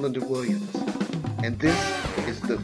Linda 0.00 0.20
Williams, 0.20 0.74
and 1.42 1.58
this 1.58 1.76
is 2.28 2.40
the 2.42 2.58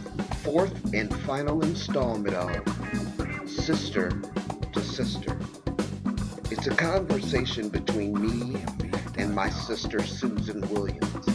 fourth 0.44 0.94
and 0.94 1.12
final 1.22 1.62
installment 1.62 2.36
of 2.36 3.48
Sister 3.48 4.12
to 4.72 4.80
Sister. 4.80 5.36
It's 6.52 6.68
a 6.68 6.74
conversation 6.76 7.70
between 7.70 8.14
me 8.20 8.62
and 9.18 9.34
my 9.34 9.50
sister 9.50 10.00
Susan 10.04 10.60
Williams 10.72 11.26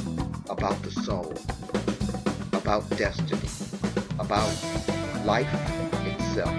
about 0.49 0.81
the 0.83 0.91
soul, 0.91 1.33
about 2.53 2.89
destiny, 2.91 3.49
about 4.19 4.55
life 5.25 5.53
itself. 6.07 6.55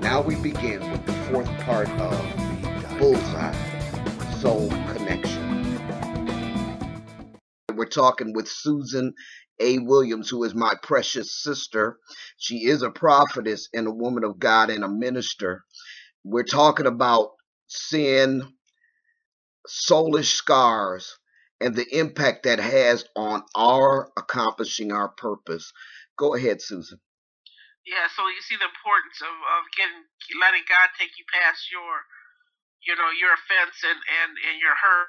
Now 0.00 0.22
we 0.22 0.36
begin 0.36 0.90
with 0.90 1.04
the 1.04 1.12
fourth 1.30 1.50
part 1.60 1.90
of 1.90 2.98
Bullseye 2.98 3.54
Soul 4.40 4.70
talking 7.90 8.32
with 8.32 8.48
Susan 8.48 9.14
A. 9.60 9.78
Williams, 9.78 10.30
who 10.30 10.44
is 10.44 10.54
my 10.54 10.74
precious 10.82 11.42
sister. 11.42 11.98
She 12.38 12.66
is 12.66 12.82
a 12.82 12.90
prophetess 12.90 13.68
and 13.74 13.86
a 13.86 13.92
woman 13.92 14.24
of 14.24 14.38
God 14.38 14.70
and 14.70 14.84
a 14.84 14.88
minister. 14.88 15.64
We're 16.24 16.44
talking 16.44 16.86
about 16.86 17.30
sin, 17.68 18.42
soulish 19.68 20.32
scars, 20.32 21.18
and 21.60 21.74
the 21.74 21.86
impact 21.92 22.44
that 22.44 22.58
has 22.58 23.04
on 23.16 23.42
our 23.54 24.10
accomplishing 24.16 24.92
our 24.92 25.08
purpose. 25.08 25.72
Go 26.16 26.34
ahead, 26.34 26.62
Susan. 26.62 27.00
Yeah, 27.86 28.06
so 28.16 28.22
you 28.28 28.40
see 28.44 28.56
the 28.56 28.68
importance 28.68 29.18
of, 29.20 29.34
of 29.34 29.62
getting 29.76 30.04
letting 30.40 30.64
God 30.68 30.88
take 30.98 31.10
you 31.18 31.24
past 31.32 31.72
your 31.72 32.04
you 32.84 32.96
know, 32.96 33.10
your 33.12 33.32
offense 33.36 33.76
and, 33.84 34.00
and, 34.00 34.32
and 34.40 34.56
your 34.60 34.72
hurt 34.72 35.08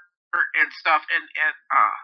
and 0.60 0.72
stuff 0.80 1.04
and, 1.12 1.26
and 1.28 1.56
uh 1.76 1.98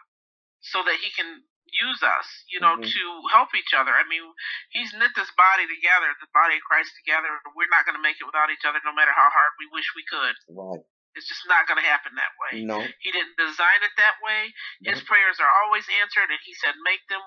so 0.62 0.84
that 0.84 0.98
he 1.00 1.10
can 1.14 1.46
use 1.68 2.00
us, 2.00 2.28
you 2.48 2.64
know, 2.64 2.80
mm-hmm. 2.80 2.88
to 2.88 3.04
help 3.36 3.52
each 3.52 3.76
other. 3.76 3.92
I 3.92 4.08
mean, 4.08 4.24
he's 4.72 4.96
knit 4.96 5.12
this 5.14 5.32
body 5.36 5.68
together, 5.68 6.08
the 6.24 6.32
body 6.32 6.58
of 6.58 6.64
Christ 6.64 6.96
together. 7.04 7.28
We're 7.54 7.72
not 7.72 7.84
going 7.84 8.00
to 8.00 8.04
make 8.04 8.18
it 8.18 8.28
without 8.28 8.50
each 8.50 8.64
other, 8.64 8.80
no 8.88 8.96
matter 8.96 9.12
how 9.12 9.28
hard 9.28 9.52
we 9.60 9.68
wish 9.76 9.92
we 9.94 10.08
could. 10.08 10.36
Right. 10.48 10.84
It's 11.18 11.28
just 11.28 11.50
not 11.50 11.66
going 11.66 11.82
to 11.82 11.88
happen 11.88 12.14
that 12.16 12.34
way. 12.38 12.62
No. 12.62 12.78
He 13.02 13.10
didn't 13.10 13.36
design 13.42 13.82
it 13.82 13.94
that 13.98 14.22
way. 14.22 14.54
His 14.86 15.02
prayers 15.02 15.42
are 15.42 15.50
always 15.66 15.90
answered, 15.90 16.30
and 16.30 16.42
he 16.46 16.54
said, 16.54 16.78
make 16.86 17.02
them 17.10 17.26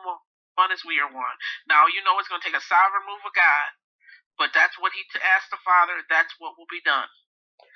one 0.54 0.70
as 0.70 0.86
we 0.86 1.02
are 1.02 1.10
one. 1.10 1.36
Now, 1.66 1.90
you 1.90 1.98
know 2.06 2.14
it's 2.22 2.30
going 2.30 2.38
to 2.38 2.46
take 2.46 2.54
a 2.54 2.62
sovereign 2.62 3.02
move 3.02 3.26
of 3.26 3.34
God, 3.34 3.68
but 4.38 4.54
that's 4.54 4.78
what 4.78 4.94
he 4.94 5.02
asked 5.20 5.50
the 5.50 5.58
Father. 5.66 6.06
That's 6.06 6.30
what 6.38 6.54
will 6.54 6.70
be 6.70 6.80
done. 6.86 7.10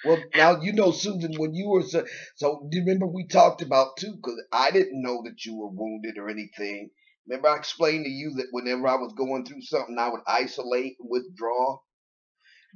Well, 0.04 0.22
now 0.34 0.60
you 0.60 0.72
know, 0.72 0.90
Susan, 0.90 1.34
when 1.36 1.54
you 1.54 1.68
were 1.68 1.82
so, 1.82 2.04
so 2.36 2.68
do 2.70 2.78
you 2.78 2.84
remember 2.84 3.06
we 3.06 3.26
talked 3.26 3.62
about 3.62 3.96
too? 3.98 4.14
Because 4.16 4.42
I 4.52 4.70
didn't 4.70 5.02
know 5.02 5.22
that 5.24 5.44
you 5.44 5.56
were 5.56 5.68
wounded 5.68 6.18
or 6.18 6.28
anything. 6.28 6.90
Remember, 7.26 7.48
I 7.48 7.56
explained 7.56 8.04
to 8.04 8.10
you 8.10 8.34
that 8.36 8.48
whenever 8.50 8.86
I 8.86 8.96
was 8.96 9.14
going 9.16 9.46
through 9.46 9.62
something, 9.62 9.96
I 9.98 10.10
would 10.10 10.20
isolate, 10.26 10.96
and 11.00 11.08
withdraw. 11.10 11.78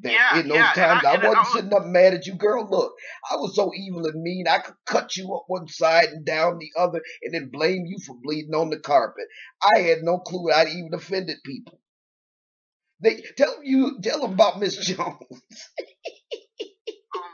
That 0.01 0.13
yeah, 0.13 0.41
in 0.41 0.49
those 0.49 0.59
yeah, 0.59 0.73
times, 0.75 1.05
I, 1.05 1.17
I, 1.17 1.27
wasn't 1.27 1.47
I 1.47 1.51
sitting 1.53 1.75
up 1.75 1.85
mad 1.85 2.15
at 2.15 2.27
you, 2.27 2.35
girl. 2.35 2.69
Look, 2.71 2.95
I 3.31 3.35
was 3.35 3.57
so 3.57 3.73
evil 3.75 4.07
and 4.07 4.23
mean, 4.23 4.47
I 4.49 4.61
could 4.61 4.77
cut 4.87 5.17
you 5.17 5.35
up 5.35 5.45
one 5.49 5.67
side 5.67 6.11
and 6.11 6.25
down 6.25 6.59
the 6.59 6.71
other, 6.81 7.03
and 7.23 7.35
then 7.35 7.51
blame 7.51 7.85
you 7.85 7.99
for 8.07 8.17
bleeding 8.23 8.55
on 8.55 8.71
the 8.71 8.79
carpet. 8.79 9.27
I 9.61 9.81
had 9.81 10.03
no 10.03 10.19
clue 10.19 10.53
I'd 10.53 10.69
even 10.69 10.95
offended 10.95 11.39
people. 11.45 11.81
They 13.01 13.23
tell 13.37 13.63
you, 13.63 13.99
tell 14.01 14.21
them 14.21 14.35
about 14.35 14.61
Miss 14.61 14.77
Jones. 14.87 15.19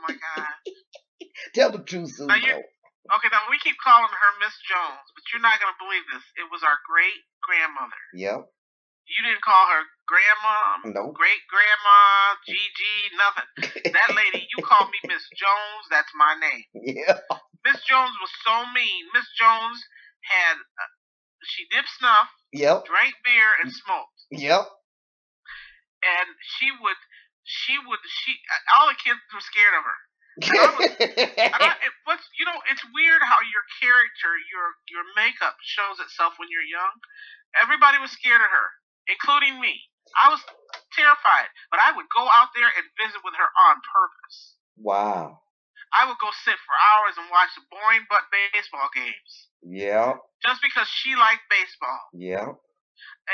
My 0.07 0.13
God. 0.15 0.55
Tell 1.57 1.71
the 1.71 1.83
truth, 1.83 2.13
Susan. 2.15 2.31
okay, 2.31 3.29
now 3.31 3.43
we 3.49 3.57
keep 3.61 3.75
calling 3.81 4.09
her 4.09 4.31
Miss 4.39 4.55
Jones, 4.69 5.07
but 5.17 5.23
you're 5.33 5.43
not 5.43 5.57
gonna 5.59 5.77
believe 5.81 6.05
this. 6.13 6.23
It 6.37 6.47
was 6.53 6.61
our 6.63 6.77
great 6.85 7.21
grandmother. 7.43 8.01
Yep. 8.13 8.45
You 9.05 9.19
didn't 9.21 9.45
call 9.45 9.69
her 9.69 9.83
grandma, 10.09 10.81
no. 10.89 11.13
great 11.13 11.43
grandma, 11.45 12.01
Gigi, 12.45 12.97
nothing. 13.13 13.93
that 13.93 14.17
lady, 14.17 14.49
you 14.49 14.63
call 14.65 14.89
me 14.89 14.97
Miss 15.09 15.21
Jones. 15.37 15.85
That's 15.93 16.09
my 16.17 16.33
name. 16.41 16.65
Yeah. 16.73 17.21
Miss 17.61 17.81
Jones 17.85 18.13
was 18.17 18.33
so 18.41 18.65
mean. 18.73 19.03
Miss 19.13 19.29
Jones 19.37 19.77
had, 20.25 20.57
uh, 20.57 20.91
she 21.45 21.69
dipped 21.69 21.89
snuff. 22.01 22.29
Yep. 22.53 22.89
Drank 22.89 23.13
beer 23.21 23.49
and 23.61 23.69
smoked. 23.69 24.17
Yep. 24.33 24.65
And 26.01 26.27
she 26.57 26.73
would 26.73 26.97
she 27.45 27.77
would 27.77 28.01
she 28.25 28.35
all 28.75 28.89
the 28.89 28.97
kids 28.97 29.21
were 29.29 29.45
scared 29.45 29.77
of 29.77 29.85
her. 29.85 29.99
I 30.35 30.67
was, 30.75 30.91
it, 30.99 31.93
what's 32.03 32.27
you 32.35 32.43
know 32.43 32.59
it's 32.67 32.83
weird 32.91 33.21
how 33.23 33.39
your 33.47 33.63
character 33.79 34.35
your 34.51 34.67
your 34.91 35.05
makeup 35.15 35.55
shows 35.63 36.01
itself 36.03 36.35
when 36.41 36.51
you're 36.51 36.65
young. 36.65 36.99
Everybody 37.55 38.01
was 38.03 38.11
scared 38.11 38.43
of 38.43 38.51
her, 38.51 38.67
including 39.07 39.63
me. 39.63 39.79
I 40.19 40.27
was 40.27 40.43
terrified, 40.91 41.49
but 41.71 41.79
I 41.79 41.95
would 41.95 42.09
go 42.11 42.27
out 42.27 42.51
there 42.51 42.67
and 42.67 42.85
visit 42.99 43.23
with 43.23 43.33
her 43.39 43.49
on 43.71 43.79
purpose. 43.79 44.59
Wow. 44.75 45.39
I 45.95 46.03
would 46.03 46.19
go 46.19 46.27
sit 46.43 46.59
for 46.59 46.75
hours 46.75 47.15
and 47.15 47.31
watch 47.31 47.55
the 47.55 47.63
boring 47.71 48.03
but 48.11 48.27
baseball 48.27 48.91
games. 48.91 49.31
Yeah. 49.63 50.19
Just 50.43 50.59
because 50.59 50.91
she 50.91 51.15
liked 51.15 51.47
baseball. 51.47 52.01
Yeah. 52.11 52.51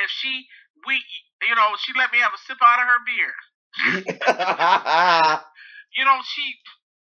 If 0.05 0.09
she 0.13 0.45
we 0.85 1.01
you 1.49 1.55
know 1.57 1.73
she 1.81 1.97
let 1.97 2.13
me 2.13 2.21
have 2.21 2.35
a 2.35 2.41
sip 2.45 2.61
out 2.61 2.77
of 2.77 2.85
her 2.85 3.01
beer. 3.09 3.33
you 5.95 6.03
know, 6.03 6.19
she 6.27 6.43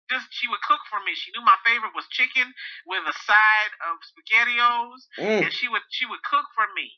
just 0.09 0.27
she 0.31 0.47
would 0.47 0.63
cook 0.63 0.83
for 0.87 0.99
me. 1.03 1.15
She 1.15 1.31
knew 1.35 1.43
my 1.43 1.55
favorite 1.63 1.95
was 1.95 2.07
chicken 2.11 2.47
with 2.87 3.03
a 3.03 3.15
side 3.27 3.73
of 3.87 3.99
spaghettios, 4.03 5.07
mm. 5.19 5.47
and 5.47 5.51
she 5.51 5.67
would 5.67 5.83
she 5.91 6.07
would 6.07 6.23
cook 6.23 6.47
for 6.55 6.67
me, 6.75 6.91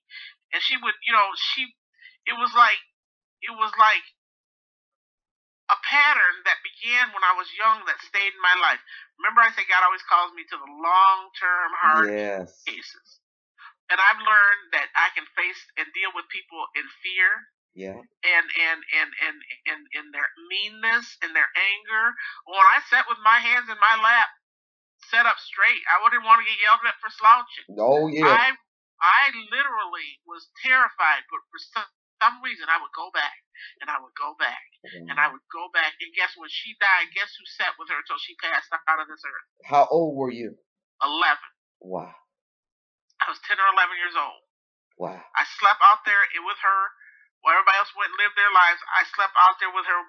and 0.53 0.61
she 0.61 0.77
would 0.77 0.97
you 1.05 1.13
know 1.13 1.27
she 1.53 1.69
it 2.29 2.37
was 2.37 2.53
like 2.53 2.81
it 3.41 3.53
was 3.53 3.73
like 3.77 4.05
a 5.69 5.77
pattern 5.85 6.35
that 6.49 6.65
began 6.65 7.13
when 7.13 7.21
I 7.21 7.37
was 7.37 7.45
young 7.53 7.85
that 7.85 8.01
stayed 8.01 8.33
in 8.33 8.41
my 8.41 8.57
life. 8.57 8.81
Remember, 9.21 9.45
I 9.45 9.53
said 9.53 9.69
God 9.69 9.85
always 9.85 10.01
calls 10.09 10.33
me 10.33 10.41
to 10.49 10.57
the 10.57 10.69
long 10.69 11.19
term 11.37 11.69
hard 11.77 12.09
yes. 12.09 12.49
cases, 12.65 13.21
and 13.89 14.01
I've 14.01 14.21
learned 14.21 14.65
that 14.73 14.89
I 14.97 15.13
can 15.13 15.25
face 15.37 15.61
and 15.77 15.85
deal 15.93 16.13
with 16.13 16.29
people 16.33 16.61
in 16.73 16.85
fear 17.05 17.53
yeah. 17.79 17.95
And 17.95 18.47
and 18.51 18.79
and 18.83 19.11
and 19.23 19.37
and 19.71 19.81
in 19.95 20.05
their 20.11 20.27
meanness 20.51 21.15
and 21.23 21.31
their 21.31 21.47
anger. 21.55 22.05
When 22.43 22.59
I 22.59 22.83
sat 22.91 23.07
with 23.07 23.23
my 23.23 23.39
hands 23.39 23.71
in 23.71 23.79
my 23.79 23.95
lap, 23.95 24.27
set 25.07 25.23
up 25.23 25.39
straight, 25.39 25.79
I 25.87 26.03
wouldn't 26.03 26.27
want 26.27 26.43
to 26.43 26.49
get 26.49 26.59
yelled 26.59 26.83
at 26.83 26.99
for 26.99 27.07
slouching. 27.07 27.71
No, 27.71 28.11
yeah. 28.11 28.27
I 28.27 28.59
I 28.99 29.31
literally 29.31 30.19
was 30.27 30.51
terrified, 30.59 31.23
but 31.31 31.39
for 31.47 31.59
some, 31.71 31.87
some 32.19 32.43
reason 32.43 32.67
I 32.67 32.83
would 32.83 32.91
go 32.91 33.07
back 33.15 33.39
and 33.79 33.87
I 33.87 33.95
would 33.95 34.11
go 34.19 34.35
back 34.35 34.67
mm-hmm. 34.83 35.07
and 35.07 35.15
I 35.15 35.31
would 35.31 35.47
go 35.47 35.71
back. 35.71 35.95
And 36.03 36.11
guess 36.11 36.35
when 36.35 36.51
she 36.51 36.75
died, 36.83 37.15
guess 37.15 37.31
who 37.31 37.47
sat 37.47 37.79
with 37.79 37.87
her 37.87 38.03
until 38.03 38.19
she 38.19 38.35
passed 38.43 38.67
out 38.75 38.99
of 38.99 39.07
this 39.07 39.23
earth? 39.23 39.47
How 39.63 39.87
old 39.87 40.19
were 40.19 40.35
you? 40.35 40.59
Eleven. 40.99 41.51
Wow. 41.79 42.11
I 43.23 43.31
was 43.31 43.39
ten 43.47 43.55
or 43.55 43.71
eleven 43.71 43.95
years 43.95 44.19
old. 44.19 44.43
Wow. 44.99 45.15
I 45.15 45.47
slept 45.47 45.79
out 45.79 46.03
there 46.03 46.27
with 46.43 46.59
her 46.59 46.81
while 47.41 47.55
everybody 47.55 47.79
else 47.79 47.91
went 47.95 48.11
and 48.11 48.19
lived 48.19 48.35
their 48.35 48.51
lives, 48.51 48.81
I 48.91 49.07
slept 49.15 49.35
out 49.35 49.55
there 49.63 49.71
with 49.71 49.87
her, 49.87 49.99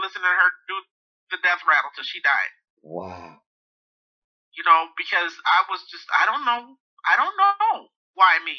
listening 0.00 0.24
to 0.24 0.32
her 0.32 0.50
do 0.68 0.76
the 1.34 1.38
death 1.44 1.60
rattle 1.68 1.92
till 1.92 2.06
she 2.08 2.24
died. 2.24 2.52
Wow. 2.80 3.44
You 4.56 4.64
know, 4.64 4.88
because 4.96 5.36
I 5.44 5.68
was 5.68 5.84
just, 5.92 6.08
I 6.10 6.24
don't 6.24 6.44
know. 6.48 6.80
I 7.04 7.14
don't 7.20 7.36
know 7.36 7.92
why 8.16 8.40
me. 8.42 8.56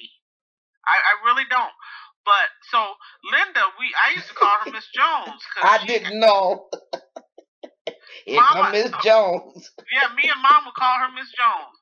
I, 0.86 0.96
I 0.96 1.14
really 1.28 1.46
don't. 1.50 1.76
But 2.24 2.48
so 2.70 2.80
Linda, 3.26 3.64
we 3.82 3.90
I 3.96 4.14
used 4.16 4.30
to 4.30 4.36
call 4.38 4.54
her 4.64 4.72
Miss 4.72 4.88
Jones. 4.96 5.42
I 5.62 5.82
she, 5.82 5.88
didn't 5.88 6.20
know. 6.20 6.70
Mama, 8.30 8.70
Miss 8.72 8.94
uh, 8.94 9.02
Jones. 9.02 9.66
Yeah, 9.90 10.14
me 10.14 10.30
and 10.30 10.42
Mom 10.42 10.70
would 10.70 10.78
call 10.78 11.02
her 11.02 11.10
Miss 11.12 11.30
Jones. 11.34 11.78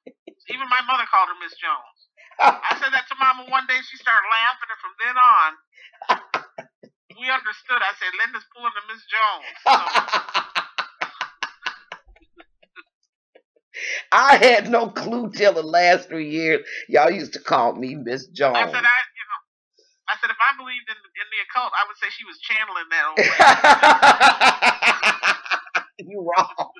Even 0.47 0.71
my 0.71 0.79
mother 0.87 1.03
called 1.11 1.27
her 1.27 1.39
Miss 1.43 1.55
Jones. 1.59 1.97
I 2.39 2.77
said 2.77 2.93
that 2.93 3.09
to 3.09 3.15
Mama 3.17 3.49
one 3.49 3.65
day. 3.65 3.81
She 3.81 3.97
started 3.97 4.23
laughing, 4.29 4.69
and 4.69 4.79
from 4.79 4.93
then 5.01 5.15
on, 5.17 5.51
we 7.19 7.29
understood. 7.29 7.81
I 7.81 7.93
said, 7.97 8.11
Linda's 8.21 8.45
pulling 8.53 8.73
the 8.77 8.83
Miss 8.93 9.03
Jones. 9.09 9.57
So. 13.77 14.03
I 14.11 14.37
had 14.37 14.71
no 14.71 14.89
clue 14.89 15.29
till 15.31 15.53
the 15.53 15.61
last 15.61 16.09
three 16.09 16.29
years. 16.31 16.65
Y'all 16.89 17.11
used 17.11 17.33
to 17.33 17.39
call 17.39 17.75
me 17.75 17.93
Miss 17.95 18.25
Jones. 18.27 18.57
I 18.57 18.65
said, 18.65 18.73
I, 18.73 18.79
you 18.79 18.81
know, 18.81 19.39
I 20.09 20.15
said 20.19 20.31
if 20.31 20.37
I 20.39 20.55
believed 20.57 20.89
in, 20.89 20.95
in 20.95 21.27
the 21.29 21.37
occult, 21.45 21.73
I 21.75 21.85
would 21.87 21.97
say 21.97 22.09
she 22.09 22.25
was 22.25 22.39
channeling 22.39 22.89
that 22.89 23.05
old 23.05 23.19
you 26.09 26.27
wrong. 26.37 26.71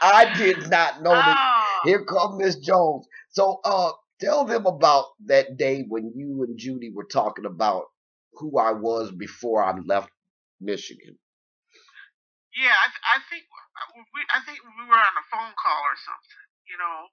I 0.00 0.34
did 0.36 0.70
not 0.70 1.02
know 1.02 1.12
that. 1.12 1.36
Oh. 1.38 1.80
Here 1.84 2.04
come 2.04 2.38
Miss 2.38 2.56
Jones. 2.56 3.06
So, 3.30 3.60
uh, 3.64 3.92
tell 4.20 4.44
them 4.44 4.66
about 4.66 5.06
that 5.26 5.56
day 5.56 5.84
when 5.88 6.12
you 6.14 6.42
and 6.44 6.58
Judy 6.58 6.90
were 6.90 7.08
talking 7.10 7.46
about 7.46 7.84
who 8.34 8.58
I 8.58 8.72
was 8.72 9.10
before 9.12 9.62
I 9.62 9.74
left 9.86 10.10
Michigan. 10.60 11.18
Yeah, 12.54 12.74
I, 12.74 13.18
I 13.18 13.18
think 13.30 13.44
we, 14.14 14.22
I 14.30 14.40
think 14.46 14.62
we 14.62 14.86
were 14.86 14.94
were 14.94 15.02
on 15.02 15.18
a 15.18 15.26
phone 15.30 15.54
call 15.58 15.82
or 15.90 15.98
something, 15.98 16.46
you 16.70 16.78
know. 16.78 17.10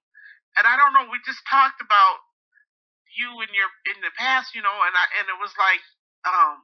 And 0.54 0.68
I 0.68 0.78
don't 0.78 0.94
know, 0.94 1.10
we 1.10 1.18
just 1.26 1.42
talked 1.48 1.82
about 1.82 2.22
you 3.18 3.28
in 3.42 3.50
your 3.50 3.70
in 3.90 3.98
the 4.00 4.14
past, 4.14 4.54
you 4.54 4.62
know, 4.62 4.76
and 4.86 4.94
I 4.94 5.04
and 5.18 5.26
it 5.26 5.38
was 5.42 5.52
like 5.58 5.82
um 6.22 6.62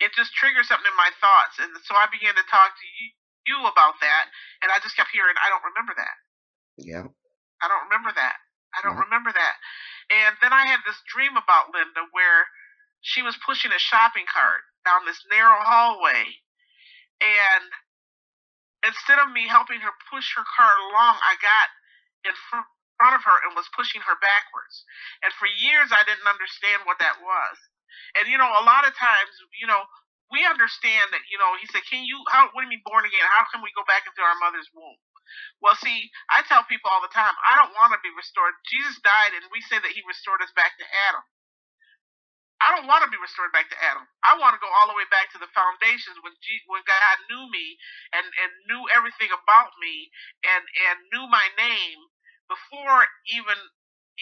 it 0.00 0.14
just 0.16 0.32
triggered 0.32 0.64
something 0.64 0.88
in 0.88 0.96
my 0.96 1.12
thoughts 1.20 1.58
and 1.60 1.70
so 1.84 1.92
I 1.94 2.06
began 2.08 2.34
to 2.38 2.46
talk 2.46 2.72
to 2.78 2.86
you, 2.86 3.06
you 3.50 3.58
about 3.66 3.98
that 4.00 4.24
and 4.64 4.72
I 4.72 4.80
just 4.80 4.96
kept 4.96 5.12
hearing 5.12 5.36
I 5.36 5.50
don't 5.52 5.66
remember 5.68 5.94
that. 5.98 6.16
Yeah. 6.78 7.06
I 7.60 7.66
don't 7.66 7.86
remember 7.90 8.14
that. 8.14 8.38
I 8.76 8.82
don't 8.84 8.96
yeah. 8.98 9.06
remember 9.08 9.32
that. 9.32 9.56
And 10.10 10.36
then 10.40 10.52
I 10.52 10.66
had 10.68 10.80
this 10.84 11.00
dream 11.08 11.36
about 11.36 11.72
Linda 11.72 12.08
where 12.12 12.48
she 13.00 13.22
was 13.22 13.38
pushing 13.44 13.72
a 13.72 13.80
shopping 13.80 14.26
cart 14.28 14.64
down 14.84 15.04
this 15.06 15.22
narrow 15.30 15.60
hallway 15.60 16.40
and 17.20 17.66
instead 18.86 19.18
of 19.18 19.34
me 19.34 19.50
helping 19.50 19.82
her 19.82 19.94
push 20.10 20.34
her 20.38 20.46
cart 20.46 20.78
along, 20.90 21.18
I 21.18 21.34
got 21.42 21.68
in 22.30 22.34
front 22.50 22.66
front 22.98 23.14
of 23.14 23.22
her 23.22 23.38
and 23.46 23.54
was 23.54 23.70
pushing 23.78 24.02
her 24.02 24.18
backwards. 24.18 24.82
And 25.22 25.30
for 25.38 25.46
years, 25.46 25.94
I 25.94 26.02
didn't 26.02 26.26
understand 26.26 26.82
what 26.82 26.98
that 26.98 27.22
was. 27.22 27.56
And 28.18 28.26
you 28.26 28.34
know, 28.34 28.50
a 28.58 28.66
lot 28.66 28.82
of 28.82 28.90
times, 28.98 29.30
you 29.54 29.70
know, 29.70 29.86
we 30.34 30.42
understand 30.42 31.14
that. 31.14 31.22
You 31.30 31.38
know, 31.38 31.54
he 31.62 31.70
said, 31.70 31.86
"Can 31.86 32.02
you? 32.02 32.18
How? 32.30 32.50
What 32.50 32.62
do 32.62 32.66
you 32.66 32.74
mean 32.74 32.82
born 32.86 33.06
again? 33.06 33.22
How 33.30 33.46
can 33.50 33.62
we 33.62 33.70
go 33.78 33.86
back 33.86 34.02
into 34.06 34.22
our 34.22 34.38
mother's 34.42 34.66
womb?" 34.74 34.98
Well, 35.62 35.76
see, 35.78 36.10
I 36.30 36.42
tell 36.46 36.64
people 36.68 36.90
all 36.92 37.02
the 37.04 37.12
time, 37.12 37.34
I 37.44 37.58
don't 37.60 37.74
want 37.76 37.92
to 37.94 38.00
be 38.04 38.12
restored. 38.14 38.54
Jesus 38.68 38.98
died, 39.02 39.34
and 39.36 39.46
we 39.50 39.60
say 39.64 39.78
that 39.78 39.94
He 39.94 40.02
restored 40.06 40.42
us 40.42 40.52
back 40.54 40.76
to 40.78 40.86
Adam. 41.10 41.24
I 42.58 42.74
don't 42.74 42.90
want 42.90 43.06
to 43.06 43.10
be 43.10 43.20
restored 43.22 43.54
back 43.54 43.70
to 43.70 43.78
Adam. 43.86 44.02
I 44.26 44.34
want 44.42 44.54
to 44.58 44.62
go 44.62 44.66
all 44.66 44.90
the 44.90 44.98
way 44.98 45.06
back 45.14 45.30
to 45.34 45.38
the 45.38 45.50
foundations 45.54 46.18
when 46.26 46.34
G- 46.42 46.66
when 46.66 46.82
God 46.82 47.16
knew 47.30 47.46
me 47.54 47.78
and 48.10 48.26
and 48.26 48.50
knew 48.66 48.82
everything 48.98 49.30
about 49.30 49.70
me 49.78 50.10
and 50.42 50.64
and 50.90 50.96
knew 51.14 51.26
my 51.30 51.46
name 51.54 52.00
before 52.50 53.06
even 53.30 53.58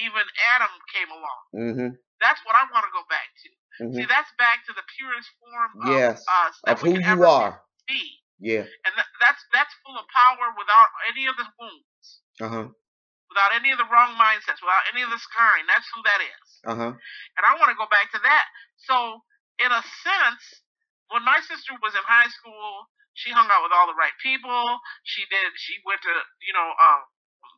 even 0.05 0.25
Adam 0.53 0.73
came 0.93 1.09
along. 1.09 1.43
Mm-hmm. 1.57 1.91
That's 2.21 2.41
what 2.45 2.57
I 2.61 2.69
want 2.69 2.85
to 2.85 2.93
go 2.93 3.05
back 3.09 3.29
to. 3.45 3.49
Mm-hmm. 3.85 3.97
See, 3.97 4.07
that's 4.09 4.33
back 4.37 4.65
to 4.69 4.73
the 4.77 4.85
purest 5.01 5.29
form 5.41 5.71
of 5.81 5.89
yes. 5.97 6.21
us 6.45 6.55
of 6.69 6.81
who 6.81 7.01
you 7.01 7.25
are. 7.25 7.61
Be. 7.89 8.21
Yeah. 8.39 8.69
And 8.69 8.93
th- 8.93 9.13
that's 9.21 9.43
that's 9.53 9.73
full 9.85 9.97
of 9.97 10.05
power 10.13 10.53
without 10.57 10.91
any 11.09 11.25
of 11.27 11.37
the 11.41 11.49
wounds. 11.57 12.07
Uh 12.41 12.51
huh. 12.53 12.69
Without 13.33 13.53
any 13.57 13.75
of 13.75 13.79
the 13.81 13.89
wrong 13.91 14.15
mindsets, 14.15 14.63
without 14.63 14.87
any 14.93 15.03
of 15.03 15.11
the 15.11 15.19
scarring. 15.19 15.67
That's 15.67 15.89
who 15.91 16.01
that 16.05 16.21
is. 16.23 16.49
Uh 16.69 16.77
huh. 16.77 16.93
And 16.95 17.45
I 17.45 17.57
want 17.59 17.73
to 17.73 17.79
go 17.81 17.89
back 17.89 18.13
to 18.13 18.21
that. 18.23 18.47
So, 18.87 19.25
in 19.61 19.71
a 19.73 19.83
sense, 20.05 20.45
when 21.11 21.25
my 21.25 21.41
sister 21.43 21.75
was 21.81 21.97
in 21.97 22.05
high 22.05 22.31
school, 22.31 22.87
she 23.17 23.33
hung 23.33 23.49
out 23.49 23.65
with 23.65 23.73
all 23.73 23.89
the 23.89 23.99
right 23.99 24.15
people. 24.21 24.79
She 25.09 25.25
did. 25.33 25.51
She 25.57 25.81
went 25.89 26.05
to 26.05 26.13
you 26.45 26.55
know 26.55 26.69
um, 26.77 27.03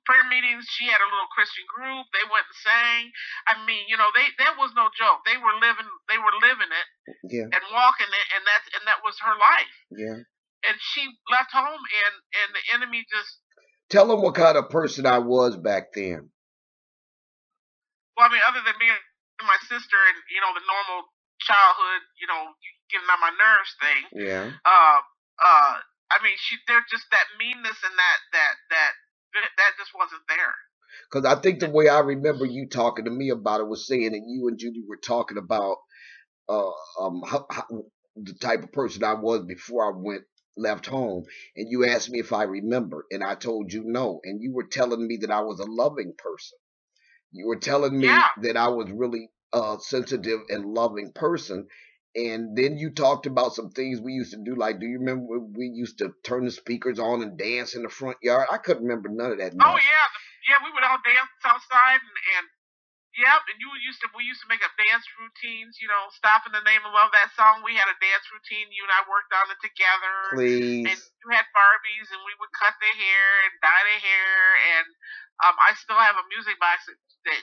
prayer 0.09 0.25
meetings. 0.31 0.65
She 0.73 0.89
had 0.89 1.03
a 1.03 1.11
little 1.11 1.29
Christian 1.35 1.69
group. 1.69 2.09
They 2.17 2.25
went 2.33 2.49
and 2.49 2.59
sang. 2.65 3.03
I 3.51 3.61
mean, 3.69 3.85
you 3.91 4.01
know, 4.01 4.09
they 4.17 4.31
that 4.41 4.57
was 4.57 4.73
no 4.73 4.89
joke. 4.97 5.27
They 5.29 5.37
were 5.37 5.53
living 5.61 5.91
they 6.09 6.17
were 6.17 6.37
living 6.41 6.71
it 6.73 6.89
yeah. 7.29 7.51
and 7.51 7.63
walking 7.75 8.09
it 8.09 8.27
and 8.33 8.43
that's 8.47 8.67
and 8.73 8.85
that 8.89 9.05
was 9.05 9.21
her 9.21 9.37
life. 9.37 9.77
Yeah. 9.93 10.19
And 10.67 10.77
she 10.81 11.07
left 11.31 11.55
home 11.55 11.79
and 11.79 12.15
and 12.35 12.49
the 12.55 12.65
enemy 12.75 13.07
just 13.07 13.39
Tell 13.89 14.07
them 14.07 14.21
what 14.21 14.37
kind 14.37 14.57
of 14.57 14.69
person 14.69 15.07
I 15.07 15.19
was 15.19 15.57
back 15.57 15.97
then. 15.97 16.29
Well, 18.17 18.29
I 18.29 18.33
mean, 18.33 18.45
other 18.45 18.61
than 18.61 18.77
being 18.77 19.01
my 19.41 19.57
sister 19.65 19.97
and 20.13 20.19
you 20.29 20.41
know 20.45 20.53
the 20.53 20.67
normal 20.69 21.09
childhood, 21.41 22.03
you 22.21 22.29
know, 22.29 22.53
getting 22.93 23.09
on 23.09 23.21
my 23.21 23.33
nerves 23.33 23.73
thing. 23.81 24.03
Yeah. 24.13 24.45
Uh, 24.61 24.99
uh, 25.41 25.73
I 26.13 26.17
mean, 26.21 26.37
she 26.37 26.61
they're 26.69 26.85
just 26.91 27.09
that 27.13 27.33
meanness 27.41 27.81
and 27.81 27.97
that 27.97 28.19
that 28.37 28.55
that 28.77 28.93
that 29.57 29.73
just 29.81 29.97
wasn't 29.97 30.27
there. 30.29 30.55
Because 31.09 31.25
I 31.25 31.41
think 31.41 31.61
the 31.61 31.71
way 31.71 31.89
I 31.89 32.01
remember 32.01 32.45
you 32.45 32.69
talking 32.69 33.07
to 33.07 33.11
me 33.11 33.31
about 33.31 33.61
it 33.61 33.69
was 33.69 33.87
saying 33.87 34.13
that 34.13 34.25
you 34.27 34.49
and 34.49 34.59
Judy 34.59 34.85
were 34.87 35.01
talking 35.01 35.39
about 35.39 35.77
uh, 36.49 36.73
um, 37.01 37.23
how, 37.25 37.47
how, 37.51 37.65
the 38.17 38.35
type 38.35 38.65
of 38.65 38.73
person 38.73 39.05
I 39.05 39.15
was 39.15 39.45
before 39.47 39.87
I 39.87 39.97
went 39.97 40.25
left 40.59 40.87
home, 40.87 41.25
and 41.57 41.71
you 41.71 41.87
asked 41.87 42.11
me 42.11 42.19
if 42.19 42.33
I 42.33 42.45
remember, 42.45 43.07
and 43.11 43.23
I 43.23 43.35
told 43.35 43.73
you 43.73 43.83
no, 43.85 44.21
and 44.25 44.43
you 44.43 44.53
were 44.53 44.67
telling 44.67 45.07
me 45.07 45.19
that 45.19 45.31
I 45.31 45.41
was 45.41 45.61
a 45.61 45.65
loving 45.65 46.15
person. 46.17 46.59
You 47.33 47.47
were 47.47 47.59
telling 47.59 47.99
me 47.99 48.07
yeah. 48.07 48.29
that 48.43 48.57
I 48.57 48.69
was 48.69 48.91
really 48.91 49.31
a 49.53 49.77
sensitive 49.81 50.41
and 50.49 50.75
loving 50.75 51.13
person, 51.15 51.69
and 52.15 52.57
then 52.57 52.79
you 52.79 52.91
talked 52.91 53.27
about 53.27 53.55
some 53.55 53.71
things 53.71 54.01
we 54.01 54.13
used 54.13 54.33
to 54.33 54.43
do. 54.45 54.55
Like, 54.55 54.81
do 54.81 54.87
you 54.87 54.99
remember 54.99 55.39
we 55.39 55.71
used 55.73 55.99
to 55.99 56.13
turn 56.25 56.45
the 56.45 56.51
speakers 56.51 56.99
on 56.99 57.23
and 57.23 57.39
dance 57.39 57.75
in 57.75 57.83
the 57.83 57.89
front 57.89 58.17
yard? 58.23 58.49
I 58.51 58.59
couldn't 58.59 58.83
remember 58.83 59.09
none 59.09 59.33
of 59.33 59.39
that. 59.39 59.53
Oh 59.61 59.77
yeah, 59.77 60.09
yeah, 60.49 60.57
we 60.65 60.73
would 60.73 60.85
all 60.85 60.99
dance 61.05 61.31
outside 61.45 62.01
and, 62.01 62.19
and 62.39 62.47
Yep, 63.19 63.51
and 63.51 63.59
you 63.59 63.67
used 63.83 63.99
to 64.07 64.09
we 64.15 64.23
used 64.23 64.39
to 64.47 64.51
make 64.51 64.63
up 64.63 64.71
dance 64.79 65.03
routines, 65.19 65.83
you 65.83 65.91
know, 65.91 66.07
stop 66.15 66.47
in 66.47 66.55
the 66.55 66.63
name 66.63 66.87
of 66.87 66.95
love 66.95 67.11
that 67.11 67.35
song. 67.35 67.67
We 67.67 67.75
had 67.75 67.91
a 67.91 67.99
dance 67.99 68.23
routine, 68.31 68.71
you 68.71 68.87
and 68.87 68.95
I 68.95 69.03
worked 69.11 69.35
on 69.35 69.51
it 69.51 69.59
together. 69.59 70.15
Please. 70.39 70.87
And 70.87 70.95
you 70.95 71.29
had 71.35 71.51
Barbies 71.51 72.15
and 72.15 72.23
we 72.23 72.35
would 72.39 72.55
cut 72.55 72.79
their 72.79 72.95
hair 72.95 73.27
and 73.43 73.53
dye 73.59 73.85
their 73.91 74.03
hair 74.07 74.35
and 74.79 74.87
um 75.43 75.57
I 75.59 75.75
still 75.75 75.99
have 75.99 76.15
a 76.15 76.31
music 76.31 76.63
box 76.63 76.87
that 76.87 77.43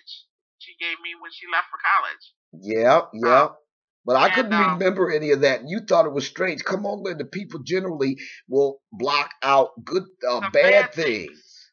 she 0.63 0.79
gave 0.79 0.95
me 1.03 1.11
when 1.19 1.35
she 1.35 1.43
left 1.51 1.67
for 1.67 1.79
college. 1.83 2.23
Yep, 2.55 3.03
yep. 3.19 3.51
Um, 3.51 3.59
but 4.07 4.15
I 4.15 4.31
and, 4.31 4.33
couldn't 4.33 4.55
um, 4.55 4.79
remember 4.79 5.11
any 5.11 5.35
of 5.35 5.43
that. 5.43 5.67
You 5.67 5.83
thought 5.83 6.07
it 6.07 6.15
was 6.15 6.23
strange. 6.23 6.63
Come 6.63 6.87
on, 6.87 7.03
the 7.03 7.27
people 7.27 7.59
generally 7.59 8.15
will 8.47 8.79
block 8.95 9.31
out 9.43 9.75
good, 9.83 10.07
uh, 10.23 10.39
bad, 10.39 10.53
bad 10.53 10.93
things. 10.93 11.27
things. 11.27 11.71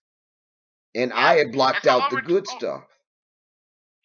And 0.94 1.12
yeah. 1.14 1.22
I 1.22 1.38
had 1.38 1.52
blocked 1.52 1.86
out 1.86 2.10
the 2.10 2.20
good 2.20 2.46
oh, 2.50 2.58
stuff. 2.58 2.82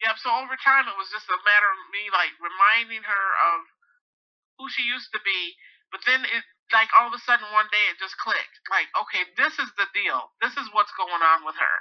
Yep. 0.04 0.16
So 0.22 0.30
over 0.30 0.54
time, 0.60 0.86
it 0.86 0.94
was 0.98 1.10
just 1.10 1.26
a 1.26 1.38
matter 1.42 1.68
of 1.68 1.80
me 1.90 2.06
like 2.14 2.34
reminding 2.38 3.02
her 3.02 3.26
of 3.54 3.58
who 4.58 4.70
she 4.70 4.86
used 4.86 5.10
to 5.14 5.20
be. 5.22 5.58
But 5.90 6.04
then 6.06 6.22
it, 6.22 6.44
like 6.70 6.92
all 6.94 7.10
of 7.10 7.16
a 7.16 7.22
sudden, 7.22 7.48
one 7.50 7.66
day 7.72 7.84
it 7.90 7.98
just 7.98 8.18
clicked. 8.20 8.56
Like, 8.70 8.86
okay, 8.94 9.26
this 9.34 9.56
is 9.58 9.70
the 9.74 9.88
deal. 9.96 10.30
This 10.38 10.54
is 10.54 10.70
what's 10.70 10.94
going 10.94 11.22
on 11.22 11.42
with 11.42 11.58
her. 11.58 11.78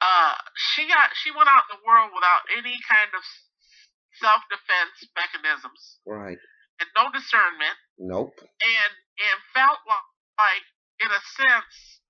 Uh, 0.00 0.36
she 0.72 0.88
got 0.88 1.12
she 1.12 1.28
went 1.28 1.52
out 1.52 1.68
in 1.68 1.76
the 1.76 1.84
world 1.84 2.08
without 2.16 2.48
any 2.56 2.80
kind 2.88 3.12
of 3.12 3.20
self 4.16 4.40
defense 4.48 4.96
mechanisms. 5.12 6.00
Right. 6.08 6.40
And 6.80 6.88
no 6.96 7.12
discernment. 7.12 7.76
Nope. 8.00 8.40
And 8.40 8.92
and 9.20 9.36
felt 9.52 9.84
like, 9.84 10.64
in 11.04 11.12
a 11.12 11.22
sense, 11.36 12.00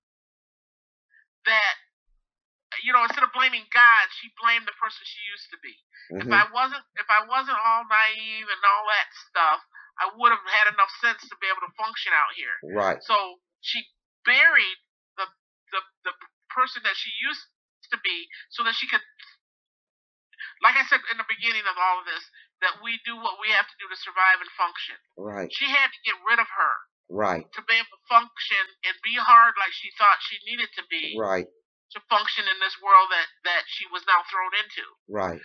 that 1.43 1.75
you 2.83 2.90
know, 3.01 3.09
instead 3.09 3.25
of 3.25 3.33
blaming 3.33 3.65
God, 3.73 4.05
she 4.21 4.29
blamed 4.37 4.69
the 4.69 4.77
person 4.77 5.01
she 5.01 5.21
used 5.25 5.49
to 5.49 5.57
be. 5.65 5.73
Mm-hmm. 6.13 6.29
If 6.29 6.29
I 6.29 6.45
wasn't 6.53 6.85
if 7.01 7.09
I 7.09 7.25
wasn't 7.25 7.57
all 7.57 7.89
naive 7.89 8.45
and 8.45 8.61
all 8.61 8.85
that 8.93 9.09
stuff, 9.25 9.59
I 9.97 10.05
would 10.13 10.29
have 10.29 10.45
had 10.45 10.69
enough 10.69 10.93
sense 11.01 11.25
to 11.25 11.35
be 11.41 11.49
able 11.49 11.65
to 11.65 11.73
function 11.73 12.13
out 12.13 12.31
here. 12.37 12.55
Right. 12.77 13.01
So 13.01 13.41
she 13.65 13.81
buried 14.21 14.77
the 15.17 15.25
the 15.73 15.81
the 16.05 16.13
person 16.53 16.85
that 16.85 16.93
she 16.93 17.09
used 17.17 17.49
to 17.89 17.97
be 18.05 18.29
so 18.53 18.61
that 18.61 18.77
she 18.77 18.85
could 18.85 19.01
like 20.61 20.77
I 20.77 20.85
said 20.85 21.01
in 21.09 21.17
the 21.17 21.25
beginning 21.25 21.65
of 21.65 21.77
all 21.77 22.01
of 22.01 22.05
this, 22.05 22.21
that 22.61 22.81
we 22.85 23.01
do 23.01 23.17
what 23.17 23.41
we 23.41 23.49
have 23.53 23.65
to 23.65 23.77
do 23.81 23.89
to 23.89 23.97
survive 23.97 24.37
and 24.41 24.51
function. 24.53 24.97
Right. 25.17 25.49
She 25.49 25.65
had 25.65 25.89
to 25.89 25.99
get 26.05 26.17
rid 26.21 26.37
of 26.37 26.45
her. 26.45 26.73
Right. 27.11 27.43
To 27.43 27.61
be 27.67 27.75
able 27.75 27.91
to 27.91 28.01
function 28.07 28.65
and 28.87 28.95
be 29.03 29.17
hard 29.19 29.57
like 29.59 29.73
she 29.73 29.89
thought 29.97 30.21
she 30.23 30.37
needed 30.47 30.69
to 30.79 30.83
be. 30.87 31.17
Right. 31.17 31.49
To 31.91 31.99
function 32.07 32.47
in 32.47 32.57
this 32.63 32.79
world 32.79 33.11
that 33.11 33.27
that 33.43 33.63
she 33.67 33.83
was 33.91 33.99
now 34.07 34.23
thrown 34.31 34.55
into. 34.63 34.85
Right. 35.11 35.39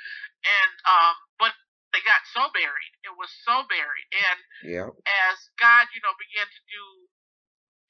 And 0.47 0.73
um, 0.87 1.15
but 1.43 1.51
they 1.91 2.03
got 2.07 2.23
so 2.31 2.47
buried. 2.55 2.93
It 3.03 3.15
was 3.19 3.33
so 3.43 3.67
buried. 3.67 4.07
And 4.15 4.39
yeah. 4.63 4.89
as 5.27 5.37
God, 5.59 5.91
you 5.91 5.99
know, 6.07 6.15
began 6.21 6.47
to 6.47 6.63
do 6.71 6.85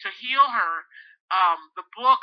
to 0.05 0.09
heal 0.13 0.45
her, 0.45 0.75
um, 1.33 1.73
the 1.77 1.85
book 1.97 2.23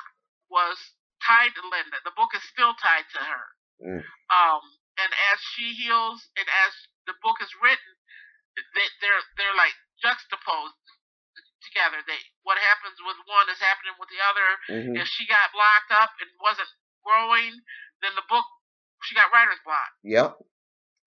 was 0.50 0.78
tied 1.22 1.54
to 1.58 1.64
Linda. 1.66 2.02
The 2.06 2.16
book 2.18 2.34
is 2.34 2.46
still 2.50 2.74
tied 2.78 3.08
to 3.18 3.22
her. 3.22 3.46
Mm. 3.84 4.02
Um, 4.32 4.64
and 5.02 5.12
as 5.34 5.40
she 5.54 5.74
heals 5.74 6.30
and 6.38 6.46
as 6.46 6.72
the 7.10 7.18
book 7.20 7.42
is 7.42 7.50
written, 7.60 7.94
they, 8.56 8.88
they're 9.02 9.24
they're 9.38 9.58
like 9.58 9.74
juxtaposed 10.00 10.78
together. 11.64 12.04
They 12.06 12.20
what 12.44 12.60
happens 12.60 13.00
with 13.00 13.18
one 13.26 13.48
is 13.50 13.60
happening 13.60 13.96
with 13.98 14.12
the 14.12 14.22
other. 14.22 14.50
Mm-hmm. 14.70 14.96
If 15.00 15.08
she 15.08 15.26
got 15.26 15.56
blocked 15.56 15.92
up 15.96 16.12
and 16.20 16.30
wasn't 16.44 16.70
growing, 17.02 17.52
then 18.04 18.14
the 18.16 18.28
book 18.28 18.46
she 19.08 19.16
got 19.16 19.32
writer's 19.32 19.62
block. 19.64 19.92
Yep. 20.04 20.40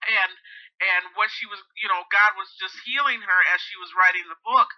And 0.06 0.32
and 0.76 1.02
what 1.16 1.32
she 1.32 1.48
was, 1.48 1.60
you 1.80 1.88
know, 1.88 2.04
God 2.12 2.36
was 2.36 2.52
just 2.60 2.76
healing 2.84 3.24
her 3.24 3.40
as 3.52 3.60
she 3.64 3.80
was 3.80 3.96
writing 3.96 4.28
the 4.28 4.40
book, 4.44 4.68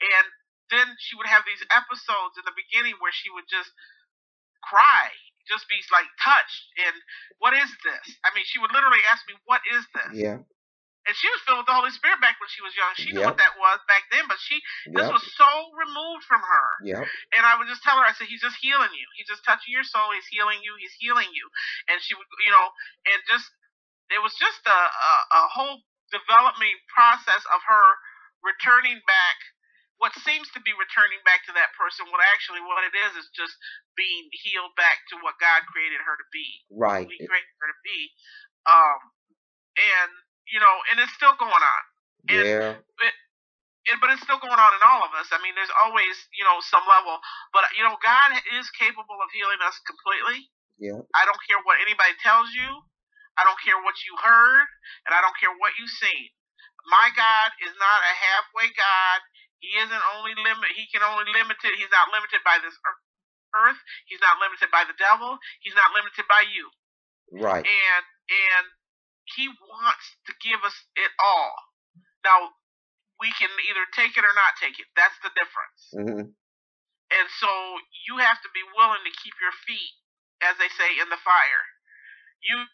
and 0.00 0.26
then 0.68 0.88
she 1.00 1.16
would 1.16 1.28
have 1.28 1.48
these 1.48 1.64
episodes 1.72 2.36
in 2.36 2.44
the 2.44 2.52
beginning 2.52 3.00
where 3.00 3.14
she 3.14 3.32
would 3.32 3.48
just 3.48 3.72
cry 4.60 5.08
just 5.48 5.64
be 5.64 5.80
like 5.88 6.06
touched 6.20 6.64
and 6.76 6.92
what 7.40 7.56
is 7.56 7.70
this? 7.82 8.06
I 8.22 8.30
mean, 8.36 8.44
she 8.44 8.60
would 8.60 8.70
literally 8.70 9.00
ask 9.08 9.24
me, 9.24 9.34
"What 9.48 9.64
is 9.72 9.82
this?" 9.96 10.12
Yeah. 10.12 10.44
And 11.08 11.16
she 11.16 11.24
was 11.32 11.40
filled 11.48 11.64
with 11.64 11.70
the 11.72 11.72
Holy 11.72 11.88
Spirit 11.88 12.20
back 12.20 12.36
when 12.36 12.52
she 12.52 12.60
was 12.60 12.76
young. 12.76 12.92
She 13.00 13.16
knew 13.16 13.24
yep. 13.24 13.32
what 13.32 13.40
that 13.40 13.56
was 13.56 13.80
back 13.88 14.04
then, 14.12 14.28
but 14.28 14.36
she 14.36 14.60
this 14.92 15.08
was 15.08 15.24
so 15.40 15.48
removed 15.72 16.28
from 16.28 16.44
her. 16.44 16.68
Yep. 16.84 17.08
And 17.32 17.42
I 17.48 17.56
would 17.56 17.64
just 17.64 17.80
tell 17.80 17.96
her, 17.96 18.04
I 18.04 18.12
said, 18.12 18.28
he's 18.28 18.44
just 18.44 18.60
healing 18.60 18.92
you. 18.92 19.08
He's 19.16 19.24
just 19.24 19.40
touching 19.48 19.72
your 19.72 19.88
soul. 19.88 20.12
He's 20.12 20.28
healing 20.28 20.60
you. 20.60 20.76
He's 20.76 20.92
healing 21.00 21.32
you. 21.32 21.48
And 21.88 21.96
she 22.04 22.12
would, 22.12 22.28
you 22.44 22.52
know, 22.52 22.66
and 23.08 23.18
just 23.24 23.48
it 24.12 24.20
was 24.20 24.36
just 24.36 24.60
a, 24.68 24.80
a, 24.92 25.14
a 25.32 25.42
whole 25.48 25.80
development 26.12 26.76
process 26.92 27.40
of 27.48 27.64
her 27.64 27.86
returning 28.44 29.00
back 29.08 29.38
what 29.98 30.14
seems 30.22 30.46
to 30.54 30.62
be 30.62 30.70
returning 30.78 31.18
back 31.26 31.42
to 31.50 31.52
that 31.58 31.74
person, 31.74 32.06
what 32.14 32.22
actually 32.30 32.62
what 32.62 32.86
it 32.86 32.94
is 32.94 33.18
is 33.18 33.26
just 33.34 33.50
being 33.98 34.30
healed 34.30 34.70
back 34.78 35.02
to 35.10 35.18
what 35.26 35.34
God 35.42 35.66
created 35.66 35.98
her 35.98 36.14
to 36.14 36.26
be. 36.30 36.46
Right. 36.70 37.10
He 37.10 37.18
created 37.18 37.54
her 37.58 37.68
to 37.74 37.80
be. 37.82 37.98
Um, 38.62 38.98
and 39.74 40.10
you 40.52 40.60
know, 40.60 40.74
and 40.92 41.00
it's 41.00 41.12
still 41.14 41.34
going 41.36 41.52
on. 41.52 41.82
And 42.28 42.44
yeah. 42.44 42.72
It, 42.78 43.14
it, 43.88 43.96
but 44.04 44.12
it's 44.12 44.20
still 44.20 44.40
going 44.40 44.58
on 44.58 44.72
in 44.76 44.82
all 44.84 45.00
of 45.04 45.16
us. 45.16 45.32
I 45.32 45.40
mean, 45.40 45.56
there's 45.56 45.72
always, 45.80 46.12
you 46.36 46.44
know, 46.44 46.60
some 46.60 46.84
level. 46.84 47.16
But 47.56 47.68
you 47.72 47.84
know, 47.84 47.96
God 48.04 48.36
is 48.56 48.68
capable 48.76 49.16
of 49.20 49.28
healing 49.32 49.60
us 49.64 49.80
completely. 49.88 50.48
Yeah. 50.76 51.00
I 51.16 51.24
don't 51.24 51.40
care 51.48 51.58
what 51.64 51.80
anybody 51.80 52.14
tells 52.20 52.52
you. 52.52 52.68
I 53.38 53.46
don't 53.46 53.58
care 53.62 53.78
what 53.78 53.94
you 54.02 54.18
heard, 54.18 54.66
and 55.06 55.14
I 55.14 55.22
don't 55.22 55.36
care 55.38 55.54
what 55.62 55.78
you've 55.78 55.94
seen. 55.94 56.26
My 56.90 57.14
God 57.14 57.48
is 57.62 57.70
not 57.78 58.00
a 58.02 58.14
halfway 58.14 58.68
God. 58.74 59.18
He 59.62 59.74
isn't 59.78 60.04
only 60.18 60.34
limit. 60.38 60.74
He 60.74 60.90
can 60.90 61.02
only 61.02 61.26
limited. 61.30 61.74
He's 61.78 61.90
not 61.90 62.10
limited 62.10 62.42
by 62.42 62.58
this 62.62 62.74
earth. 63.54 63.80
He's 64.06 64.22
not 64.22 64.38
limited 64.42 64.70
by 64.70 64.86
the 64.86 64.94
devil. 64.98 65.38
He's 65.62 65.74
not 65.74 65.94
limited 65.94 66.26
by 66.26 66.46
you. 66.46 66.66
Right. 67.34 67.62
And 67.62 68.04
and 68.28 68.64
he 69.36 69.48
wants 69.48 70.06
to 70.28 70.32
give 70.40 70.60
us 70.64 70.76
it 70.96 71.12
all. 71.20 71.52
Now 72.24 72.54
we 73.18 73.34
can 73.34 73.50
either 73.66 73.84
take 73.94 74.14
it 74.14 74.24
or 74.24 74.34
not 74.34 74.54
take 74.62 74.78
it. 74.78 74.88
That's 74.94 75.18
the 75.22 75.32
difference. 75.34 75.80
Mm-hmm. 75.94 76.26
And 77.08 77.26
so 77.40 77.50
you 78.06 78.20
have 78.20 78.38
to 78.44 78.50
be 78.52 78.62
willing 78.76 79.02
to 79.02 79.12
keep 79.24 79.34
your 79.40 79.54
feet, 79.64 79.94
as 80.44 80.54
they 80.60 80.70
say, 80.76 81.00
in 81.00 81.08
the 81.08 81.20
fire. 81.24 81.64
You 82.44 82.68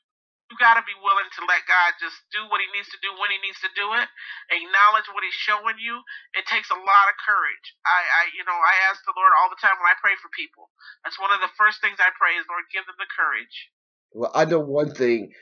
you 0.52 0.61
got 0.61 0.76
to 0.76 0.84
be 0.84 0.94
willing 1.00 1.30
to 1.40 1.42
let 1.49 1.64
God 1.64 1.96
just 1.96 2.20
do 2.28 2.44
what 2.52 2.61
He 2.61 2.68
needs 2.76 2.90
to 2.92 3.00
do 3.00 3.11
when 3.16 3.32
He 3.32 3.40
needs 3.40 3.58
to 3.64 3.70
do 3.73 3.96
it. 3.96 4.06
Acknowledge 4.52 5.08
what 5.11 5.25
He's 5.25 5.34
showing 5.40 5.80
you. 5.80 6.04
It 6.37 6.44
takes 6.44 6.68
a 6.68 6.76
lot 6.76 7.06
of 7.08 7.16
courage. 7.25 7.66
I, 7.88 7.99
I, 8.04 8.23
you 8.37 8.44
know, 8.44 8.54
I 8.54 8.75
ask 8.92 9.00
the 9.08 9.16
Lord 9.16 9.32
all 9.40 9.49
the 9.49 9.58
time 9.58 9.75
when 9.80 9.88
I 9.88 9.96
pray 10.04 10.14
for 10.20 10.28
people. 10.37 10.68
That's 11.02 11.16
one 11.16 11.32
of 11.32 11.40
the 11.40 11.50
first 11.56 11.80
things 11.80 11.96
I 11.96 12.12
pray 12.14 12.37
is, 12.37 12.44
Lord, 12.46 12.68
give 12.68 12.84
them 12.84 12.99
the 13.00 13.08
courage. 13.08 13.56
Well, 14.12 14.32
I 14.37 14.44
know 14.44 14.61
one 14.61 14.92
thing. 14.92 15.32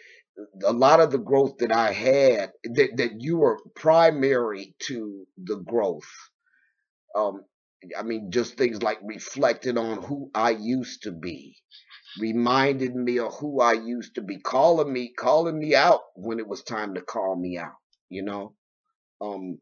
A 0.65 0.73
lot 0.73 1.01
of 1.01 1.11
the 1.11 1.19
growth 1.19 1.59
that 1.59 1.73
I 1.73 1.93
had, 1.93 2.53
that, 2.65 2.97
that 2.97 3.21
you 3.21 3.39
were 3.39 3.59
primary 3.75 4.75
to 4.89 5.27
the 5.37 5.57
growth. 5.57 6.11
Um, 7.15 7.45
I 7.99 8.03
mean, 8.03 8.31
just 8.31 8.57
things 8.57 8.83
like 8.83 8.99
reflecting 9.03 9.79
on 9.79 10.03
who 10.03 10.31
I 10.35 10.51
used 10.51 11.03
to 11.05 11.13
be 11.13 11.57
reminded 12.21 12.95
me 12.95 13.19
of 13.19 13.35
who 13.35 13.61
I 13.61 13.73
used 13.75 14.15
to 14.17 14.23
be, 14.23 14.39
calling 14.39 14.93
me, 14.93 15.13
calling 15.19 15.59
me 15.59 15.75
out 15.75 16.01
when 16.15 16.39
it 16.39 16.47
was 16.47 16.63
time 16.63 16.95
to 16.95 17.01
call 17.03 17.37
me 17.37 17.59
out, 17.59 17.77
you 18.09 18.23
know? 18.23 18.55
Um, 19.21 19.59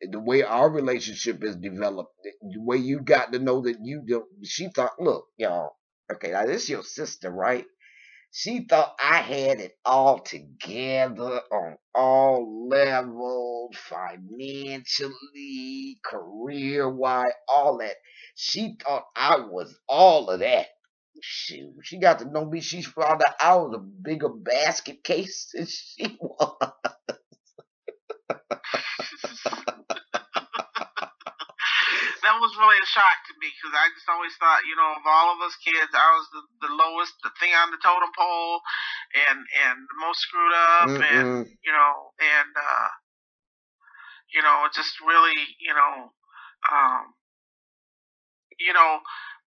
the 0.00 0.20
way 0.20 0.42
our 0.42 0.70
relationship 0.70 1.42
is 1.44 1.56
developed, 1.56 2.12
the 2.42 2.60
way 2.60 2.76
you 2.76 3.00
got 3.00 3.32
to 3.32 3.38
know 3.38 3.62
that 3.62 3.78
you 3.82 4.02
don't, 4.06 4.26
she 4.44 4.68
thought, 4.68 5.00
look, 5.00 5.26
y'all, 5.38 5.76
okay, 6.12 6.32
now 6.32 6.46
this 6.46 6.64
is 6.64 6.70
your 6.70 6.82
sister, 6.82 7.30
right? 7.30 7.64
She 8.34 8.66
thought 8.68 8.96
I 9.02 9.18
had 9.22 9.60
it 9.62 9.78
all 9.86 10.20
together 10.20 11.42
on 11.52 11.78
all 11.94 12.68
levels, 12.68 13.76
financially, 13.78 15.08
career 16.04 16.90
wise, 16.90 17.32
all 17.48 17.78
that. 17.78 17.96
She 18.36 18.76
thought 18.84 19.06
I 19.16 19.38
was 19.40 19.74
all 19.88 20.30
of 20.30 20.40
that. 20.40 20.68
Shoot, 21.22 21.74
she 21.84 21.98
got 21.98 22.20
to 22.20 22.26
know 22.26 22.46
me. 22.46 22.60
She 22.62 22.82
found 22.82 23.22
out 23.26 23.36
I 23.40 23.56
was 23.56 23.74
a 23.76 23.80
bigger 23.80 24.30
basket 24.30 25.04
case 25.04 25.50
than 25.54 25.66
she 25.66 26.18
was. 26.22 26.74
Was 32.54 32.62
really 32.62 32.78
a 32.78 32.86
shock 32.86 33.18
to 33.26 33.34
me 33.42 33.50
because 33.50 33.74
I 33.74 33.90
just 33.90 34.06
always 34.06 34.34
thought, 34.38 34.62
you 34.62 34.78
know, 34.78 34.94
of 34.94 35.02
all 35.02 35.34
of 35.34 35.42
us 35.42 35.58
kids, 35.58 35.90
I 35.90 36.08
was 36.14 36.26
the, 36.30 36.42
the 36.70 36.72
lowest, 36.78 37.18
the 37.26 37.34
thing 37.42 37.50
on 37.50 37.74
the 37.74 37.82
totem 37.82 38.14
pole, 38.14 38.62
and 39.26 39.42
and 39.42 39.76
the 39.82 39.98
most 39.98 40.22
screwed 40.22 40.54
up, 40.54 40.88
Mm-mm. 40.94 41.02
and 41.02 41.50
you 41.66 41.74
know, 41.74 42.14
and 42.22 42.52
uh, 42.54 42.90
you 44.30 44.42
know, 44.46 44.70
just 44.70 45.02
really, 45.02 45.34
you 45.58 45.74
know, 45.74 46.14
um, 46.70 47.02
you 48.62 48.70
know, 48.70 49.02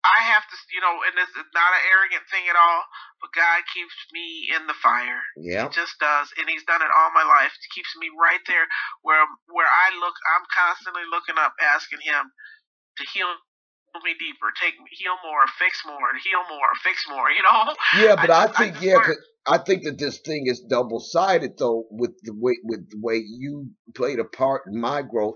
I 0.02 0.18
have 0.34 0.42
to, 0.50 0.56
you 0.74 0.82
know, 0.82 0.98
and 1.06 1.14
this 1.14 1.30
is 1.30 1.46
not 1.54 1.74
an 1.78 1.86
arrogant 1.86 2.26
thing 2.26 2.50
at 2.50 2.58
all, 2.58 2.82
but 3.22 3.30
God 3.38 3.62
keeps 3.70 3.94
me 4.10 4.50
in 4.50 4.66
the 4.66 4.74
fire. 4.82 5.22
Yeah. 5.38 5.70
He 5.70 5.74
just 5.74 5.94
does. 6.02 6.34
And 6.38 6.50
He's 6.50 6.66
done 6.66 6.82
it 6.82 6.90
all 6.90 7.14
my 7.14 7.22
life. 7.22 7.54
He 7.54 7.70
keeps 7.70 7.94
me 7.94 8.10
right 8.18 8.42
there 8.50 8.66
where 9.06 9.22
where 9.46 9.70
I 9.70 9.94
look, 10.02 10.18
I'm 10.34 10.46
constantly 10.50 11.06
looking 11.06 11.38
up, 11.38 11.54
asking 11.62 12.02
Him 12.02 12.34
to 12.98 13.04
heal 13.12 13.26
me 14.04 14.14
deeper, 14.18 14.48
take 14.60 14.78
me, 14.78 14.86
heal 14.90 15.16
more, 15.22 15.42
fix 15.58 15.82
more, 15.86 16.08
heal 16.24 16.40
more, 16.48 16.68
fix 16.82 17.04
more, 17.08 17.30
you 17.30 17.42
know? 17.42 17.74
Yeah, 18.02 18.16
but 18.16 18.30
I, 18.30 18.44
I 18.44 18.46
think, 18.48 18.76
I 18.78 18.80
yeah, 18.80 19.14
I 19.46 19.58
think 19.58 19.84
that 19.84 19.98
this 19.98 20.18
thing 20.20 20.46
is 20.46 20.60
double 20.60 21.00
sided 21.00 21.58
though, 21.58 21.84
with 21.90 22.12
the 22.22 22.32
way, 22.32 22.54
with 22.64 22.88
the 22.90 22.98
way 23.00 23.16
you 23.16 23.70
played 23.94 24.18
a 24.18 24.24
part 24.24 24.62
in 24.66 24.80
my 24.80 25.02
growth 25.02 25.34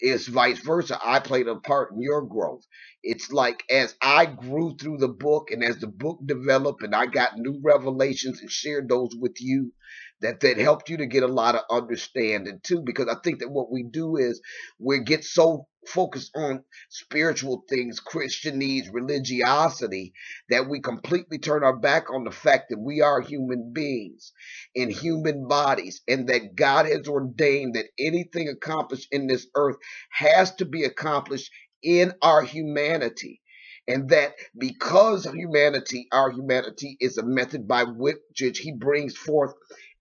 is 0.00 0.28
vice 0.28 0.58
versa. 0.60 0.98
I 1.04 1.20
played 1.20 1.48
a 1.48 1.56
part 1.56 1.92
in 1.92 2.00
your 2.00 2.22
growth. 2.22 2.64
It's 3.02 3.30
like 3.30 3.62
as 3.70 3.94
I 4.00 4.26
grew 4.26 4.76
through 4.76 4.98
the 4.98 5.08
book 5.08 5.50
and 5.50 5.62
as 5.64 5.78
the 5.78 5.88
book 5.88 6.20
developed 6.24 6.82
and 6.82 6.94
I 6.94 7.06
got 7.06 7.36
new 7.36 7.60
revelations 7.62 8.40
and 8.40 8.50
shared 8.50 8.88
those 8.88 9.10
with 9.18 9.36
you, 9.40 9.72
that 10.20 10.40
that 10.40 10.58
helped 10.58 10.90
you 10.90 10.98
to 10.98 11.06
get 11.06 11.22
a 11.22 11.28
lot 11.28 11.54
of 11.54 11.62
understanding 11.70 12.60
too. 12.62 12.82
Because 12.84 13.08
I 13.08 13.16
think 13.22 13.40
that 13.40 13.50
what 13.50 13.70
we 13.70 13.84
do 13.84 14.16
is 14.16 14.40
we 14.78 15.00
get 15.00 15.24
so 15.24 15.66
focused 15.86 16.32
on 16.36 16.64
spiritual 16.90 17.64
things, 17.68 18.00
christian 18.00 18.58
needs 18.58 18.90
religiosity, 18.90 20.12
that 20.50 20.68
we 20.68 20.80
completely 20.80 21.38
turn 21.38 21.64
our 21.64 21.76
back 21.76 22.12
on 22.12 22.24
the 22.24 22.30
fact 22.30 22.66
that 22.68 22.78
we 22.78 23.00
are 23.00 23.20
human 23.20 23.72
beings 23.72 24.32
in 24.74 24.90
human 24.90 25.48
bodies 25.48 26.02
and 26.06 26.28
that 26.28 26.54
God 26.54 26.86
has 26.86 27.08
ordained 27.08 27.74
that 27.74 27.86
anything 27.98 28.48
accomplished 28.48 29.08
in 29.12 29.26
this 29.26 29.46
earth 29.54 29.76
has 30.10 30.54
to 30.56 30.66
be 30.66 30.84
accomplished 30.84 31.50
in 31.82 32.12
our 32.20 32.42
humanity 32.42 33.40
and 33.88 34.10
that 34.10 34.34
because 34.56 35.24
humanity, 35.24 36.08
our 36.12 36.30
humanity 36.30 36.98
is 37.00 37.16
a 37.16 37.24
method 37.24 37.66
by 37.66 37.84
which 37.84 38.58
he 38.58 38.72
brings 38.72 39.16
forth 39.16 39.54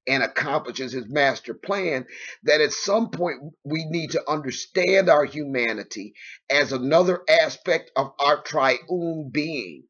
and 0.07 0.23
accomplishes 0.23 0.93
his 0.93 1.07
master 1.07 1.53
plan, 1.53 2.05
that 2.43 2.61
at 2.61 2.71
some 2.71 3.09
point 3.09 3.53
we 3.63 3.85
need 3.85 4.11
to 4.11 4.29
understand 4.29 5.09
our 5.09 5.25
humanity 5.25 6.13
as 6.49 6.71
another 6.71 7.21
aspect 7.29 7.91
of 7.95 8.11
our 8.19 8.41
triune 8.43 9.29
being 9.31 9.83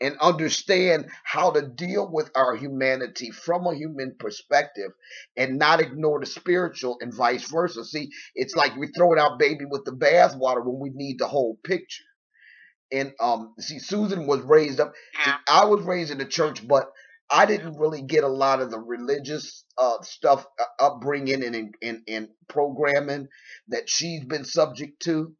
and 0.00 0.16
understand 0.20 1.06
how 1.24 1.50
to 1.50 1.62
deal 1.62 2.10
with 2.10 2.30
our 2.34 2.56
humanity 2.56 3.30
from 3.30 3.66
a 3.66 3.74
human 3.74 4.14
perspective 4.18 4.90
and 5.36 5.58
not 5.58 5.80
ignore 5.80 6.20
the 6.20 6.26
spiritual 6.26 6.96
and 7.00 7.14
vice 7.14 7.50
versa. 7.50 7.84
See, 7.84 8.10
it's 8.34 8.56
like 8.56 8.76
we're 8.76 8.92
throwing 8.96 9.18
out 9.18 9.38
baby 9.38 9.64
with 9.64 9.84
the 9.84 9.92
bathwater 9.92 10.64
when 10.64 10.78
we 10.80 10.90
need 10.94 11.18
the 11.18 11.28
whole 11.28 11.58
picture. 11.64 12.04
And 12.92 13.12
um, 13.20 13.54
see, 13.58 13.78
Susan 13.78 14.26
was 14.26 14.40
raised 14.42 14.78
up. 14.78 14.92
I 15.48 15.64
was 15.64 15.82
raised 15.82 16.10
in 16.12 16.18
the 16.18 16.24
church, 16.24 16.66
but 16.66 16.90
I 17.30 17.46
didn't 17.46 17.78
really 17.78 18.02
get 18.02 18.24
a 18.24 18.28
lot 18.28 18.60
of 18.60 18.70
the 18.70 18.78
religious 18.78 19.64
uh, 19.78 20.02
stuff 20.02 20.46
uh, 20.60 20.64
upbringing 20.84 21.42
and, 21.42 21.74
and, 21.82 22.02
and 22.06 22.28
programming 22.48 23.28
that 23.68 23.88
she's 23.88 24.24
been 24.24 24.44
subject 24.44 25.00
to. 25.02 25.34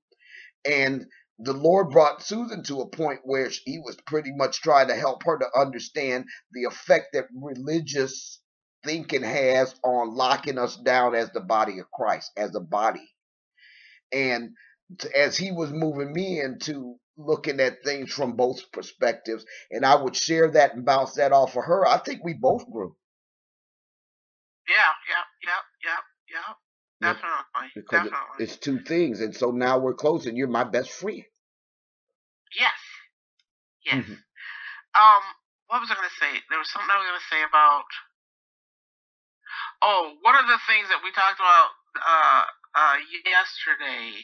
And 0.68 1.06
the 1.38 1.52
Lord 1.52 1.90
brought 1.90 2.22
Susan 2.22 2.62
to 2.64 2.80
a 2.80 2.88
point 2.88 3.20
where 3.24 3.50
he 3.64 3.78
was 3.78 3.96
pretty 4.06 4.32
much 4.34 4.62
trying 4.62 4.88
to 4.88 4.94
help 4.94 5.24
her 5.24 5.38
to 5.38 5.60
understand 5.60 6.24
the 6.52 6.64
effect 6.64 7.08
that 7.12 7.26
religious 7.34 8.40
thinking 8.84 9.22
has 9.22 9.74
on 9.82 10.14
locking 10.14 10.58
us 10.58 10.76
down 10.76 11.14
as 11.14 11.30
the 11.32 11.40
body 11.40 11.80
of 11.80 11.90
Christ, 11.90 12.30
as 12.36 12.54
a 12.54 12.60
body. 12.60 13.10
And 14.12 14.50
as 15.14 15.36
he 15.36 15.50
was 15.50 15.72
moving 15.72 16.12
me 16.12 16.40
into 16.40 16.96
looking 17.16 17.60
at 17.60 17.84
things 17.84 18.12
from 18.12 18.36
both 18.36 18.72
perspectives, 18.72 19.44
and 19.70 19.84
I 19.84 19.94
would 19.94 20.16
share 20.16 20.50
that 20.52 20.74
and 20.74 20.84
bounce 20.84 21.14
that 21.14 21.32
off 21.32 21.56
of 21.56 21.64
her. 21.64 21.86
I 21.86 21.98
think 21.98 22.24
we 22.24 22.34
both 22.34 22.68
grew. 22.70 22.96
Yeah, 24.68 24.74
yeah, 25.08 25.24
yeah, 25.44 25.60
yeah, 25.84 26.34
yeah. 26.34 26.54
Definitely. 27.00 27.68
Because 27.74 28.10
definitely. 28.10 28.38
it's 28.40 28.56
two 28.56 28.80
things, 28.80 29.20
and 29.20 29.34
so 29.34 29.50
now 29.50 29.78
we're 29.78 29.94
close, 29.94 30.26
and 30.26 30.36
you're 30.36 30.48
my 30.48 30.64
best 30.64 30.90
friend. 30.90 31.22
Yes. 32.58 32.80
Yes. 33.84 34.04
Mm-hmm. 34.04 34.18
Um, 34.94 35.24
what 35.68 35.82
was 35.82 35.90
I 35.90 35.98
going 35.98 36.08
to 36.08 36.20
say? 36.22 36.32
There 36.48 36.58
was 36.58 36.70
something 36.70 36.88
I 36.88 36.96
was 36.96 37.08
going 37.10 37.20
to 37.20 37.32
say 37.34 37.42
about. 37.42 37.90
Oh, 39.82 40.16
one 40.22 40.38
of 40.38 40.46
the 40.46 40.60
things 40.64 40.88
that 40.88 41.02
we 41.04 41.12
talked 41.12 41.36
about 41.36 41.68
uh, 41.98 42.44
uh, 42.78 42.96
yesterday, 43.26 44.22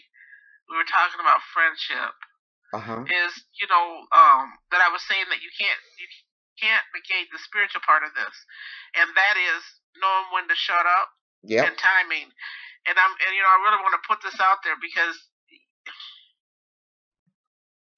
we 0.70 0.78
were 0.78 0.88
talking 0.88 1.20
about 1.20 1.44
friendship. 1.52 2.14
Uh-huh. 2.72 3.02
Is 3.02 3.34
you 3.58 3.66
know 3.66 3.86
um, 4.14 4.46
that 4.70 4.78
I 4.82 4.90
was 4.94 5.02
saying 5.10 5.26
that 5.30 5.42
you 5.42 5.50
can't 5.58 5.80
you 5.98 6.06
can't 6.60 6.84
negate 6.94 7.30
the 7.34 7.40
spiritual 7.42 7.82
part 7.82 8.06
of 8.06 8.14
this, 8.14 8.36
and 8.94 9.10
that 9.16 9.34
is 9.38 9.62
knowing 9.98 10.28
when 10.32 10.46
to 10.48 10.56
shut 10.56 10.86
up 10.86 11.10
Yep. 11.42 11.66
and 11.66 11.76
timing. 11.80 12.28
And 12.86 12.94
I'm 12.94 13.12
and 13.26 13.32
you 13.34 13.42
know 13.42 13.50
I 13.50 13.58
really 13.66 13.82
want 13.82 13.96
to 13.98 14.04
put 14.06 14.22
this 14.22 14.38
out 14.38 14.62
there 14.62 14.76
because 14.78 15.16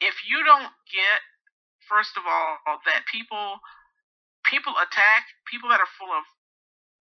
if 0.01 0.15
you 0.27 0.43
don't 0.45 0.73
get 0.91 1.21
first 1.89 2.17
of 2.19 2.25
all 2.27 2.59
that 2.87 3.07
people 3.11 3.59
people 4.47 4.75
attack 4.83 5.27
people 5.51 5.69
that 5.71 5.81
are 5.81 5.93
full 5.99 6.11
of 6.11 6.25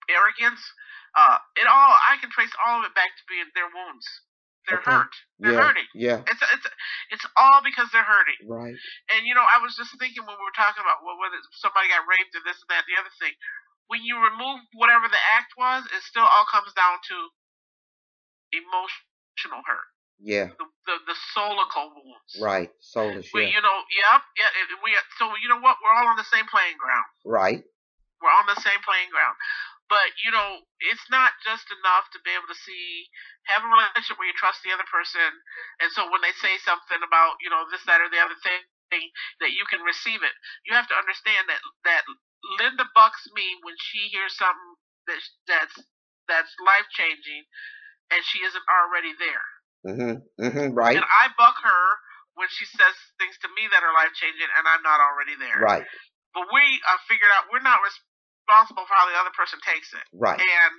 arrogance 0.09 0.61
uh 1.17 1.37
it 1.57 1.65
all 1.65 1.93
i 2.11 2.17
can 2.21 2.29
trace 2.29 2.51
all 2.65 2.79
of 2.81 2.85
it 2.85 2.93
back 2.93 3.09
to 3.17 3.23
being 3.29 3.49
their 3.57 3.69
wounds 3.73 4.05
they're 4.69 4.81
Okay. 4.81 4.91
hurt 4.91 5.13
they're 5.39 5.53
yeah. 5.57 5.65
hurting 5.67 5.89
Yeah. 5.95 6.19
it's 6.27 6.43
it's 6.53 6.67
it's 7.13 7.25
all 7.37 7.61
because 7.65 7.89
they're 7.93 8.05
hurting 8.07 8.41
Right. 8.47 8.75
and 9.13 9.21
you 9.27 9.35
know 9.35 9.45
i 9.45 9.59
was 9.61 9.75
just 9.77 9.93
thinking 9.99 10.25
when 10.25 10.37
we 10.37 10.45
were 10.45 10.57
talking 10.57 10.81
about 10.83 11.03
well, 11.05 11.17
whether 11.21 11.37
somebody 11.57 11.89
got 11.89 12.05
raped 12.09 12.33
or 12.37 12.43
this 12.45 12.59
and 12.63 12.69
that 12.73 12.85
the 12.89 12.97
other 12.99 13.13
thing 13.21 13.33
when 13.91 14.01
you 14.05 14.17
remove 14.21 14.61
whatever 14.77 15.07
the 15.09 15.21
act 15.37 15.53
was 15.57 15.85
it 15.93 16.01
still 16.03 16.25
all 16.25 16.47
comes 16.51 16.73
down 16.73 16.97
to 17.09 17.17
emotional 18.53 19.61
hurt 19.65 19.89
Yeah. 20.19 20.49
the 20.57 20.65
the, 20.87 20.95
the 21.09 21.17
solical 21.35 21.91
wounds 21.95 22.33
Right. 22.39 22.71
Soulish. 22.81 23.29
we, 23.33 23.43
Yeah. 23.49 23.59
you 23.59 23.61
know, 23.61 23.77
yep, 23.91 24.21
yeah. 24.37 24.49
We 24.83 24.95
so 25.19 25.31
you 25.41 25.49
know 25.49 25.59
what? 25.59 25.77
We're 25.83 25.93
all 25.93 26.07
on 26.07 26.17
the 26.17 26.27
same 26.29 26.45
playing 26.47 26.77
ground. 26.77 27.05
Right. 27.25 27.63
We're 28.21 28.31
on 28.33 28.47
the 28.47 28.59
same 28.61 28.79
playing 28.85 29.09
ground. 29.11 29.35
But 29.85 30.17
you 30.25 30.33
know, 30.33 30.65
it's 30.81 31.05
not 31.13 31.37
just 31.45 31.69
enough 31.69 32.09
to 32.13 32.19
be 32.25 32.33
able 32.33 32.49
to 32.49 32.57
see, 32.57 33.05
have 33.45 33.61
a 33.61 33.69
relationship 33.69 34.17
where 34.17 34.25
you 34.25 34.33
trust 34.33 34.65
the 34.65 34.73
other 34.73 34.87
person, 34.89 35.29
and 35.81 35.93
so 35.93 36.09
when 36.09 36.25
they 36.25 36.33
say 36.41 36.57
something 36.65 37.01
about 37.05 37.37
you 37.41 37.53
know 37.53 37.69
this, 37.69 37.85
that, 37.85 38.01
or 38.01 38.09
the 38.09 38.21
other 38.21 38.37
thing, 38.41 38.65
that 39.41 39.53
you 39.53 39.65
can 39.69 39.85
receive 39.85 40.25
it. 40.25 40.35
You 40.65 40.73
have 40.73 40.89
to 40.89 40.97
understand 40.97 41.49
that 41.49 41.61
that 41.85 42.03
Linda 42.61 42.89
bucks 42.97 43.29
me 43.37 43.45
when 43.61 43.77
she 43.77 44.09
hears 44.09 44.33
something 44.33 44.73
that 45.05 45.21
that's 45.45 45.75
that's 46.25 46.53
life 46.65 46.89
changing, 46.93 47.45
and 48.09 48.21
she 48.25 48.41
isn't 48.41 48.67
already 48.69 49.13
there. 49.21 49.47
Mm-hmm. 49.85 50.15
Mm-hmm. 50.41 50.67
Right. 50.73 50.97
And 50.97 51.05
I 51.05 51.29
buck 51.37 51.61
her 51.61 51.83
when 52.35 52.49
she 52.49 52.65
says 52.65 52.95
things 53.21 53.37
to 53.45 53.49
me 53.53 53.69
that 53.69 53.85
are 53.85 53.93
life 53.95 54.11
changing 54.17 54.49
and 54.57 54.65
I'm 54.65 54.81
not 54.81 54.99
already 54.99 55.37
there. 55.37 55.61
Right. 55.61 55.85
But 56.33 56.51
we 56.51 56.63
uh, 56.83 56.99
figured 57.07 57.31
out 57.31 57.47
we're 57.53 57.63
not 57.63 57.79
responsible 58.45 58.85
for 58.85 58.93
how 58.93 59.09
the 59.09 59.17
other 59.17 59.33
person 59.33 59.57
takes 59.65 59.89
it. 59.97 60.05
Right. 60.13 60.37
And 60.37 60.73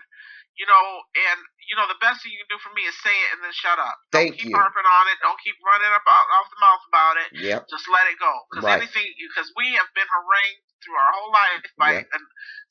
you 0.57 0.65
know, 0.65 0.85
and 1.29 1.39
you 1.69 1.77
know, 1.77 1.85
the 1.91 1.99
best 2.01 2.23
thing 2.25 2.33
you 2.33 2.41
can 2.41 2.49
do 2.49 2.57
for 2.63 2.73
me 2.73 2.87
is 2.89 2.95
say 3.05 3.13
it 3.13 3.29
and 3.37 3.43
then 3.45 3.53
shut 3.53 3.77
up. 3.77 3.93
Thank 4.15 4.39
Don't 4.39 4.41
keep 4.41 4.49
you. 4.55 4.57
harping 4.57 4.87
on 4.89 5.05
it. 5.13 5.19
Don't 5.21 5.37
keep 5.45 5.59
running 5.61 5.93
about 5.93 6.25
off 6.33 6.49
the 6.49 6.57
mouth 6.63 6.81
about 6.89 7.15
it. 7.21 7.29
Yep. 7.37 7.69
Just 7.69 7.85
let 7.93 8.09
it 8.09 8.17
go. 8.17 8.33
Because 8.49 8.65
Right. 8.65 8.81
anything, 8.81 9.05
because 9.21 9.53
we 9.59 9.77
have 9.77 9.91
been 9.93 10.09
harangued 10.09 10.65
through 10.81 10.97
our 10.97 11.11
whole 11.13 11.29
life 11.35 11.61
by 11.77 11.91
Yeah. 12.01 12.09
an, 12.09 12.23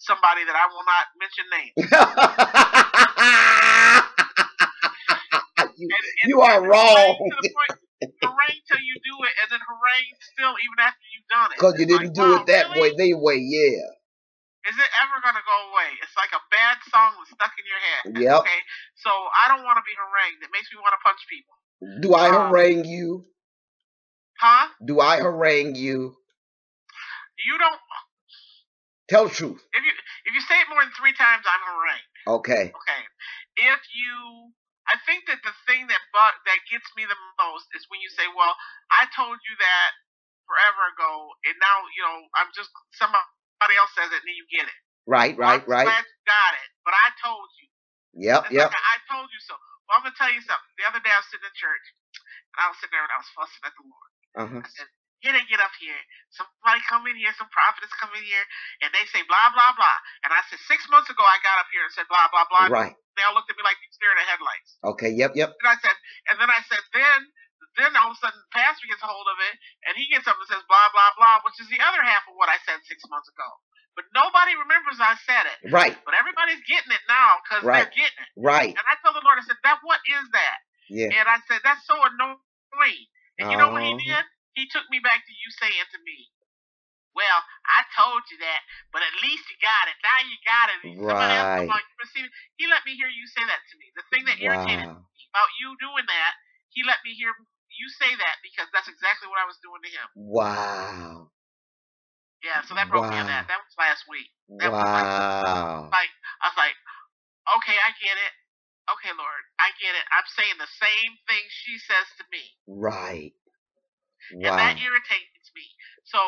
somebody 0.02 0.48
that 0.50 0.58
I 0.58 0.66
will 0.72 0.82
not 0.88 1.06
mention 1.22 1.46
names. 1.54 1.78
you, 5.78 5.88
And, 5.94 6.06
and, 6.26 6.26
you 6.26 6.42
are 6.42 6.58
and 6.58 6.66
wrong. 6.66 7.22
harangued 7.22 7.30
To 7.30 7.38
the 7.38 7.54
point, 7.54 7.74
harangue 8.26 8.62
till 8.66 8.82
you 8.82 8.96
do 9.06 9.16
it, 9.30 9.34
and 9.46 9.48
then 9.54 9.62
harangue 9.62 10.18
still 10.34 10.58
even 10.58 10.78
after 10.82 11.06
you've 11.14 11.30
done 11.30 11.54
it. 11.54 11.58
Because 11.62 11.78
you 11.78 11.86
didn't 11.86 12.18
like, 12.18 12.22
do 12.22 12.26
wow, 12.34 12.42
it 12.42 12.50
that 12.50 12.66
really? 12.74 12.82
way, 12.82 12.90
they 12.98 13.14
way, 13.14 13.38
yeah. 13.46 13.94
Is 14.66 14.76
it 14.78 14.90
ever 15.06 15.22
gonna 15.22 15.46
go 15.46 15.58
away? 15.70 15.94
It's 16.02 16.18
like 16.18 16.34
a 16.34 16.42
bad 16.50 16.78
song 16.90 17.14
that's 17.22 17.32
stuck 17.38 17.54
in 17.58 17.66
your 17.70 17.82
head. 17.82 18.04
Yep. 18.18 18.42
Okay, 18.42 18.62
so 18.98 19.10
I 19.14 19.48
don't 19.50 19.64
want 19.64 19.78
to 19.78 19.86
be 19.86 19.94
harangued. 19.94 20.42
It 20.42 20.50
makes 20.54 20.74
me 20.74 20.82
want 20.82 20.98
to 20.98 21.02
punch 21.06 21.22
people. 21.30 21.56
Do 22.02 22.14
I 22.18 22.30
Um, 22.34 22.50
harangue 22.50 22.86
you? 22.86 23.30
Huh? 24.42 24.70
Do 24.84 25.00
I 25.00 25.22
harangue 25.22 25.76
you? 25.76 26.18
You 27.46 27.58
don't. 27.58 27.80
Tell 29.08 29.30
the 29.30 29.36
truth. 29.36 29.62
If 29.74 29.84
you 29.86 29.94
if 30.26 30.34
you 30.34 30.42
say 30.42 30.58
it 30.62 30.70
more 30.70 30.82
than 30.82 30.92
three 30.98 31.14
times, 31.14 31.46
I'm 31.46 31.62
harangued. 31.62 32.16
Okay. 32.26 32.74
Okay. 32.74 33.04
If 33.70 33.82
you, 33.94 34.52
I 34.90 34.98
think 35.06 35.30
that 35.30 35.46
the 35.46 35.54
thing 35.70 35.86
that 35.88 36.02
bu- 36.10 36.42
that 36.50 36.60
gets 36.74 36.90
me 36.98 37.06
the 37.06 37.18
most 37.38 37.70
is 37.78 37.86
when 37.94 38.02
you 38.02 38.10
say, 38.10 38.26
"Well, 38.34 38.58
I 38.90 39.06
told 39.14 39.38
you 39.46 39.54
that 39.62 39.92
forever 40.50 40.90
ago, 40.90 41.38
and 41.46 41.56
now 41.62 41.78
you 41.94 42.02
know 42.02 42.18
I'm 42.34 42.50
just 42.58 42.74
somebody 43.56 43.80
else 43.80 43.92
says 43.96 44.12
it, 44.12 44.20
and 44.20 44.28
then 44.28 44.36
you 44.36 44.46
get 44.52 44.68
it." 44.68 44.80
Right, 45.08 45.34
right, 45.38 45.64
I'm 45.64 45.70
right. 45.70 45.88
Glad 45.88 46.04
you 46.04 46.22
got 46.28 46.54
it, 46.60 46.70
but 46.84 46.94
I 46.94 47.08
told 47.24 47.48
you. 47.62 47.68
Yep, 48.16 48.52
It's 48.52 48.56
yep. 48.56 48.72
like 48.72 48.80
I 48.80 48.98
told 49.12 49.28
you 49.32 49.42
so. 49.44 49.56
Well, 49.88 50.00
I'm 50.00 50.04
gonna 50.08 50.16
tell 50.18 50.32
you 50.32 50.42
something. 50.44 50.72
The 50.80 50.88
other 50.88 51.02
day 51.04 51.12
I 51.12 51.20
was 51.20 51.28
sitting 51.30 51.46
in 51.46 51.56
church, 51.56 51.86
and 52.56 52.60
I 52.64 52.66
was 52.72 52.78
sitting 52.80 52.96
there 52.96 53.04
and 53.04 53.14
I 53.14 53.20
was 53.20 53.32
fussing 53.36 53.64
at 53.68 53.74
the 53.76 53.86
Lord. 53.86 54.12
Uh-huh. 54.36 54.62
I 54.64 54.70
said, 54.72 54.88
"Here 55.20 55.34
they 55.36 55.44
get 55.46 55.60
up 55.62 55.76
here. 55.78 56.00
Somebody 56.32 56.80
come 56.88 57.06
in 57.12 57.16
here. 57.20 57.32
Some 57.36 57.52
prophets 57.52 57.92
come 58.00 58.12
in 58.16 58.24
here, 58.24 58.46
and 58.82 58.90
they 58.96 59.04
say 59.12 59.22
blah 59.28 59.52
blah 59.52 59.76
blah." 59.76 59.98
And 60.26 60.32
I 60.32 60.42
said, 60.50 60.60
six 60.66 60.88
months 60.90 61.12
ago 61.12 61.22
I 61.22 61.38
got 61.44 61.60
up 61.60 61.70
here 61.70 61.84
and 61.84 61.94
said 61.94 62.08
blah 62.08 62.28
blah 62.32 62.48
blah. 62.50 62.72
Right. 62.72 62.96
They 63.16 63.24
all 63.24 63.36
looked 63.36 63.52
at 63.52 63.56
me 63.56 63.64
like 63.64 63.80
you 63.80 63.88
staring 63.96 64.20
at 64.20 64.28
headlights. 64.28 64.72
Okay, 64.84 65.12
yep, 65.16 65.36
yep. 65.40 65.56
And 65.56 65.70
I 65.72 65.78
said, 65.80 65.96
and 66.32 66.36
then 66.40 66.52
I 66.52 66.60
said, 66.68 66.84
then, 66.92 67.20
then 67.80 67.94
all 68.00 68.12
of 68.12 68.18
a 68.18 68.22
sudden, 68.24 68.40
the 68.40 68.54
pastor 68.56 68.88
gets 68.90 69.04
a 69.04 69.10
hold 69.12 69.28
of 69.30 69.40
it, 69.52 69.56
and 69.88 69.94
he 70.00 70.08
gets 70.12 70.28
up 70.28 70.40
and 70.40 70.48
says 70.50 70.64
blah 70.68 70.90
blah 70.96 71.12
blah, 71.20 71.44
which 71.48 71.60
is 71.62 71.70
the 71.72 71.82
other 71.84 72.02
half 72.04 72.26
of 72.28 72.36
what 72.40 72.50
I 72.52 72.60
said 72.66 72.82
six 72.88 73.04
months 73.12 73.30
ago. 73.32 73.50
But 73.96 74.08
nobody 74.16 74.56
remembers 74.58 75.00
I 75.00 75.16
said 75.28 75.46
it. 75.48 75.60
Right, 75.72 75.98
But 76.08 76.16
everybody's 76.18 76.64
getting 76.68 76.92
it 76.96 77.04
now 77.10 77.40
because 77.44 77.64
Right. 77.66 77.86
they're 77.88 77.96
getting 77.96 78.20
it. 78.24 78.32
right. 78.38 78.76
And 78.76 78.86
I 78.88 78.96
told 79.04 79.16
the 79.18 79.24
Lord, 79.26 79.40
I 79.40 79.46
said, 79.46 79.60
that 79.64 79.80
what 79.84 80.02
is 80.08 80.26
that? 80.34 80.58
Yeah. 80.90 81.12
And 81.16 81.28
I 81.30 81.40
said, 81.48 81.62
that's 81.64 81.86
so 81.88 81.96
annoying. 82.00 83.06
And 83.40 83.48
you 83.52 83.58
know 83.58 83.70
what 83.72 83.84
he 83.84 83.94
Uh-huh. 83.94 84.06
did? 84.06 84.26
He 84.56 84.64
took 84.72 84.88
me 84.92 85.00
back 85.00 85.24
to 85.26 85.34
you 85.34 85.50
saying 85.62 85.88
to 85.94 86.00
me, 86.04 86.30
well, 87.16 87.42
I 87.66 87.84
told 87.98 88.22
you 88.30 88.38
that, 88.46 88.62
but 88.94 89.02
at 89.02 89.16
least 89.26 89.46
you 89.50 89.58
got 89.64 89.90
it. 89.90 89.98
Now 90.04 90.20
you 90.30 90.38
got 90.46 90.68
it. 90.70 90.80
Somebody 91.10 91.34
else 91.36 91.50
Right. 91.50 91.66
come 91.66 91.74
on, 91.74 91.82
you 91.82 91.96
receive 92.00 92.26
it. 92.30 92.34
He 92.58 92.66
let 92.70 92.86
me 92.86 92.94
hear 92.96 93.10
you 93.10 93.26
say 93.34 93.44
that 93.50 93.62
to 93.72 93.76
me. 93.82 93.90
The 93.98 94.06
thing 94.14 94.26
that 94.30 94.38
irritated 94.42 94.86
Wow. 94.86 95.06
me 95.18 95.22
about 95.34 95.50
you 95.60 95.74
doing 95.82 96.06
that, 96.06 96.34
he 96.70 96.84
let 96.86 97.02
me 97.04 97.16
hear 97.18 97.34
you 97.76 97.88
say 98.00 98.12
that 98.12 98.36
because 98.42 98.68
that's 98.72 98.88
exactly 98.88 99.28
what 99.28 99.40
I 99.40 99.48
was 99.48 99.60
doing 99.60 99.82
to 99.84 99.92
him. 99.92 100.08
Wow. 100.16 101.32
Yeah, 102.44 102.62
so 102.68 102.78
that 102.78 102.94
broke 102.94 103.10
me 103.10 103.18
on 103.18 103.26
that. 103.26 103.50
That 103.50 103.58
was 103.58 103.74
last 103.80 104.06
week. 104.06 104.30
That 104.62 104.70
was 104.70 104.78
like, 104.78 105.10
Wow. 105.10 105.90
like 105.90 106.12
I 106.42 106.54
was 106.54 106.58
like, 106.60 106.78
okay, 107.58 107.74
I 107.74 107.90
get 107.98 108.16
it. 108.16 108.34
Okay, 108.86 109.10
Lord, 109.18 109.44
I 109.58 109.74
get 109.82 109.98
it. 109.98 110.06
I'm 110.14 110.30
saying 110.30 110.62
the 110.62 110.70
same 110.78 111.12
thing 111.26 111.44
she 111.50 111.82
says 111.82 112.06
to 112.22 112.24
me. 112.30 112.44
Right. 112.70 113.34
Wow. 114.38 114.54
And 114.54 114.54
that 114.62 114.78
irritates 114.78 115.50
me. 115.58 115.66
So 116.06 116.20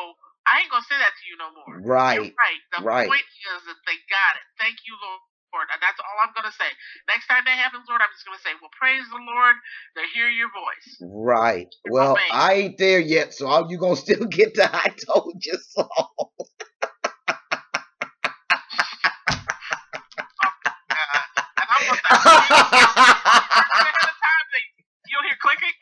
I 0.49 0.65
ain't 0.65 0.71
gonna 0.73 0.89
say 0.89 0.97
that 0.97 1.13
to 1.13 1.23
you 1.29 1.37
no 1.37 1.53
more. 1.53 1.85
Right. 1.85 2.17
You're 2.17 2.33
right. 2.33 2.61
The 2.73 2.81
right. 2.81 3.05
point 3.05 3.27
is 3.53 3.61
that 3.69 3.79
they 3.85 3.97
got 4.09 4.41
it. 4.41 4.45
Thank 4.57 4.81
you, 4.89 4.97
Lord. 4.97 5.21
And 5.55 5.81
that's 5.81 5.99
all 6.03 6.17
I'm 6.21 6.33
gonna 6.35 6.51
say. 6.51 6.67
Next 7.07 7.27
time 7.27 7.43
that 7.45 7.57
happens, 7.57 7.85
Lord, 7.87 8.01
I'm 8.03 8.11
just 8.13 8.25
gonna 8.27 8.43
say, 8.43 8.51
Well, 8.61 8.71
praise 8.75 9.03
the 9.09 9.17
Lord, 9.23 9.55
they 9.95 10.05
hear 10.13 10.29
your 10.29 10.49
voice. 10.51 10.87
Right. 11.01 11.71
You're 11.85 11.93
Well, 11.93 12.13
my. 12.15 12.29
I 12.33 12.53
ain't 12.67 12.77
there 12.77 12.99
yet, 12.99 13.33
so 13.33 13.47
how 13.47 13.67
you 13.69 13.77
gonna 13.79 13.95
still 14.07 14.25
get 14.27 14.53
the 14.55 14.69
I 14.71 14.89
told 15.07 15.39
you 15.45 15.57
so? 15.61 15.87
Oh, 20.43 20.51
and 21.57 21.67
I'm 21.69 21.81
gonna 21.87 21.97
say, 21.97 22.11
ahead 22.11 23.97
of 24.03 24.15
time, 24.19 24.47
they- 24.53 24.71
you'll 25.09 25.25
hear 25.25 25.37
clicking. 25.41 25.77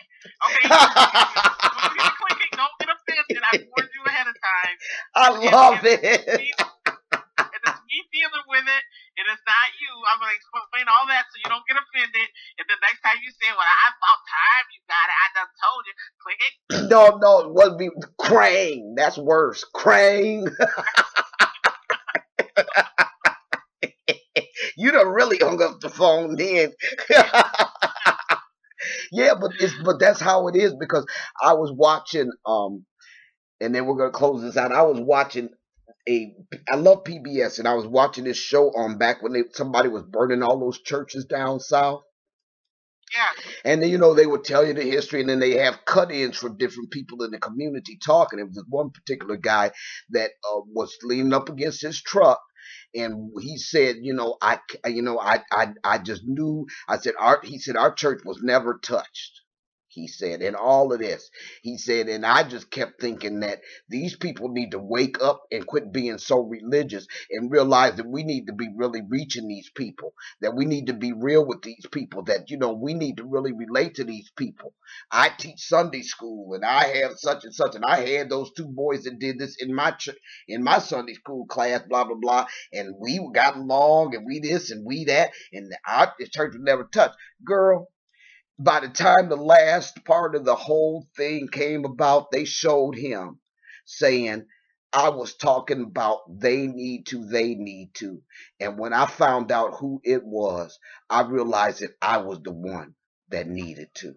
Okay, 0.46 0.66
when 0.70 1.92
you 1.96 2.02
hear 2.02 2.16
clicking, 2.22 2.52
don't 2.56 2.76
get 2.80 2.90
offended. 2.94 3.44
I 3.44 3.54
warned 3.68 3.92
you 3.94 4.04
ahead 4.08 4.28
of 4.28 4.36
time. 4.40 4.76
I 5.16 5.30
love 5.52 5.86
it. 5.86 6.02
it's 6.04 7.80
me 7.90 7.98
dealing 8.14 8.46
with 8.48 8.66
it. 9.18 9.26
Is 9.28 9.42
not 9.48 9.68
you. 9.80 9.92
I'm 10.12 10.20
gonna 10.20 10.36
explain 10.36 10.86
all 10.92 11.08
that 11.08 11.26
so 11.32 11.36
you 11.40 11.50
don't 11.52 11.66
get 11.68 11.80
offended. 11.80 12.28
And 12.60 12.66
the 12.68 12.78
next 12.84 13.02
time 13.02 13.18
you 13.24 13.32
say, 13.32 13.50
"Well, 13.52 13.64
I 13.66 13.88
about 13.92 14.20
time 14.28 14.66
you 14.72 14.80
got 14.88 15.08
it," 15.10 15.18
I 15.18 15.28
done 15.36 15.52
told 15.64 15.84
you. 15.88 15.94
Click 16.22 16.40
it. 16.44 16.54
No, 16.96 17.18
no, 17.18 17.40
it 17.42 17.52
wasn't 17.54 17.80
be 17.80 17.90
Crane. 18.20 18.96
That's 18.96 19.18
worse. 19.18 19.64
Crane. 19.74 20.48
you 24.78 24.92
done 24.92 25.08
really 25.10 25.38
hung 25.38 25.62
up 25.62 25.80
the 25.80 25.90
phone 25.90 26.36
then. 26.36 26.72
yeah, 29.12 29.34
but 29.40 29.52
it's 29.60 29.74
but 29.84 30.00
that's 30.00 30.20
how 30.20 30.48
it 30.48 30.56
is 30.56 30.74
because 30.80 31.06
I 31.42 31.54
was 31.54 31.72
watching 31.72 32.32
um 32.46 32.86
and 33.62 33.74
then 33.74 33.86
we're 33.86 33.98
gonna 33.98 34.12
close 34.12 34.42
this 34.42 34.58
out. 34.58 34.72
I 34.72 34.84
was 34.84 35.00
watching 35.00 35.50
a 36.08 36.36
I 36.70 36.76
love 36.76 37.04
PBS 37.04 37.60
and 37.60 37.68
I 37.68 37.74
was 37.74 37.88
watching 37.88 38.26
this 38.26 38.38
show 38.38 38.70
on 38.70 38.98
back 38.98 39.22
when 39.22 39.34
they 39.34 39.44
somebody 39.54 39.90
was 39.90 40.04
burning 40.04 40.44
all 40.44 40.60
those 40.60 40.82
churches 40.82 41.26
down 41.26 41.60
south. 41.60 42.04
Yeah. 43.14 43.44
And 43.64 43.82
then, 43.82 43.90
you 43.90 43.98
know, 43.98 44.14
they 44.14 44.26
would 44.26 44.44
tell 44.44 44.66
you 44.66 44.74
the 44.74 44.82
history, 44.82 45.22
and 45.22 45.30
then 45.30 45.40
they 45.40 45.58
have 45.58 45.86
cut-ins 45.86 46.38
from 46.38 46.58
different 46.58 46.92
people 46.92 47.24
in 47.24 47.32
the 47.32 47.40
community 47.40 47.98
talking. 48.04 48.40
It 48.40 48.48
was 48.48 48.56
this 48.56 48.66
one 48.68 48.90
particular 48.90 49.38
guy 49.38 49.72
that 50.10 50.32
uh, 50.44 50.62
was 50.74 50.98
leaning 51.04 51.34
up 51.34 51.48
against 51.48 51.82
his 51.82 52.02
truck, 52.02 52.42
and 52.96 53.32
he 53.40 53.58
said, 53.58 53.98
you 54.02 54.14
know, 54.16 54.38
I, 54.42 54.60
you 54.88 55.04
know, 55.04 55.20
I, 55.20 55.42
I, 55.52 55.74
I 55.84 55.98
just 56.00 56.24
knew. 56.26 56.66
I 56.90 56.98
said, 56.98 57.14
our, 57.20 57.40
he 57.44 57.60
said, 57.60 57.78
our 57.78 57.94
church 57.94 58.22
was 58.26 58.42
never 58.42 58.80
touched 58.82 59.42
he 59.96 60.08
said, 60.08 60.44
in 60.44 60.56
all 60.56 60.94
of 60.94 61.00
this. 61.00 61.32
He 61.64 61.78
said, 61.80 62.10
and 62.10 62.26
I 62.26 62.44
just 62.44 62.72
kept 62.72 63.02
thinking 63.02 63.42
that 63.42 63.62
these 63.90 64.16
people 64.18 64.50
need 64.50 64.72
to 64.74 64.80
wake 64.80 65.24
up 65.24 65.44
and 65.52 65.68
quit 65.68 65.94
being 65.94 66.20
so 66.20 66.42
religious 66.42 67.08
and 67.32 67.52
realize 67.52 67.96
that 67.96 68.08
we 68.08 68.24
need 68.24 68.48
to 68.48 68.54
be 68.54 68.70
really 68.76 69.02
reaching 69.10 69.48
these 69.50 69.72
people, 69.76 70.14
that 70.42 70.56
we 70.56 70.66
need 70.66 70.88
to 70.88 70.94
be 70.94 71.14
real 71.14 71.46
with 71.46 71.64
these 71.64 71.88
people, 71.92 72.24
that, 72.26 72.52
you 72.52 72.58
know, 72.58 72.74
we 72.74 72.94
need 72.96 73.18
to 73.18 73.26
really 73.26 73.54
relate 73.54 73.96
to 73.96 74.06
these 74.06 74.32
people. 74.38 74.74
I 75.12 75.30
teach 75.38 75.62
Sunday 75.62 76.04
school 76.04 76.56
and 76.56 76.66
I 76.66 77.00
have 77.02 77.14
such 77.18 77.46
and 77.46 77.56
such, 77.56 77.76
and 77.76 77.86
I 77.86 78.02
had 78.02 78.30
those 78.30 78.52
two 78.54 78.68
boys 78.68 79.06
that 79.06 79.20
did 79.20 79.40
this 79.40 79.58
in 79.62 79.74
my 79.74 79.92
ch- 79.92 80.10
in 80.48 80.64
my 80.64 80.80
Sunday 80.80 81.16
school 81.16 81.48
class, 81.48 81.82
blah, 81.90 82.06
blah, 82.06 82.18
blah, 82.22 82.48
and 82.74 82.96
we 83.00 83.20
got 83.34 83.58
along 83.58 84.16
and 84.16 84.26
we 84.28 84.42
this 84.42 84.72
and 84.72 84.86
we 84.86 85.06
that, 85.06 85.32
and 85.54 85.74
our 85.88 86.14
church 86.34 86.54
was 86.54 86.62
never 86.62 86.86
touched. 86.86 87.16
Girl, 87.46 87.90
by 88.60 88.82
the 88.82 88.90
time 88.90 89.30
the 89.30 89.36
last 89.38 90.04
part 90.06 90.36
of 90.36 90.46
the 90.46 90.56
whole 90.56 91.08
thing 91.18 91.48
came 91.52 91.86
about, 91.86 92.32
they 92.32 92.46
showed 92.46 92.96
him 92.98 93.40
saying, 93.86 94.46
I 94.94 95.10
was 95.10 95.36
talking 95.36 95.82
about 95.82 96.22
they 96.40 96.68
need 96.68 97.08
to, 97.08 97.26
they 97.26 97.56
need 97.56 97.92
to. 97.96 98.22
And 98.62 98.80
when 98.80 98.94
I 98.94 99.08
found 99.08 99.52
out 99.52 99.76
who 99.80 100.02
it 100.04 100.24
was, 100.26 100.80
I 101.10 101.24
realized 101.24 101.82
that 101.82 101.96
I 102.02 102.18
was 102.20 102.40
the 102.44 102.54
one 102.54 102.96
that 103.30 103.48
needed 103.48 103.90
to 103.96 104.14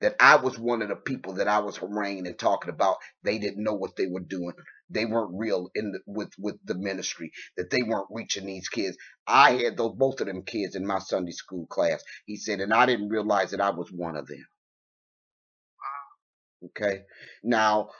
that 0.00 0.16
I 0.20 0.36
was 0.36 0.58
one 0.58 0.82
of 0.82 0.88
the 0.88 0.96
people 0.96 1.34
that 1.34 1.48
I 1.48 1.60
was 1.60 1.76
haranguing 1.76 2.26
and 2.26 2.38
talking 2.38 2.70
about. 2.70 2.96
They 3.22 3.38
didn't 3.38 3.62
know 3.64 3.74
what 3.74 3.96
they 3.96 4.06
were 4.06 4.20
doing. 4.20 4.52
They 4.90 5.06
weren't 5.06 5.32
real 5.34 5.70
in 5.74 5.92
the, 5.92 6.00
with 6.06 6.30
with 6.38 6.56
the 6.64 6.74
ministry. 6.76 7.32
That 7.56 7.70
they 7.70 7.82
weren't 7.86 8.08
reaching 8.10 8.46
these 8.46 8.68
kids. 8.68 8.96
I 9.26 9.52
had 9.52 9.76
those 9.76 9.94
both 9.96 10.20
of 10.20 10.28
them 10.28 10.42
kids 10.44 10.76
in 10.76 10.86
my 10.86 11.00
Sunday 11.00 11.32
school 11.32 11.66
class. 11.68 12.02
He 12.26 12.36
said, 12.36 12.60
and 12.60 12.74
I 12.74 12.86
didn't 12.86 13.10
realize 13.10 13.52
that 13.52 13.60
I 13.62 13.70
was 13.70 13.90
one 13.92 14.16
of 14.16 14.26
them. 14.28 14.46
Okay, 16.66 17.02
now 17.44 17.90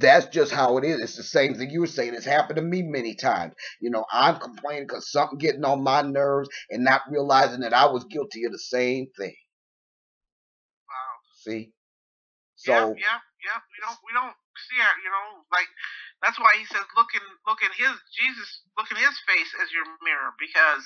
that's 0.00 0.26
just 0.26 0.52
how 0.52 0.78
it 0.78 0.84
is. 0.84 1.00
It's 1.00 1.16
the 1.16 1.22
same 1.24 1.54
thing 1.54 1.70
you 1.70 1.80
were 1.80 1.86
saying. 1.86 2.14
It's 2.14 2.26
happened 2.26 2.56
to 2.56 2.62
me 2.62 2.82
many 2.82 3.14
times. 3.16 3.54
You 3.80 3.90
know, 3.90 4.04
I'm 4.12 4.38
complaining 4.40 4.84
because 4.84 5.10
something 5.12 5.38
getting 5.38 5.64
on 5.64 5.82
my 5.84 6.02
nerves 6.02 6.48
and 6.70 6.84
not 6.84 7.02
realizing 7.10 7.60
that 7.60 7.74
I 7.74 7.86
was 7.86 8.04
guilty 8.04 8.44
of 8.44 8.52
the 8.52 8.58
same 8.58 9.08
thing. 9.18 9.34
Wow. 10.88 11.52
See? 11.52 11.72
So 12.56 12.72
yeah, 12.72 12.80
yeah, 12.80 13.20
yeah. 13.44 13.60
We 13.70 13.78
don't 13.86 13.98
we 14.06 14.12
don't 14.14 14.34
see 14.68 14.80
you 14.80 15.10
know, 15.10 15.44
like 15.52 15.68
that's 16.24 16.40
why 16.40 16.52
he 16.56 16.64
says 16.68 16.84
look 16.96 17.12
in 17.12 17.24
look 17.44 17.60
in 17.60 17.72
his 17.76 17.94
Jesus 18.14 18.48
look 18.76 18.88
in 18.88 18.98
his 18.98 19.16
face 19.28 19.50
as 19.60 19.68
your 19.70 19.84
mirror 20.00 20.32
because 20.40 20.84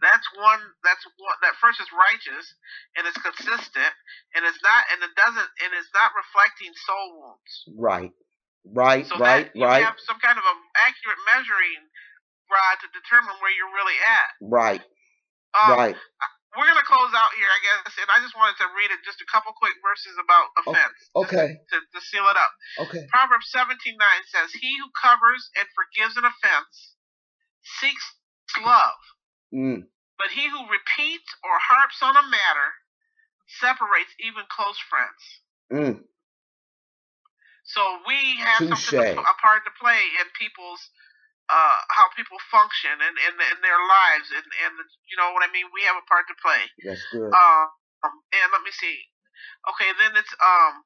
that's 0.00 0.26
one 0.38 0.62
that's 0.86 1.04
one 1.18 1.38
that 1.42 1.58
first 1.58 1.82
is 1.82 1.90
righteous 1.90 2.46
and 2.94 3.04
it's 3.06 3.18
consistent 3.18 3.92
and 4.38 4.46
it's 4.46 4.60
not 4.62 4.82
and 4.94 5.02
it 5.02 5.14
doesn't 5.18 5.50
and 5.66 5.70
it's 5.74 5.92
not 5.92 6.14
reflecting 6.14 6.72
soul 6.86 7.08
wounds. 7.18 7.54
Right. 7.74 8.14
Right, 8.68 9.06
so 9.06 9.16
right, 9.16 9.48
you 9.56 9.64
right. 9.64 9.80
have 9.80 9.96
some 10.04 10.20
kind 10.20 10.36
of 10.36 10.44
an 10.44 10.58
accurate 10.76 11.16
measuring 11.32 11.88
rod 12.52 12.76
to 12.84 12.88
determine 12.92 13.32
where 13.40 13.48
you're 13.48 13.72
really 13.72 13.96
at. 13.96 14.30
Right. 14.44 14.82
Um, 15.56 15.72
right 15.72 15.96
we're 16.58 16.66
gonna 16.66 16.82
close 16.82 17.14
out 17.14 17.30
here, 17.38 17.46
I 17.46 17.60
guess, 17.62 17.94
and 18.02 18.10
I 18.10 18.18
just 18.18 18.34
wanted 18.34 18.58
to 18.58 18.66
read 18.74 18.90
it 18.90 19.06
just 19.06 19.22
a 19.22 19.28
couple 19.30 19.54
quick 19.54 19.78
verses 19.78 20.18
about 20.18 20.50
offense. 20.58 20.98
Okay. 21.14 21.62
To, 21.70 21.76
to 21.78 21.98
seal 22.02 22.26
it 22.26 22.34
up. 22.34 22.52
Okay. 22.90 23.06
Proverbs 23.06 23.46
seventeen 23.54 23.94
nine 23.94 24.26
says, 24.26 24.50
"He 24.50 24.74
who 24.82 24.90
covers 24.98 25.46
and 25.54 25.70
forgives 25.70 26.18
an 26.18 26.26
offense 26.26 26.98
seeks 27.78 28.02
love, 28.58 28.98
mm. 29.54 29.86
but 30.18 30.34
he 30.34 30.50
who 30.50 30.66
repeats 30.66 31.30
or 31.46 31.54
harps 31.62 32.02
on 32.02 32.18
a 32.18 32.26
matter 32.26 32.68
separates 33.62 34.10
even 34.18 34.42
close 34.50 34.82
friends." 34.82 35.22
Mm. 35.70 36.02
So 37.70 37.80
we 38.08 38.18
have 38.42 38.66
Touché. 38.66 38.82
something 38.82 39.20
to, 39.20 39.30
a 39.30 39.36
part 39.38 39.62
to 39.62 39.72
play 39.78 40.00
in 40.18 40.26
people's 40.34 40.82
uh, 41.48 41.78
how 41.88 42.12
people 42.12 42.36
function 42.52 42.92
and 42.92 43.16
in, 43.16 43.32
in 43.32 43.58
their 43.64 43.80
lives 43.80 44.28
and 44.36 44.44
and 44.68 44.74
you 45.08 45.16
know 45.16 45.32
what 45.32 45.40
I 45.44 45.50
mean. 45.52 45.68
We 45.72 45.84
have 45.88 45.96
a 45.96 46.04
part 46.04 46.28
to 46.28 46.36
play. 46.44 46.62
That's 46.84 47.04
good. 47.08 47.32
Um, 47.32 47.66
and 48.04 48.48
let 48.52 48.62
me 48.62 48.72
see. 48.72 49.00
Okay, 49.72 49.90
then 49.96 50.12
it's 50.20 50.34
um 50.40 50.84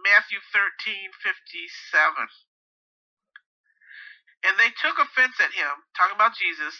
Matthew 0.00 0.40
thirteen 0.52 1.12
fifty 1.20 1.68
seven. 1.92 2.28
And 4.44 4.60
they 4.60 4.68
took 4.76 5.00
offense 5.00 5.40
at 5.40 5.56
him, 5.56 5.72
talking 5.96 6.16
about 6.16 6.36
Jesus. 6.36 6.76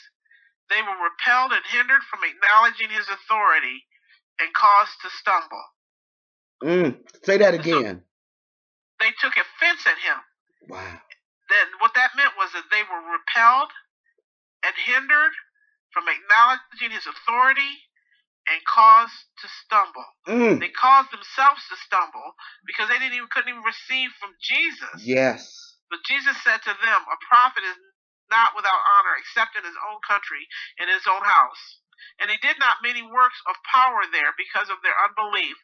They 0.68 0.84
were 0.84 1.00
repelled 1.00 1.56
and 1.56 1.64
hindered 1.64 2.04
from 2.12 2.20
acknowledging 2.20 2.92
his 2.92 3.08
authority 3.08 3.88
and 4.36 4.52
caused 4.52 4.96
to 5.00 5.08
stumble. 5.08 5.64
Mm. 6.60 7.00
Say 7.24 7.40
that 7.40 7.54
again. 7.56 8.04
So 8.04 9.00
they 9.00 9.12
took 9.16 9.32
offense 9.32 9.84
at 9.88 9.96
him. 9.96 10.20
Wow 10.68 11.00
then 11.50 11.66
what 11.80 11.94
that 11.94 12.16
meant 12.16 12.36
was 12.38 12.52
that 12.52 12.68
they 12.72 12.82
were 12.84 13.02
repelled 13.04 13.72
and 14.64 14.74
hindered 14.76 15.34
from 15.92 16.08
acknowledging 16.08 16.90
his 16.90 17.06
authority 17.06 17.84
and 18.48 18.60
caused 18.68 19.16
to 19.40 19.46
stumble. 19.64 20.08
Mm. 20.28 20.60
They 20.60 20.72
caused 20.72 21.12
themselves 21.12 21.64
to 21.72 21.76
stumble 21.80 22.36
because 22.68 22.88
they 22.92 23.00
didn't 23.00 23.16
even 23.16 23.30
couldn't 23.32 23.52
even 23.52 23.64
receive 23.64 24.12
from 24.20 24.36
Jesus. 24.40 25.04
Yes. 25.04 25.48
But 25.88 26.04
Jesus 26.04 26.36
said 26.44 26.60
to 26.64 26.74
them, 26.76 27.00
A 27.08 27.18
prophet 27.24 27.64
is 27.64 27.78
not 28.28 28.56
without 28.56 28.82
honor 28.98 29.16
except 29.20 29.56
in 29.56 29.64
his 29.64 29.76
own 29.88 30.00
country 30.04 30.44
and 30.80 30.88
his 30.88 31.06
own 31.08 31.24
house. 31.24 31.80
And 32.20 32.28
he 32.28 32.36
did 32.44 32.60
not 32.60 32.84
many 32.84 33.00
works 33.00 33.40
of 33.48 33.56
power 33.64 34.04
there 34.12 34.36
because 34.36 34.68
of 34.68 34.80
their 34.84 34.96
unbelief, 35.08 35.56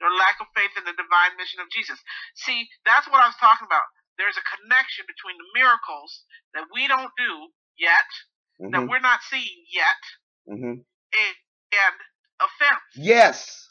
their 0.00 0.12
lack 0.12 0.40
of 0.40 0.48
faith 0.56 0.72
in 0.76 0.88
the 0.88 0.96
divine 0.96 1.36
mission 1.36 1.60
of 1.60 1.68
Jesus. 1.68 2.00
See, 2.36 2.64
that's 2.88 3.08
what 3.12 3.20
I 3.20 3.28
was 3.28 3.38
talking 3.38 3.68
about 3.68 3.84
there's 4.18 4.36
a 4.36 4.44
connection 4.44 5.08
between 5.08 5.36
the 5.40 5.48
miracles 5.56 6.24
that 6.54 6.68
we 6.72 6.88
don't 6.88 7.12
do 7.16 7.32
yet, 7.78 8.08
mm-hmm. 8.60 8.72
that 8.72 8.84
we're 8.88 9.02
not 9.02 9.20
seeing 9.26 9.64
yet, 9.72 10.02
mm-hmm. 10.48 10.80
and, 10.80 11.36
and 11.72 11.96
offense. 12.40 12.84
Yes. 12.96 13.68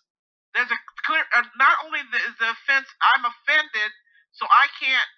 There's 0.53 0.71
a 0.71 0.79
clear. 1.07 1.23
Uh, 1.31 1.47
not 1.55 1.79
only 1.87 2.03
the, 2.11 2.19
is 2.27 2.35
the 2.35 2.51
offense, 2.51 2.87
I'm 2.99 3.23
offended, 3.23 3.91
so 4.35 4.43
I 4.49 4.67
can't 4.83 5.11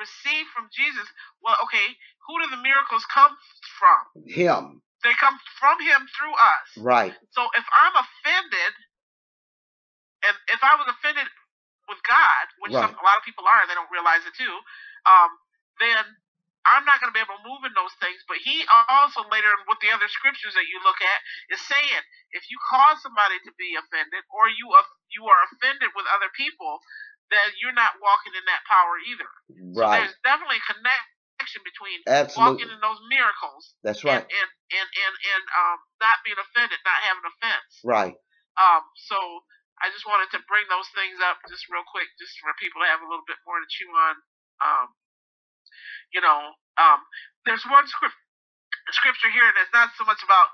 receive 0.00 0.48
from 0.56 0.72
Jesus. 0.72 1.04
Well, 1.44 1.56
okay, 1.68 1.92
who 2.24 2.40
do 2.40 2.48
the 2.48 2.62
miracles 2.64 3.04
come 3.12 3.36
from? 3.76 4.24
Him. 4.24 4.80
They 5.04 5.12
come 5.20 5.36
from 5.60 5.76
Him 5.84 6.08
through 6.16 6.32
us. 6.32 6.68
Right. 6.80 7.12
So 7.36 7.44
if 7.56 7.66
I'm 7.68 7.96
offended, 8.00 8.72
and 10.24 10.34
if 10.48 10.60
I 10.64 10.76
was 10.80 10.88
offended 10.88 11.28
with 11.90 12.00
God, 12.06 12.44
which 12.62 12.72
right. 12.72 12.86
some, 12.86 12.94
a 12.94 13.04
lot 13.04 13.18
of 13.18 13.26
people 13.26 13.44
are, 13.44 13.60
and 13.60 13.68
they 13.68 13.76
don't 13.76 13.90
realize 13.90 14.22
it 14.22 14.32
too, 14.38 14.54
um, 15.04 15.30
then 15.82 16.06
I'm 16.68 16.84
not 16.84 17.00
going 17.00 17.08
to 17.10 17.16
be 17.16 17.24
able 17.24 17.40
to 17.40 17.46
move 17.46 17.64
in 17.64 17.72
those 17.72 17.92
things. 17.98 18.20
But 18.28 18.38
he 18.44 18.62
also 18.88 19.24
later, 19.32 19.50
with 19.66 19.80
the 19.80 19.90
other 19.90 20.08
scriptures 20.12 20.52
that 20.54 20.68
you 20.68 20.78
look 20.84 21.00
at, 21.00 21.18
is 21.50 21.60
saying 21.64 22.02
if 22.36 22.46
you 22.52 22.56
cause 22.68 23.00
somebody 23.00 23.40
to 23.48 23.52
be 23.56 23.74
offended, 23.74 24.22
or 24.30 24.46
you 24.52 24.70
you 25.10 25.26
are 25.26 25.40
offended 25.50 25.90
with 25.96 26.06
other 26.14 26.30
people, 26.36 26.78
then 27.32 27.46
you're 27.58 27.76
not 27.76 27.96
walking 27.98 28.36
in 28.36 28.44
that 28.46 28.62
power 28.68 28.94
either. 29.08 29.30
Right. 29.74 29.82
So 29.82 29.90
there's 30.04 30.18
definitely 30.22 30.60
a 30.60 30.66
connection 30.68 31.60
between 31.64 31.98
Absolutely. 32.04 32.60
walking 32.60 32.70
in 32.70 32.80
those 32.84 33.00
miracles. 33.08 33.62
That's 33.80 34.04
right. 34.04 34.20
And 34.20 34.28
and 34.28 34.48
and 34.76 34.88
and, 34.88 35.14
and 35.16 35.44
um, 35.56 35.78
not 36.04 36.20
being 36.28 36.38
offended, 36.38 36.78
not 36.84 37.00
having 37.08 37.24
offense. 37.24 37.72
Right. 37.82 38.14
Um. 38.60 38.82
So 39.08 39.18
I 39.80 39.88
just 39.92 40.04
wanted 40.04 40.28
to 40.36 40.44
bring 40.44 40.68
those 40.68 40.88
things 40.92 41.18
up 41.24 41.40
just 41.48 41.68
real 41.72 41.84
quick, 41.88 42.08
just 42.20 42.36
for 42.40 42.52
people 42.60 42.84
to 42.84 42.88
have 42.88 43.00
a 43.00 43.08
little 43.08 43.24
bit 43.24 43.40
more 43.48 43.56
to 43.56 43.68
chew 43.68 43.88
on. 43.88 44.14
Um, 44.60 44.86
you 46.12 46.20
know, 46.20 46.52
um, 46.76 47.00
there's 47.48 47.64
one 47.64 47.88
script, 47.88 48.16
scripture 48.92 49.32
here 49.32 49.46
and 49.46 49.56
it's 49.60 49.72
not 49.72 49.92
so 49.96 50.04
much 50.04 50.20
about 50.20 50.52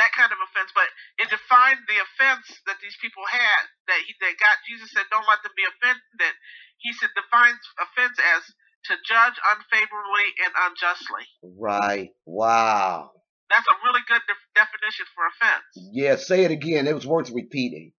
that 0.00 0.12
kind 0.16 0.32
of 0.32 0.40
offense, 0.40 0.72
but 0.72 0.88
it 1.20 1.28
defined 1.28 1.84
the 1.88 2.00
offense 2.00 2.48
that 2.64 2.80
these 2.80 2.96
people 3.00 3.24
had. 3.28 3.62
That 3.88 4.00
he, 4.04 4.16
that 4.24 4.36
God, 4.40 4.56
Jesus 4.64 4.88
said, 4.92 5.04
"Don't 5.12 5.28
let 5.28 5.44
them 5.44 5.52
be 5.56 5.68
offended." 5.68 6.34
He 6.80 6.92
said 6.96 7.12
defines 7.16 7.60
offense 7.76 8.16
as 8.16 8.42
to 8.88 8.96
judge 9.04 9.36
unfavorably 9.40 10.28
and 10.44 10.52
unjustly. 10.68 11.24
Right. 11.42 12.10
Wow. 12.24 13.10
That's 13.50 13.66
a 13.68 13.76
really 13.84 14.02
good 14.08 14.22
def- 14.28 14.52
definition 14.54 15.06
for 15.14 15.24
offense. 15.28 15.68
Yeah. 15.92 16.16
Say 16.16 16.44
it 16.44 16.50
again. 16.50 16.86
It 16.86 16.94
was 16.94 17.06
worth 17.06 17.30
repeating. 17.30 17.92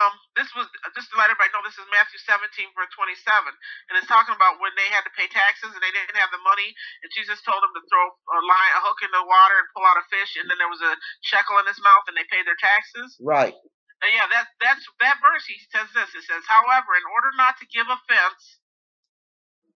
Um, 0.00 0.16
this 0.32 0.48
was 0.56 0.64
just 0.96 1.12
to 1.12 1.16
let 1.20 1.28
everybody 1.28 1.52
know 1.52 1.60
this 1.60 1.76
is 1.76 1.84
Matthew 1.92 2.16
17 2.24 2.72
verse 2.72 2.88
27, 2.96 3.20
and 3.52 3.94
it's 4.00 4.08
talking 4.08 4.32
about 4.32 4.56
when 4.56 4.72
they 4.72 4.88
had 4.88 5.04
to 5.04 5.12
pay 5.12 5.28
taxes 5.28 5.76
and 5.76 5.82
they 5.84 5.92
didn't 5.92 6.16
have 6.16 6.32
the 6.32 6.40
money, 6.40 6.72
and 7.04 7.12
Jesus 7.12 7.36
told 7.44 7.60
them 7.60 7.72
to 7.76 7.84
throw 7.84 8.04
a 8.08 8.40
line, 8.40 8.72
a 8.76 8.82
hook 8.84 9.04
in 9.04 9.12
the 9.12 9.20
water 9.20 9.60
and 9.60 9.68
pull 9.76 9.84
out 9.84 10.00
a 10.00 10.04
fish, 10.08 10.40
and 10.40 10.48
then 10.48 10.56
there 10.56 10.72
was 10.72 10.80
a 10.80 10.96
shekel 11.20 11.60
in 11.60 11.68
his 11.68 11.76
mouth, 11.84 12.08
and 12.08 12.16
they 12.16 12.24
paid 12.32 12.48
their 12.48 12.56
taxes. 12.56 13.20
Right. 13.20 13.52
And 14.00 14.10
yeah, 14.16 14.24
that 14.32 14.48
that's 14.64 14.84
that 15.04 15.20
verse. 15.20 15.44
He 15.44 15.60
says 15.68 15.92
this. 15.92 16.08
It 16.16 16.24
says, 16.24 16.48
however, 16.48 16.96
in 16.96 17.04
order 17.12 17.36
not 17.36 17.60
to 17.60 17.68
give 17.68 17.84
offense 17.84 18.42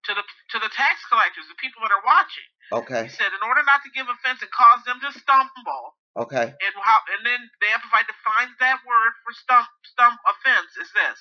to 0.09 0.13
the 0.17 0.25
to 0.25 0.59
the 0.61 0.73
tax 0.73 1.05
collectors, 1.13 1.45
the 1.53 1.61
people 1.61 1.85
that 1.85 1.93
are 1.93 2.05
watching. 2.05 2.49
Okay. 2.73 3.05
He 3.09 3.13
said, 3.13 3.33
in 3.37 3.45
order 3.45 3.61
not 3.69 3.85
to 3.85 3.93
give 3.93 4.09
offense 4.09 4.41
and 4.41 4.53
cause 4.53 4.81
them 4.89 5.01
to 5.05 5.13
stumble. 5.13 5.97
Okay. 6.15 6.47
And 6.47 6.75
how 6.79 6.99
and 7.11 7.23
then 7.27 7.43
the 7.59 7.69
Amplified 7.75 8.07
defines 8.07 8.55
that 8.63 8.79
word 8.87 9.13
for 9.27 9.35
stump 9.35 9.67
stump 9.83 10.17
offense 10.23 10.71
is 10.79 10.91
this. 10.95 11.19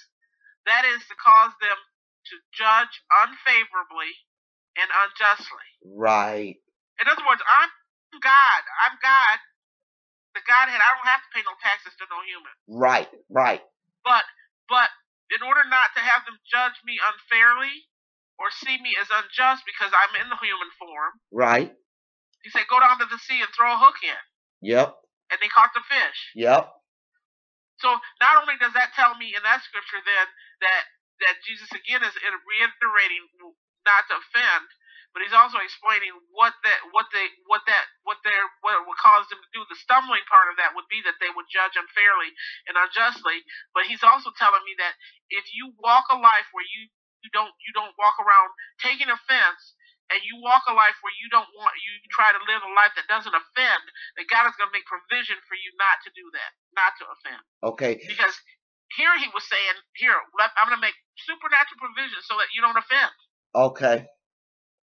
That 0.70 0.86
is 0.86 1.02
to 1.10 1.16
cause 1.18 1.54
them 1.60 1.76
to 2.30 2.36
judge 2.54 2.94
unfavorably 3.10 4.14
and 4.78 4.88
unjustly. 4.90 5.68
Right. 5.84 6.56
In 7.02 7.06
other 7.10 7.26
words, 7.26 7.42
I'm 7.42 7.72
God. 8.22 8.62
I'm 8.86 8.96
God. 9.02 9.38
The 10.38 10.46
Godhead. 10.46 10.78
I 10.78 10.90
don't 10.94 11.10
have 11.10 11.26
to 11.26 11.32
pay 11.34 11.42
no 11.42 11.58
taxes 11.62 11.98
to 11.98 12.06
no 12.14 12.22
human. 12.24 12.54
Right. 12.70 13.10
Right. 13.34 13.62
But 14.06 14.26
but 14.70 14.94
in 15.34 15.42
order 15.42 15.66
not 15.66 15.90
to 15.98 16.02
have 16.06 16.22
them 16.30 16.38
judge 16.46 16.78
me 16.86 17.02
unfairly 17.02 17.90
or 18.38 18.54
see 18.54 18.78
me 18.78 18.94
as 19.02 19.10
unjust 19.10 19.66
because 19.66 19.90
I'm 19.90 20.14
in 20.22 20.30
the 20.30 20.38
human 20.38 20.70
form. 20.78 21.14
Right. 21.34 21.74
He 22.44 22.50
said, 22.52 22.68
go 22.70 22.80
down 22.80 23.00
to 23.00 23.08
the 23.10 23.18
sea 23.24 23.40
and 23.42 23.50
throw 23.56 23.74
a 23.74 23.80
hook 23.80 23.98
in. 24.04 24.24
Yep. 24.64 24.96
And 25.32 25.40
they 25.44 25.50
caught 25.52 25.72
the 25.76 25.84
fish. 25.88 26.20
Yep. 26.36 26.72
So 27.82 27.90
not 28.22 28.36
only 28.44 28.56
does 28.62 28.76
that 28.78 28.94
tell 28.96 29.16
me 29.18 29.34
in 29.36 29.44
that 29.44 29.64
scripture 29.66 30.02
then 30.04 30.28
that 30.64 30.84
that 31.24 31.36
Jesus 31.48 31.72
again 31.72 32.04
is 32.04 32.16
reiterating 32.20 33.24
not 33.88 34.04
to 34.12 34.20
offend, 34.20 34.68
but 35.16 35.24
he's 35.24 35.36
also 35.36 35.60
explaining 35.64 36.12
what 36.36 36.54
that 36.68 36.80
what 36.96 37.08
they 37.16 37.28
what 37.50 37.64
that 37.68 37.86
what 38.08 38.20
their 38.24 38.44
what 38.64 38.84
would 38.88 39.00
cause 39.02 39.28
them 39.32 39.40
to 39.42 39.52
do. 39.56 39.64
The 39.68 39.80
stumbling 39.80 40.24
part 40.32 40.52
of 40.52 40.60
that 40.62 40.76
would 40.78 40.88
be 40.92 41.04
that 41.08 41.20
they 41.24 41.32
would 41.34 41.50
judge 41.52 41.76
unfairly 41.80 42.32
and 42.72 42.80
unjustly. 42.80 43.44
But 43.76 43.88
he's 43.90 44.04
also 44.06 44.32
telling 44.36 44.64
me 44.68 44.76
that 44.80 44.96
if 45.32 45.46
you 45.56 45.74
walk 45.82 46.08
a 46.14 46.20
life 46.20 46.48
where 46.56 46.68
you 46.68 46.90
you 47.26 47.32
don't 47.36 47.54
you 47.64 47.72
don't 47.76 47.96
walk 48.00 48.20
around 48.22 48.52
taking 48.84 49.10
offense 49.12 49.76
and 50.14 50.22
you 50.24 50.38
walk 50.40 50.62
a 50.70 50.76
life 50.78 50.96
where 51.02 51.16
you 51.18 51.28
don't 51.34 51.50
want 51.58 51.74
you 51.82 51.92
try 52.14 52.30
to 52.30 52.42
live 52.46 52.62
a 52.62 52.72
life 52.78 52.94
that 52.94 53.10
doesn't 53.10 53.34
offend 53.34 53.84
that 54.16 54.30
god 54.30 54.46
is 54.46 54.56
going 54.56 54.70
to 54.70 54.76
make 54.76 54.86
provision 54.86 55.36
for 55.50 55.58
you 55.58 55.70
not 55.82 55.98
to 56.06 56.10
do 56.14 56.26
that 56.38 56.52
not 56.78 56.94
to 57.02 57.06
offend. 57.10 57.42
Okay. 57.62 57.98
Because 58.02 58.34
here 58.98 59.14
he 59.18 59.26
was 59.34 59.46
saying 59.50 59.76
here 59.98 60.14
i'm 60.14 60.70
going 60.70 60.78
to 60.78 60.86
make 60.86 60.98
supernatural 61.26 61.82
provision 61.82 62.22
so 62.24 62.38
that 62.38 62.54
you 62.54 62.62
don't 62.62 62.78
offend. 62.78 63.14
Okay. 63.54 64.06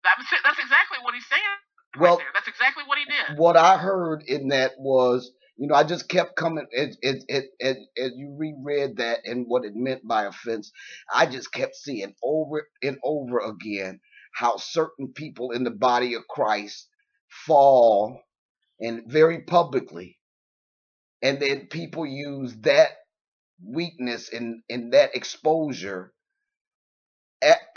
That's, 0.02 0.26
that's 0.42 0.62
exactly 0.62 0.98
what 1.06 1.14
he's 1.14 1.28
saying 1.30 1.58
well 1.98 2.18
right 2.18 2.26
that's 2.34 2.48
exactly 2.48 2.84
what 2.86 3.00
he 3.00 3.06
did. 3.06 3.38
what 3.40 3.58
i 3.58 3.76
heard 3.76 4.22
in 4.28 4.50
that 4.50 4.74
was 4.78 5.32
you 5.60 5.68
know, 5.68 5.76
I 5.76 5.84
just 5.84 6.08
kept 6.08 6.38
coming 6.38 6.66
as, 6.76 6.98
as, 7.04 7.26
as, 7.30 7.76
as 7.98 8.12
you 8.16 8.34
reread 8.38 8.96
that 8.98 9.20
and 9.26 9.46
what 9.46 9.66
it 9.66 9.76
meant 9.76 10.08
by 10.08 10.24
offense. 10.24 10.72
I 11.14 11.26
just 11.26 11.52
kept 11.52 11.76
seeing 11.76 12.16
over 12.24 12.66
and 12.82 12.98
over 13.04 13.40
again 13.40 14.00
how 14.34 14.58
certain 14.58 15.14
people 15.14 15.52
in 15.52 15.64
the 15.64 15.72
body 15.72 16.16
of 16.16 16.28
Christ 16.28 16.88
fall 17.30 18.22
and 18.80 19.04
very 19.08 19.42
publicly. 19.42 20.18
And 21.22 21.40
then 21.40 21.68
people 21.68 22.06
use 22.06 22.56
that 22.62 22.92
weakness 23.64 24.32
and, 24.32 24.62
and 24.70 24.94
that 24.94 25.16
exposure 25.16 26.14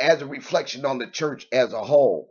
as 0.01 0.23
a 0.23 0.27
reflection 0.27 0.85
on 0.85 0.99
the 0.99 1.07
church 1.07 1.47
as 1.53 1.73
a 1.73 1.83
whole. 1.83 2.31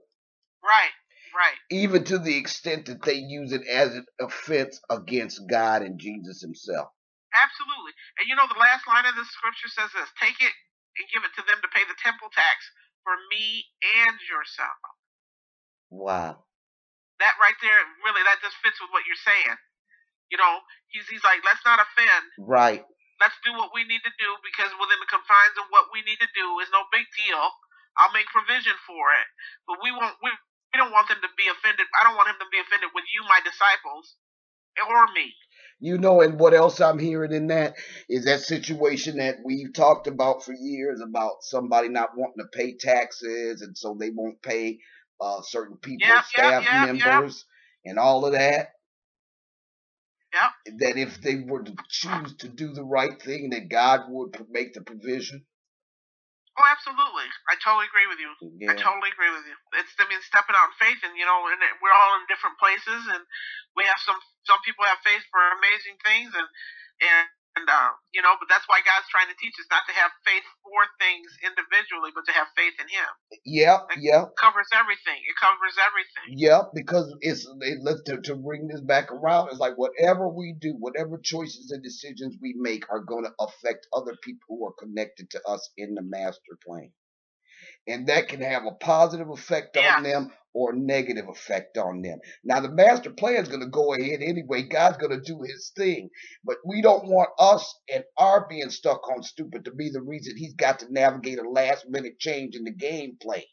Right. 0.64 0.92
Right. 1.32 1.56
Even 1.72 2.04
to 2.06 2.20
the 2.20 2.36
extent 2.38 2.88
that 2.88 3.04
they 3.04 3.16
use 3.16 3.54
it 3.54 3.64
as 3.68 3.96
an 3.96 4.06
offense 4.20 4.80
against 4.90 5.48
God 5.50 5.82
and 5.82 6.00
Jesus 6.00 6.42
himself. 6.42 6.92
Absolutely. 7.32 7.96
And 8.20 8.28
you 8.28 8.36
know, 8.36 8.48
the 8.52 8.60
last 8.60 8.84
line 8.84 9.08
of 9.08 9.16
the 9.16 9.24
scripture 9.24 9.72
says 9.72 9.92
this 9.96 10.12
take 10.20 10.36
it 10.44 10.52
and 11.00 11.08
give 11.16 11.24
it 11.24 11.32
to 11.40 11.44
them 11.48 11.64
to 11.64 11.72
pay 11.72 11.88
the 11.88 11.96
temple 12.04 12.28
tax 12.36 12.68
for 13.04 13.16
me 13.30 13.66
and 14.06 14.18
yourself. 14.30 14.80
Wow. 15.90 16.46
That 17.20 17.38
right 17.38 17.58
there, 17.62 17.82
really, 18.06 18.24
that 18.26 18.42
just 18.42 18.58
fits 18.66 18.82
with 18.82 18.90
what 18.94 19.06
you're 19.06 19.20
saying. 19.26 19.58
You 20.34 20.40
know, 20.40 20.64
he's 20.90 21.06
he's 21.12 21.24
like, 21.28 21.44
let's 21.44 21.62
not 21.68 21.78
offend. 21.84 22.26
Right. 22.40 22.82
Let's 23.20 23.38
do 23.46 23.54
what 23.54 23.76
we 23.76 23.86
need 23.86 24.02
to 24.02 24.14
do 24.18 24.30
because 24.42 24.74
within 24.82 24.98
the 24.98 25.12
confines 25.12 25.58
of 25.62 25.70
what 25.70 25.94
we 25.94 26.02
need 26.02 26.18
to 26.24 26.32
do 26.34 26.48
is 26.64 26.72
no 26.74 26.88
big 26.90 27.06
deal. 27.14 27.44
I'll 28.00 28.16
make 28.16 28.26
provision 28.32 28.74
for 28.88 29.12
it, 29.20 29.28
but 29.68 29.78
we 29.84 29.92
won't. 29.92 30.16
We, 30.24 30.32
we 30.72 30.80
don't 30.80 30.96
want 30.96 31.12
them 31.12 31.20
to 31.20 31.32
be 31.36 31.52
offended. 31.52 31.86
I 32.00 32.08
don't 32.08 32.16
want 32.16 32.32
him 32.32 32.40
to 32.40 32.50
be 32.50 32.64
offended 32.64 32.96
with 32.96 33.04
you, 33.12 33.28
my 33.28 33.44
disciples, 33.44 34.16
or 34.80 35.12
me. 35.12 35.36
You 35.84 35.98
know, 35.98 36.22
and 36.22 36.40
what 36.40 36.54
else 36.54 36.80
I'm 36.80 37.00
hearing 37.00 37.34
in 37.34 37.48
that 37.48 37.74
is 38.08 38.26
that 38.26 38.42
situation 38.42 39.18
that 39.18 39.38
we've 39.44 39.74
talked 39.74 40.06
about 40.06 40.46
for 40.46 40.54
years 40.54 41.02
about 41.02 41.42
somebody 41.42 41.90
not 41.90 42.16
wanting 42.16 42.44
to 42.44 42.56
pay 42.56 42.78
taxes, 42.78 43.64
and 43.64 43.76
so 43.76 43.98
they 44.00 44.12
won't 44.12 44.44
pay 44.44 44.78
uh, 45.20 45.42
certain 45.42 45.78
people, 45.78 46.08
yep, 46.08 46.24
staff 46.26 46.64
yep, 46.64 46.86
members, 46.86 47.46
yep. 47.84 47.92
and 47.92 48.00
all 48.00 48.26
of 48.26 48.34
that. 48.34 48.70
That 50.78 50.98
if 50.98 51.20
they 51.20 51.38
were 51.38 51.64
to 51.64 51.76
choose 51.90 52.36
to 52.38 52.48
do 52.48 52.74
the 52.74 52.86
right 52.86 53.20
thing, 53.20 53.50
that 53.50 53.70
God 53.70 54.02
would 54.08 54.38
make 54.52 54.74
the 54.74 54.82
provision. 54.82 55.46
Oh, 56.60 56.68
absolutely. 56.68 57.28
I 57.48 57.56
totally 57.64 57.88
agree 57.88 58.08
with 58.12 58.20
you. 58.20 58.32
Yeah. 58.60 58.72
I 58.72 58.76
totally 58.76 59.10
agree 59.10 59.32
with 59.32 59.48
you. 59.48 59.56
It's 59.80 59.96
I 59.98 60.06
mean 60.12 60.20
stepping 60.22 60.54
out 60.54 60.70
in 60.72 60.78
faith, 60.84 61.00
and 61.08 61.16
you 61.16 61.24
know, 61.24 61.48
and 61.48 61.60
we're 61.80 61.96
all 61.96 62.14
in 62.20 62.28
different 62.28 62.60
places, 62.60 63.08
and 63.08 63.24
we 63.80 63.88
have 63.88 64.00
some 64.04 64.20
some 64.44 64.60
people 64.68 64.84
have 64.84 65.00
faith 65.02 65.24
for 65.32 65.40
amazing 65.40 65.96
things, 66.04 66.32
and 66.36 66.48
and 67.02 67.26
and 67.58 67.68
uh, 67.68 67.92
you 68.14 68.22
know, 68.22 68.36
but 68.40 68.48
that's 68.48 68.68
why 68.68 68.80
God's 68.86 69.08
trying 69.12 69.28
to 69.28 69.38
teach 69.40 69.56
us 69.60 69.68
not 69.72 69.84
to 69.88 69.94
have 69.96 70.12
faith 70.24 70.46
for 70.64 70.82
things 71.00 71.30
individually, 71.44 72.12
but 72.16 72.24
to 72.28 72.34
have 72.34 72.48
faith 72.56 72.76
in 72.80 72.88
Him. 72.88 73.12
Yeah, 73.44 73.84
it 73.92 74.00
yeah. 74.00 74.32
Covers 74.40 74.72
everything. 74.72 75.20
It 75.20 75.36
covers 75.36 75.76
everything. 75.80 76.40
Yeah, 76.40 76.64
because 76.74 77.12
it's 77.22 77.44
it, 77.44 77.80
to 78.08 78.22
to 78.22 78.36
bring 78.36 78.68
this 78.68 78.82
back 78.82 79.12
around. 79.12 79.50
It's 79.52 79.60
like 79.60 79.78
whatever 79.78 80.28
we 80.30 80.56
do, 80.60 80.76
whatever 80.80 81.20
choices 81.20 81.72
and 81.72 81.84
decisions 81.84 82.38
we 82.42 82.56
make 82.58 82.90
are 82.90 83.04
going 83.04 83.26
to 83.26 83.34
affect 83.40 83.88
other 83.94 84.16
people 84.24 84.48
who 84.48 84.68
are 84.68 84.76
connected 84.80 85.30
to 85.32 85.42
us 85.48 85.70
in 85.78 85.96
the 85.96 86.04
master 86.04 86.58
plan 86.66 86.92
and 87.88 88.08
that 88.08 88.28
can 88.28 88.42
have 88.42 88.64
a 88.66 88.72
positive 88.72 89.30
effect 89.30 89.76
yeah. 89.76 89.96
on 89.98 90.04
them 90.04 90.32
or 90.54 90.74
negative 90.74 91.28
effect 91.30 91.78
on 91.78 92.02
them. 92.02 92.20
Now 92.44 92.60
the 92.60 92.72
master 92.72 93.12
plan 93.12 93.42
is 93.42 93.48
going 93.48 93.62
to 93.62 93.70
go 93.70 93.94
ahead 93.94 94.20
anyway. 94.22 94.64
God's 94.64 94.98
going 94.98 95.18
to 95.18 95.22
do 95.22 95.42
his 95.42 95.72
thing, 95.76 96.10
but 96.44 96.58
we 96.66 96.82
don't 96.82 97.08
want 97.08 97.30
us 97.40 97.74
and 97.94 98.04
our 98.18 98.48
being 98.50 98.70
stuck 98.70 99.10
on 99.10 99.24
stupid 99.24 99.66
to 99.66 99.72
be 99.72 99.90
the 99.90 100.02
reason 100.02 100.36
he's 100.36 100.56
got 100.56 100.80
to 100.80 100.92
navigate 100.92 101.40
a 101.40 101.50
last 101.50 101.86
minute 101.90 102.20
change 102.20 102.56
in 102.56 102.64
the 102.64 102.74
game 102.74 103.18
plan. 103.22 103.44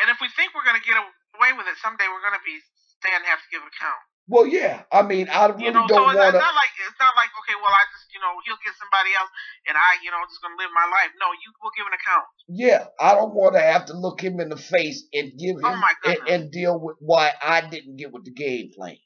And 0.00 0.08
if 0.08 0.16
we 0.20 0.28
think 0.36 0.54
we're 0.54 0.64
going 0.64 0.80
to 0.80 0.86
get 0.86 0.96
away 0.96 1.52
with 1.56 1.66
it 1.68 1.76
someday, 1.82 2.08
we're 2.08 2.24
going 2.24 2.38
to 2.38 2.46
be 2.46 2.56
stand 3.00 3.24
have 3.24 3.40
to 3.40 3.50
give 3.52 3.60
account. 3.60 4.09
Well, 4.30 4.46
yeah. 4.46 4.86
I 4.94 5.02
mean, 5.02 5.26
I 5.26 5.50
really 5.50 5.66
you 5.66 5.74
know, 5.74 5.90
don't 5.90 6.06
so 6.06 6.06
want 6.06 6.14
to. 6.14 6.30
It's 6.30 6.38
not 6.38 6.54
like 6.54 6.70
it's 6.78 7.00
not 7.02 7.18
like 7.18 7.34
okay, 7.42 7.58
well, 7.58 7.74
I 7.74 7.82
just 7.90 8.06
you 8.14 8.22
know 8.22 8.30
he'll 8.46 8.62
get 8.62 8.78
somebody 8.78 9.10
else, 9.18 9.26
and 9.66 9.74
I 9.74 9.98
you 10.06 10.14
know 10.14 10.22
just 10.30 10.38
gonna 10.38 10.54
live 10.54 10.70
my 10.70 10.86
life. 10.86 11.10
No, 11.18 11.34
you 11.34 11.50
will 11.58 11.74
give 11.74 11.90
an 11.90 11.98
account. 11.98 12.30
Yeah, 12.46 12.94
I 13.02 13.18
don't 13.18 13.34
want 13.34 13.58
to 13.58 13.62
have 13.66 13.90
to 13.90 13.94
look 13.98 14.22
him 14.22 14.38
in 14.38 14.54
the 14.54 14.60
face 14.60 15.02
and 15.10 15.34
give 15.34 15.58
oh 15.58 15.66
him 15.66 15.82
oh 15.82 16.06
and, 16.06 16.20
and 16.30 16.42
deal 16.54 16.78
with 16.78 17.02
why 17.02 17.34
I 17.42 17.66
didn't 17.66 17.98
get 17.98 18.14
with 18.14 18.22
the 18.22 18.30
game 18.30 18.70
plan. 18.70 19.02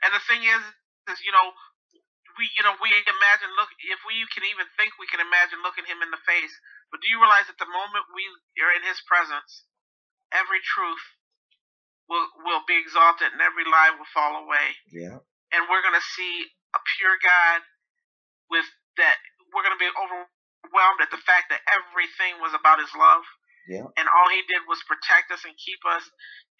And 0.00 0.16
the 0.16 0.24
thing 0.24 0.40
is, 0.40 0.62
is 1.12 1.20
you 1.20 1.36
know, 1.36 1.52
we 2.40 2.48
you 2.56 2.64
know 2.64 2.72
we 2.80 2.88
imagine 2.88 3.52
look 3.52 3.68
if 3.84 4.00
we 4.08 4.24
can 4.32 4.48
even 4.48 4.64
think 4.80 4.96
we 4.96 5.12
can 5.12 5.20
imagine 5.20 5.60
looking 5.60 5.84
him 5.84 6.00
in 6.00 6.08
the 6.08 6.24
face. 6.24 6.56
But 6.88 7.04
do 7.04 7.12
you 7.12 7.20
realize 7.20 7.52
at 7.52 7.60
the 7.60 7.68
moment 7.68 8.16
we 8.16 8.24
are 8.64 8.72
in 8.72 8.80
his 8.80 9.04
presence, 9.04 9.68
every 10.32 10.64
truth 10.64 11.17
will 12.08 12.26
will 12.44 12.64
be 12.66 12.76
exalted 12.80 13.30
and 13.32 13.40
every 13.44 13.64
lie 13.68 13.92
will 13.94 14.08
fall 14.12 14.42
away. 14.44 14.68
Yeah. 14.90 15.20
And 15.52 15.68
we're 15.68 15.84
gonna 15.84 16.04
see 16.16 16.48
a 16.74 16.80
pure 16.98 17.16
God 17.22 17.60
with 18.50 18.66
that 19.00 19.16
we're 19.52 19.64
gonna 19.64 19.80
be 19.80 19.88
overwhelmed 19.92 21.00
at 21.04 21.12
the 21.12 21.22
fact 21.22 21.52
that 21.52 21.64
everything 21.68 22.40
was 22.40 22.52
about 22.56 22.80
his 22.80 22.92
love. 22.96 23.24
Yeah. 23.68 23.88
And 24.00 24.08
all 24.08 24.28
he 24.32 24.42
did 24.48 24.64
was 24.68 24.80
protect 24.88 25.32
us 25.32 25.44
and 25.44 25.54
keep 25.60 25.80
us. 25.88 26.04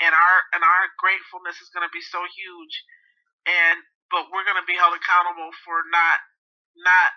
And 0.01 0.13
our 0.13 0.39
and 0.57 0.63
our 0.63 0.85
gratefulness 1.01 1.61
is 1.61 1.73
gonna 1.73 1.93
be 1.93 2.05
so 2.05 2.21
huge. 2.37 2.75
And 3.49 3.81
but 4.13 4.29
we're 4.33 4.47
gonna 4.49 4.69
be 4.69 4.77
held 4.79 4.97
accountable 4.97 5.53
for 5.65 5.85
not 5.93 6.19
not 6.81 7.11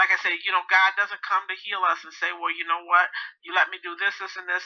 like 0.00 0.10
I 0.12 0.18
said, 0.20 0.36
you 0.44 0.52
know, 0.52 0.64
God 0.68 0.96
doesn't 0.96 1.22
come 1.24 1.44
to 1.48 1.56
heal 1.64 1.84
us 1.84 2.00
and 2.04 2.12
say, 2.16 2.32
Well, 2.32 2.52
you 2.52 2.64
know 2.64 2.84
what, 2.88 3.08
you 3.44 3.52
let 3.54 3.68
me 3.70 3.78
do 3.82 3.94
this, 3.98 4.16
this 4.20 4.36
and 4.40 4.48
this 4.48 4.64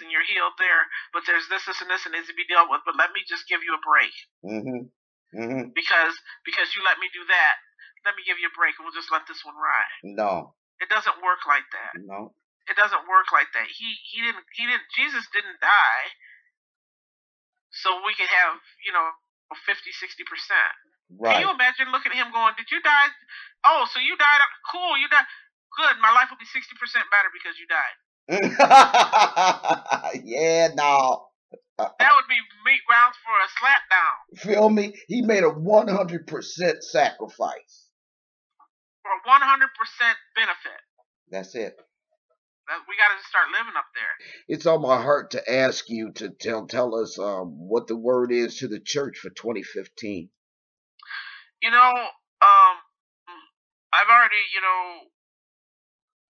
and 0.00 0.12
you're 0.12 0.24
healed 0.26 0.56
there, 0.60 0.86
but 1.12 1.24
there's 1.24 1.48
this, 1.48 1.64
this, 1.66 1.80
and 1.80 1.90
this, 1.90 2.04
and 2.04 2.14
needs 2.14 2.28
to 2.28 2.36
be 2.36 2.48
dealt 2.48 2.68
with. 2.68 2.84
But 2.84 2.98
let 2.98 3.12
me 3.16 3.24
just 3.26 3.48
give 3.48 3.64
you 3.64 3.72
a 3.74 3.82
break. 3.82 4.14
Mm-hmm. 4.44 4.80
Mm-hmm. 5.34 5.74
Because 5.74 6.14
because 6.46 6.70
you 6.72 6.80
let 6.86 7.02
me 7.02 7.10
do 7.10 7.20
that, 7.26 7.54
let 8.06 8.14
me 8.14 8.22
give 8.22 8.38
you 8.38 8.48
a 8.48 8.54
break, 8.56 8.78
and 8.78 8.86
we'll 8.86 8.94
just 8.94 9.10
let 9.10 9.26
this 9.26 9.42
one 9.42 9.58
ride. 9.58 9.92
No, 10.06 10.54
it 10.78 10.88
doesn't 10.88 11.18
work 11.20 11.42
like 11.44 11.66
that. 11.74 11.98
No, 11.98 12.30
it 12.70 12.78
doesn't 12.78 13.04
work 13.10 13.34
like 13.34 13.50
that. 13.52 13.66
He 13.66 13.88
he 14.06 14.22
didn't 14.22 14.46
he 14.54 14.64
didn't 14.64 14.86
Jesus 14.94 15.26
didn't 15.34 15.58
die, 15.58 16.06
so 17.74 18.00
we 18.06 18.14
could 18.14 18.30
have 18.30 18.62
you 18.86 18.94
know 18.94 19.12
50, 19.52 19.90
60 19.90 20.24
percent. 20.24 20.74
Right. 21.10 21.38
Can 21.38 21.46
you 21.46 21.52
imagine 21.54 21.90
looking 21.94 22.10
at 22.14 22.18
him 22.18 22.34
going, 22.34 22.54
"Did 22.58 22.70
you 22.70 22.82
die? 22.82 23.10
Oh, 23.66 23.86
so 23.90 23.98
you 24.02 24.18
died? 24.18 24.42
Cool, 24.70 24.98
you 24.98 25.06
died. 25.10 25.26
Good. 25.74 25.98
My 26.02 26.10
life 26.10 26.30
will 26.30 26.40
be 26.40 26.48
sixty 26.48 26.74
percent 26.78 27.06
better 27.10 27.30
because 27.34 27.58
you 27.58 27.66
died." 27.66 27.96
yeah, 30.24 30.68
no. 30.74 31.26
That 31.78 32.12
would 32.16 32.28
be 32.28 32.40
meat 32.64 32.80
grounds 32.88 33.16
for 33.22 33.36
a 33.36 33.48
slap 33.60 33.82
down. 33.90 34.14
Feel 34.54 34.70
me? 34.70 34.94
He 35.08 35.22
made 35.22 35.44
a 35.44 35.50
100% 35.50 36.82
sacrifice. 36.82 37.90
For 39.02 39.12
a 39.12 39.20
100% 39.28 39.38
benefit. 40.34 40.80
That's 41.30 41.54
it. 41.54 41.76
We 42.88 42.96
got 42.98 43.16
to 43.16 43.28
start 43.28 43.46
living 43.52 43.74
up 43.78 43.84
there. 43.94 44.10
It's 44.48 44.66
on 44.66 44.82
my 44.82 45.00
heart 45.00 45.30
to 45.32 45.52
ask 45.52 45.88
you 45.88 46.10
to 46.14 46.30
tell 46.30 46.66
tell 46.66 46.96
us 46.96 47.16
um, 47.16 47.68
what 47.68 47.86
the 47.86 47.96
word 47.96 48.32
is 48.32 48.56
to 48.58 48.66
the 48.66 48.80
church 48.80 49.18
for 49.18 49.30
2015. 49.30 50.28
You 51.62 51.70
know, 51.70 51.76
um, 52.42 52.74
I've 53.94 54.10
already, 54.10 54.42
you 54.52 54.60
know, 54.60 55.06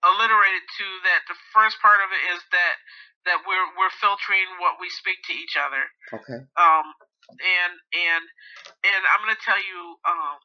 alliterated 0.03 0.63
to 0.67 0.87
that. 1.09 1.25
The 1.31 1.37
first 1.55 1.79
part 1.79 2.03
of 2.03 2.11
it 2.11 2.21
is 2.35 2.41
that 2.51 2.75
that 3.25 3.39
we're 3.47 3.67
we're 3.79 3.93
filtering 4.03 4.47
what 4.59 4.77
we 4.79 4.91
speak 4.91 5.19
to 5.31 5.33
each 5.33 5.55
other. 5.55 5.83
Okay. 6.11 6.39
Um, 6.59 6.87
and 7.39 7.73
and 7.95 8.23
and 8.83 9.01
I'm 9.07 9.23
gonna 9.23 9.39
tell 9.39 9.59
you, 9.59 9.79
um, 10.03 10.35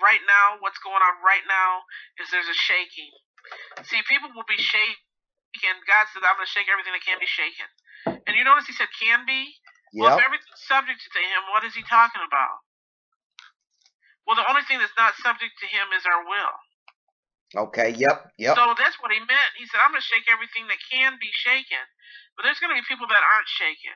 right 0.00 0.22
now, 0.28 0.60
what's 0.60 0.80
going 0.84 1.00
on 1.00 1.14
right 1.24 1.44
now 1.48 1.84
is 2.20 2.28
there's 2.28 2.48
a 2.48 2.56
shaking. 2.56 3.12
See, 3.88 4.00
people 4.06 4.30
will 4.36 4.46
be 4.46 4.60
shaken. 4.60 5.74
God 5.88 6.04
said, 6.12 6.24
"I'm 6.24 6.36
gonna 6.36 6.48
shake 6.48 6.68
everything 6.68 6.92
that 6.92 7.04
can 7.04 7.18
be 7.18 7.28
shaken." 7.28 7.68
And 8.28 8.36
you 8.36 8.44
notice 8.44 8.68
He 8.68 8.76
said, 8.76 8.92
"Can 9.00 9.24
be." 9.24 9.56
Yep. 9.92 10.00
Well, 10.00 10.16
if 10.16 10.24
everything's 10.24 10.64
subject 10.68 11.00
to 11.00 11.20
Him, 11.20 11.48
what 11.52 11.64
is 11.64 11.74
He 11.76 11.82
talking 11.84 12.22
about? 12.24 12.64
Well, 14.26 14.36
the 14.36 14.46
only 14.48 14.62
thing 14.64 14.78
that's 14.78 14.96
not 14.96 15.16
subject 15.20 15.58
to 15.60 15.66
Him 15.66 15.92
is 15.96 16.06
our 16.06 16.24
will. 16.24 16.54
Okay, 17.56 17.90
yep, 17.96 18.32
yep. 18.38 18.56
So 18.56 18.74
that's 18.78 18.96
what 19.02 19.12
he 19.12 19.20
meant. 19.20 19.52
He 19.60 19.66
said, 19.68 19.80
I'm 19.84 19.92
going 19.92 20.02
to 20.02 20.06
shake 20.10 20.26
everything 20.32 20.66
that 20.72 20.80
can 20.90 21.16
be 21.20 21.30
shaken. 21.32 21.82
But 22.36 22.48
there's 22.48 22.60
going 22.60 22.72
to 22.72 22.78
be 22.80 22.86
people 22.88 23.06
that 23.10 23.20
aren't 23.22 23.50
shaken. 23.50 23.94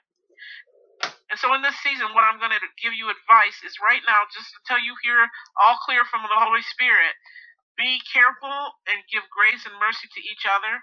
And 1.32 1.38
so 1.40 1.50
in 1.58 1.62
this 1.64 1.76
season, 1.82 2.14
what 2.14 2.22
I'm 2.28 2.38
going 2.38 2.54
to 2.54 2.62
give 2.78 2.94
you 2.94 3.10
advice 3.10 3.58
is 3.66 3.74
right 3.82 4.02
now, 4.06 4.24
just 4.30 4.50
until 4.62 4.78
you 4.84 4.94
hear 5.02 5.18
all 5.58 5.78
clear 5.82 6.06
from 6.06 6.22
the 6.26 6.38
Holy 6.38 6.62
Spirit, 6.62 7.14
be 7.78 8.00
careful 8.12 8.76
and 8.90 9.00
give 9.12 9.24
grace 9.32 9.64
and 9.66 9.76
mercy 9.80 10.08
to 10.10 10.22
each 10.22 10.44
other. 10.48 10.74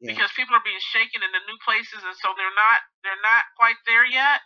Yeah. 0.00 0.14
Because 0.16 0.32
people 0.36 0.54
are 0.56 0.64
being 0.66 0.80
shaken 0.94 1.22
into 1.24 1.40
new 1.48 1.58
places, 1.64 2.02
and 2.04 2.16
so 2.20 2.32
they're 2.36 2.54
not 2.58 2.80
they're 3.04 3.24
not 3.24 3.44
quite 3.56 3.78
there 3.88 4.04
yet. 4.06 4.40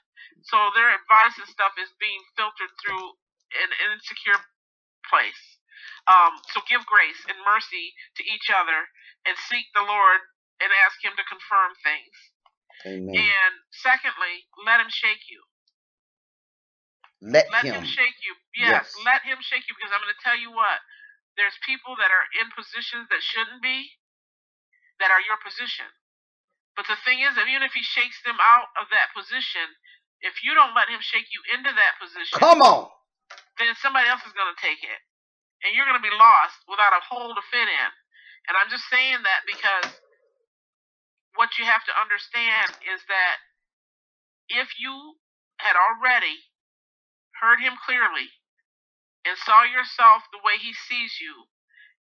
So 0.48 0.56
their 0.74 0.90
advice 0.94 1.36
and 1.40 1.48
stuff 1.50 1.74
is 1.80 1.90
being 2.00 2.20
filtered 2.38 2.72
through 2.82 3.06
an, 3.60 3.70
an 3.72 3.88
insecure 3.98 4.40
place. 5.08 5.53
Um, 6.08 6.36
so 6.52 6.60
give 6.68 6.84
grace 6.84 7.20
and 7.28 7.38
mercy 7.44 7.94
to 8.20 8.22
each 8.24 8.52
other 8.52 8.88
and 9.24 9.34
seek 9.48 9.70
the 9.72 9.84
Lord 9.84 10.20
and 10.60 10.70
ask 10.84 11.00
Him 11.00 11.16
to 11.16 11.24
confirm 11.24 11.72
things. 11.80 12.16
Amen. 12.84 13.16
And 13.16 13.52
secondly, 13.72 14.44
let 14.66 14.80
Him 14.80 14.90
shake 14.92 15.24
you. 15.30 15.40
Let, 17.24 17.48
let 17.48 17.64
him. 17.64 17.80
him. 17.80 17.88
shake 17.88 18.20
you. 18.20 18.36
Yes, 18.52 18.92
yes, 18.92 19.04
let 19.08 19.24
Him 19.24 19.40
shake 19.40 19.64
you 19.64 19.74
because 19.76 19.92
I'm 19.92 20.04
going 20.04 20.12
to 20.12 20.24
tell 20.24 20.36
you 20.36 20.52
what. 20.52 20.80
There's 21.40 21.56
people 21.66 21.96
that 21.98 22.12
are 22.12 22.26
in 22.38 22.52
positions 22.54 23.08
that 23.10 23.24
shouldn't 23.24 23.58
be, 23.64 23.90
that 25.00 25.10
are 25.10 25.24
your 25.24 25.40
position. 25.40 25.88
But 26.76 26.86
the 26.86 26.98
thing 27.02 27.24
is, 27.24 27.34
even 27.40 27.64
if 27.64 27.72
He 27.72 27.82
shakes 27.82 28.20
them 28.22 28.36
out 28.38 28.70
of 28.78 28.92
that 28.92 29.10
position, 29.16 29.66
if 30.20 30.44
you 30.44 30.52
don't 30.54 30.76
let 30.76 30.92
Him 30.92 31.00
shake 31.02 31.32
you 31.32 31.40
into 31.56 31.72
that 31.72 31.94
position, 31.98 32.36
come 32.38 32.60
on, 32.62 32.92
then 33.58 33.72
somebody 33.80 34.06
else 34.06 34.22
is 34.28 34.36
going 34.36 34.52
to 34.52 34.60
take 34.60 34.84
it 34.84 35.00
and 35.62 35.72
you're 35.72 35.86
going 35.86 36.00
to 36.00 36.04
be 36.04 36.12
lost 36.12 36.58
without 36.66 36.96
a 36.96 37.04
hole 37.04 37.32
to 37.32 37.44
fit 37.52 37.68
in. 37.68 37.90
And 38.50 38.58
I'm 38.58 38.68
just 38.68 38.88
saying 38.90 39.22
that 39.24 39.46
because 39.48 39.94
what 41.34 41.56
you 41.58 41.64
have 41.64 41.82
to 41.86 41.94
understand 41.94 42.74
is 42.84 43.00
that 43.06 43.36
if 44.50 44.76
you 44.78 45.18
had 45.58 45.74
already 45.78 46.50
heard 47.40 47.58
him 47.58 47.74
clearly 47.80 48.30
and 49.24 49.34
saw 49.40 49.64
yourself 49.64 50.28
the 50.30 50.42
way 50.44 50.60
he 50.60 50.76
sees 50.76 51.18
you 51.18 51.48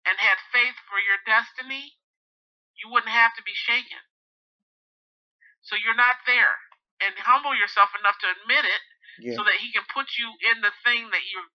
and 0.07 0.17
had 0.17 0.39
faith 0.55 0.79
for 0.87 1.03
your 1.03 1.19
destiny, 1.27 1.99
you 2.79 2.87
wouldn't 2.89 3.13
have 3.13 3.35
to 3.35 3.43
be 3.43 3.55
shaken. 3.55 4.01
So 5.67 5.75
you're 5.75 5.99
not 5.99 6.23
there. 6.25 6.57
And 6.99 7.15
humble 7.23 7.55
yourself 7.55 7.95
enough 7.95 8.19
to 8.23 8.29
admit 8.43 8.67
it 8.67 8.83
yeah. 9.23 9.35
so 9.39 9.47
that 9.47 9.63
he 9.63 9.71
can 9.71 9.87
put 9.87 10.19
you 10.19 10.35
in 10.51 10.63
the 10.63 10.75
thing 10.83 11.11
that 11.15 11.23
you're 11.31 11.47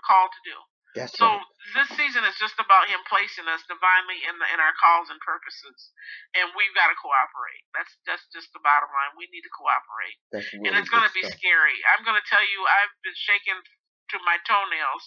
called 0.00 0.32
to 0.32 0.42
do. 0.48 0.56
That's 0.98 1.14
so 1.14 1.28
right. 1.28 1.44
this 1.78 1.90
season 1.94 2.26
is 2.26 2.34
just 2.36 2.58
about 2.58 2.90
him 2.90 3.00
placing 3.06 3.46
us 3.46 3.62
divinely 3.70 4.18
in 4.26 4.34
the, 4.36 4.46
in 4.50 4.58
our 4.58 4.74
calls 4.78 5.08
and 5.08 5.20
purposes, 5.22 5.94
and 6.34 6.50
we've 6.58 6.74
got 6.74 6.90
to 6.90 6.96
cooperate. 6.98 7.62
That's 7.72 7.92
that's 8.04 8.26
just 8.34 8.50
the 8.50 8.62
bottom 8.62 8.90
line. 8.90 9.14
We 9.14 9.30
need 9.30 9.46
to 9.46 9.52
cooperate, 9.54 10.16
that's 10.34 10.48
really 10.50 10.70
and 10.70 10.74
it's 10.78 10.90
going 10.90 11.06
to 11.06 11.14
be 11.14 11.24
scary. 11.24 11.78
I'm 11.94 12.02
going 12.02 12.18
to 12.18 12.26
tell 12.26 12.42
you, 12.42 12.60
I've 12.66 12.94
been 13.06 13.16
shaken 13.16 13.56
to 13.58 14.16
my 14.24 14.40
toenails, 14.48 15.04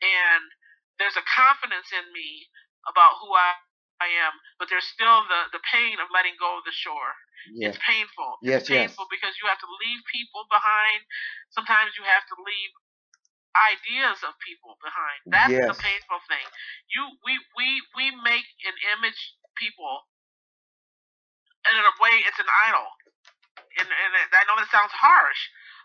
and 0.00 0.44
there's 0.96 1.18
a 1.18 1.26
confidence 1.26 1.92
in 1.92 2.08
me 2.16 2.48
about 2.88 3.20
who 3.20 3.30
I 3.34 3.58
I 3.96 4.12
am, 4.28 4.36
but 4.60 4.68
there's 4.68 4.86
still 4.86 5.24
the 5.24 5.56
the 5.56 5.62
pain 5.72 5.96
of 6.00 6.12
letting 6.12 6.36
go 6.36 6.60
of 6.60 6.64
the 6.68 6.74
shore. 6.74 7.16
Yeah. 7.52 7.70
It's 7.70 7.80
painful. 7.80 8.40
Yes, 8.42 8.66
it's 8.66 8.72
painful 8.72 9.06
yes. 9.06 9.14
because 9.14 9.34
you 9.40 9.46
have 9.48 9.60
to 9.60 9.70
leave 9.80 10.00
people 10.10 10.44
behind. 10.50 11.04
Sometimes 11.52 11.94
you 11.94 12.04
have 12.04 12.26
to 12.32 12.36
leave 12.42 12.72
ideas 13.72 14.20
of 14.22 14.36
people 14.44 14.76
behind. 14.84 15.18
That's 15.26 15.52
yes. 15.52 15.68
the 15.70 15.76
painful 15.76 16.20
thing. 16.28 16.46
You 16.92 17.02
we 17.24 17.34
we 17.56 17.68
we 17.96 18.06
make 18.22 18.46
an 18.68 18.76
image 18.96 19.18
people 19.56 20.06
and 21.66 21.74
in 21.74 21.84
a 21.84 21.94
way 21.98 22.14
it's 22.22 22.38
an 22.38 22.50
idol. 22.68 22.86
And, 23.76 23.88
and 23.88 24.10
I 24.32 24.42
know 24.48 24.56
that 24.56 24.72
sounds 24.72 24.94
harsh, 24.94 25.40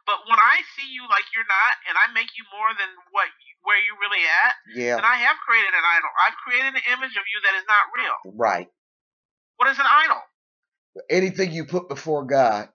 but 0.07 0.23
when 0.27 0.39
I 0.39 0.63
see 0.77 0.87
you 0.87 1.03
like 1.11 1.27
you're 1.35 1.47
not, 1.47 1.73
and 1.91 1.95
I 1.99 2.07
make 2.15 2.31
you 2.39 2.47
more 2.51 2.71
than 2.71 2.87
what 3.11 3.27
you, 3.27 3.51
where 3.67 3.81
you 3.83 3.93
really 3.99 4.23
at, 4.23 4.53
yeah. 4.71 4.95
then 4.95 5.07
I 5.07 5.19
have 5.19 5.35
created 5.43 5.75
an 5.75 5.83
idol. 5.83 6.11
I've 6.23 6.39
created 6.39 6.71
an 6.71 6.85
image 6.87 7.15
of 7.19 7.25
you 7.27 7.37
that 7.43 7.53
is 7.59 7.67
not 7.67 7.83
real. 7.91 8.17
Right. 8.31 8.67
What 9.59 9.69
is 9.69 9.77
an 9.77 9.87
idol? 9.87 10.23
Anything 11.11 11.51
you 11.51 11.67
put 11.67 11.91
before 11.91 12.23
God. 12.23 12.71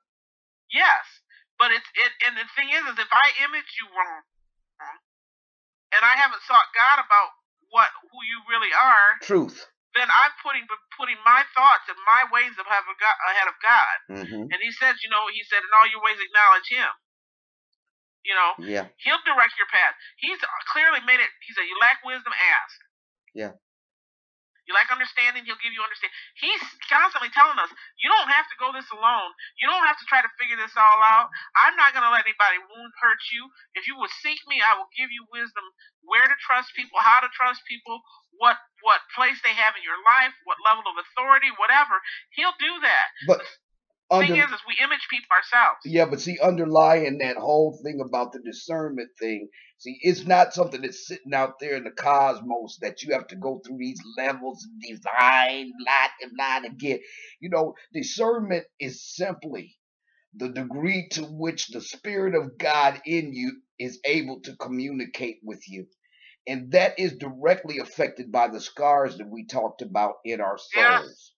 Yes, 0.73 1.05
but 1.59 1.73
it's 1.73 1.89
it, 1.95 2.13
and 2.29 2.37
the 2.37 2.47
thing 2.53 2.69
is, 2.73 2.85
is 2.93 2.99
if 3.01 3.13
I 3.13 3.27
image 3.45 3.71
you 3.81 3.87
wrong, 3.93 4.23
and 5.97 6.05
I 6.05 6.15
haven't 6.21 6.45
sought 6.45 6.69
God 6.77 7.01
about 7.01 7.33
what 7.73 7.91
who 8.13 8.19
you 8.23 8.39
really 8.47 8.71
are, 8.71 9.09
truth, 9.25 9.67
then 9.97 10.07
I'm 10.07 10.35
putting 10.45 10.69
putting 10.95 11.19
my 11.25 11.43
thoughts 11.57 11.89
and 11.89 11.99
my 12.05 12.29
ways 12.31 12.55
of 12.61 12.69
having 12.69 12.97
God 13.01 13.17
ahead 13.33 13.49
of 13.49 13.57
God. 13.59 13.97
Mm-hmm. 14.13 14.45
And 14.53 14.59
He 14.61 14.71
says, 14.77 15.01
you 15.01 15.09
know, 15.09 15.27
He 15.33 15.43
said, 15.49 15.65
in 15.65 15.73
all 15.73 15.89
your 15.89 16.05
ways 16.05 16.21
acknowledge 16.21 16.69
Him. 16.69 16.93
You 18.23 18.35
know, 18.35 18.51
yeah, 18.63 18.87
He'll 19.03 19.23
direct 19.25 19.57
your 19.57 19.71
path. 19.71 19.95
He's 20.19 20.39
clearly 20.71 21.01
made 21.07 21.23
it. 21.23 21.31
He 21.43 21.51
said, 21.55 21.65
you 21.67 21.79
lack 21.81 22.03
wisdom, 22.05 22.35
ask. 22.35 22.77
Yeah. 23.35 23.55
You 24.67 24.75
like 24.75 24.91
understanding, 24.91 25.47
he'll 25.47 25.61
give 25.63 25.75
you 25.75 25.83
understanding. 25.83 26.15
He's 26.39 26.63
constantly 26.91 27.31
telling 27.35 27.59
us, 27.63 27.71
you 28.03 28.11
don't 28.11 28.31
have 28.31 28.47
to 28.51 28.57
go 28.59 28.75
this 28.75 28.91
alone. 28.91 29.31
You 29.63 29.71
don't 29.71 29.87
have 29.87 29.99
to 29.99 30.07
try 30.11 30.23
to 30.23 30.31
figure 30.39 30.59
this 30.59 30.75
all 30.75 31.01
out. 31.03 31.31
I'm 31.65 31.79
not 31.79 31.95
going 31.95 32.07
to 32.07 32.13
let 32.13 32.27
anybody 32.27 32.59
wound 32.63 32.93
hurt 32.99 33.23
you. 33.31 33.49
If 33.79 33.87
you 33.87 33.95
will 33.99 34.11
seek 34.23 34.43
me, 34.51 34.63
I 34.63 34.79
will 34.79 34.91
give 34.95 35.11
you 35.15 35.27
wisdom 35.31 35.65
where 36.05 36.27
to 36.27 36.37
trust 36.43 36.75
people, 36.79 36.99
how 37.03 37.23
to 37.23 37.31
trust 37.35 37.63
people, 37.67 38.03
what 38.39 38.59
what 38.85 39.01
place 39.17 39.41
they 39.43 39.55
have 39.57 39.75
in 39.75 39.83
your 39.83 39.99
life, 40.05 40.35
what 40.45 40.61
level 40.63 40.85
of 40.87 40.97
authority, 41.01 41.51
whatever. 41.59 41.99
He'll 42.37 42.55
do 42.61 42.73
that. 42.85 43.09
But 43.27 43.43
under, 44.11 44.27
thing 44.27 44.37
is, 44.37 44.51
is 44.51 44.61
we 44.67 44.77
image 44.85 45.07
people 45.11 45.29
ourselves. 45.33 45.81
Yeah, 45.85 46.07
but 46.07 46.21
see, 46.21 46.39
underlying 46.41 47.19
that 47.19 47.37
whole 47.37 47.79
thing 47.83 48.01
about 48.01 48.33
the 48.33 48.41
discernment 48.41 49.11
thing, 49.19 49.49
see, 49.79 49.99
it's 50.01 50.25
not 50.25 50.55
something 50.55 50.83
that's 50.83 51.07
sitting 51.07 51.35
out 51.35 51.59
there 51.61 51.77
in 51.77 51.85
the 51.85 51.91
cosmos 51.91 52.79
that 52.83 53.03
you 53.03 53.15
have 53.15 53.27
to 53.29 53.37
go 53.37 53.61
through 53.65 53.79
these 53.79 54.01
levels 54.17 54.65
of 54.65 54.81
design, 54.81 55.73
light 55.85 56.11
and 56.23 56.33
light 56.39 56.65
again. 56.65 57.01
You 57.41 57.51
know, 57.51 57.75
discernment 57.93 58.67
is 58.79 59.03
simply 59.15 59.77
the 60.35 60.51
degree 60.51 61.09
to 61.13 61.23
which 61.23 61.69
the 61.69 61.81
Spirit 61.81 62.35
of 62.35 62.59
God 62.59 63.01
in 63.07 63.33
you 63.33 63.61
is 63.79 63.99
able 64.05 64.41
to 64.43 64.57
communicate 64.57 65.39
with 65.43 65.69
you. 65.69 65.87
And 66.47 66.71
that 66.73 66.99
is 66.99 67.17
directly 67.17 67.79
affected 67.79 68.31
by 68.31 68.49
the 68.49 68.61
scars 68.61 69.19
that 69.19 69.29
we 69.29 69.47
talked 69.47 69.83
about 69.83 70.15
in 70.25 70.41
our 70.41 70.59
souls. 70.59 71.33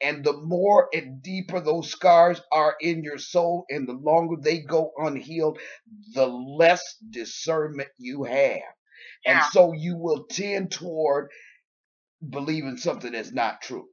And 0.00 0.24
the 0.24 0.36
more 0.36 0.88
and 0.92 1.22
deeper 1.22 1.60
those 1.60 1.90
scars 1.90 2.40
are 2.52 2.76
in 2.80 3.02
your 3.02 3.18
soul, 3.18 3.64
and 3.68 3.88
the 3.88 3.92
longer 3.92 4.36
they 4.40 4.60
go 4.60 4.92
unhealed, 4.96 5.58
the 6.14 6.26
less 6.26 6.96
discernment 7.10 7.90
you 7.98 8.24
have. 8.24 8.62
Yeah. 9.24 9.32
And 9.32 9.44
so 9.52 9.72
you 9.72 9.96
will 9.96 10.24
tend 10.24 10.72
toward 10.72 11.30
believing 12.26 12.76
something 12.76 13.12
that's 13.12 13.32
not 13.32 13.62
true. 13.62 13.88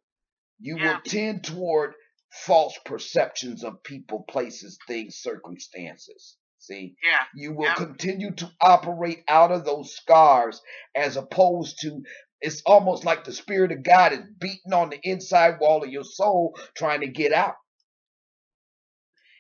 You 0.60 0.78
yeah. 0.78 0.94
will 0.94 1.02
tend 1.02 1.44
toward 1.44 1.94
false 2.32 2.78
perceptions 2.86 3.64
of 3.64 3.84
people, 3.84 4.26
places, 4.30 4.78
things, 4.88 5.18
circumstances. 5.18 6.38
See? 6.60 6.96
Yeah. 7.04 7.20
You 7.36 7.54
will 7.54 7.66
yeah. 7.66 7.76
continue 7.76 8.34
to 8.36 8.52
operate 8.60 9.24
out 9.28 9.52
of 9.52 9.66
those 9.66 9.96
scars 9.96 10.62
as 10.96 11.16
opposed 11.16 11.80
to 11.82 12.02
It's 12.42 12.62
almost 12.66 13.06
like 13.06 13.24
the 13.24 13.34
Spirit 13.34 13.72
of 13.72 13.84
God 13.84 14.14
is 14.14 14.22
beating 14.40 14.74
on 14.74 14.90
the 14.90 15.00
inside 15.04 15.60
wall 15.60 15.84
of 15.84 15.90
your 15.90 16.04
soul, 16.04 16.58
trying 16.78 17.02
to 17.02 17.08
get 17.08 17.34
out. 17.34 17.56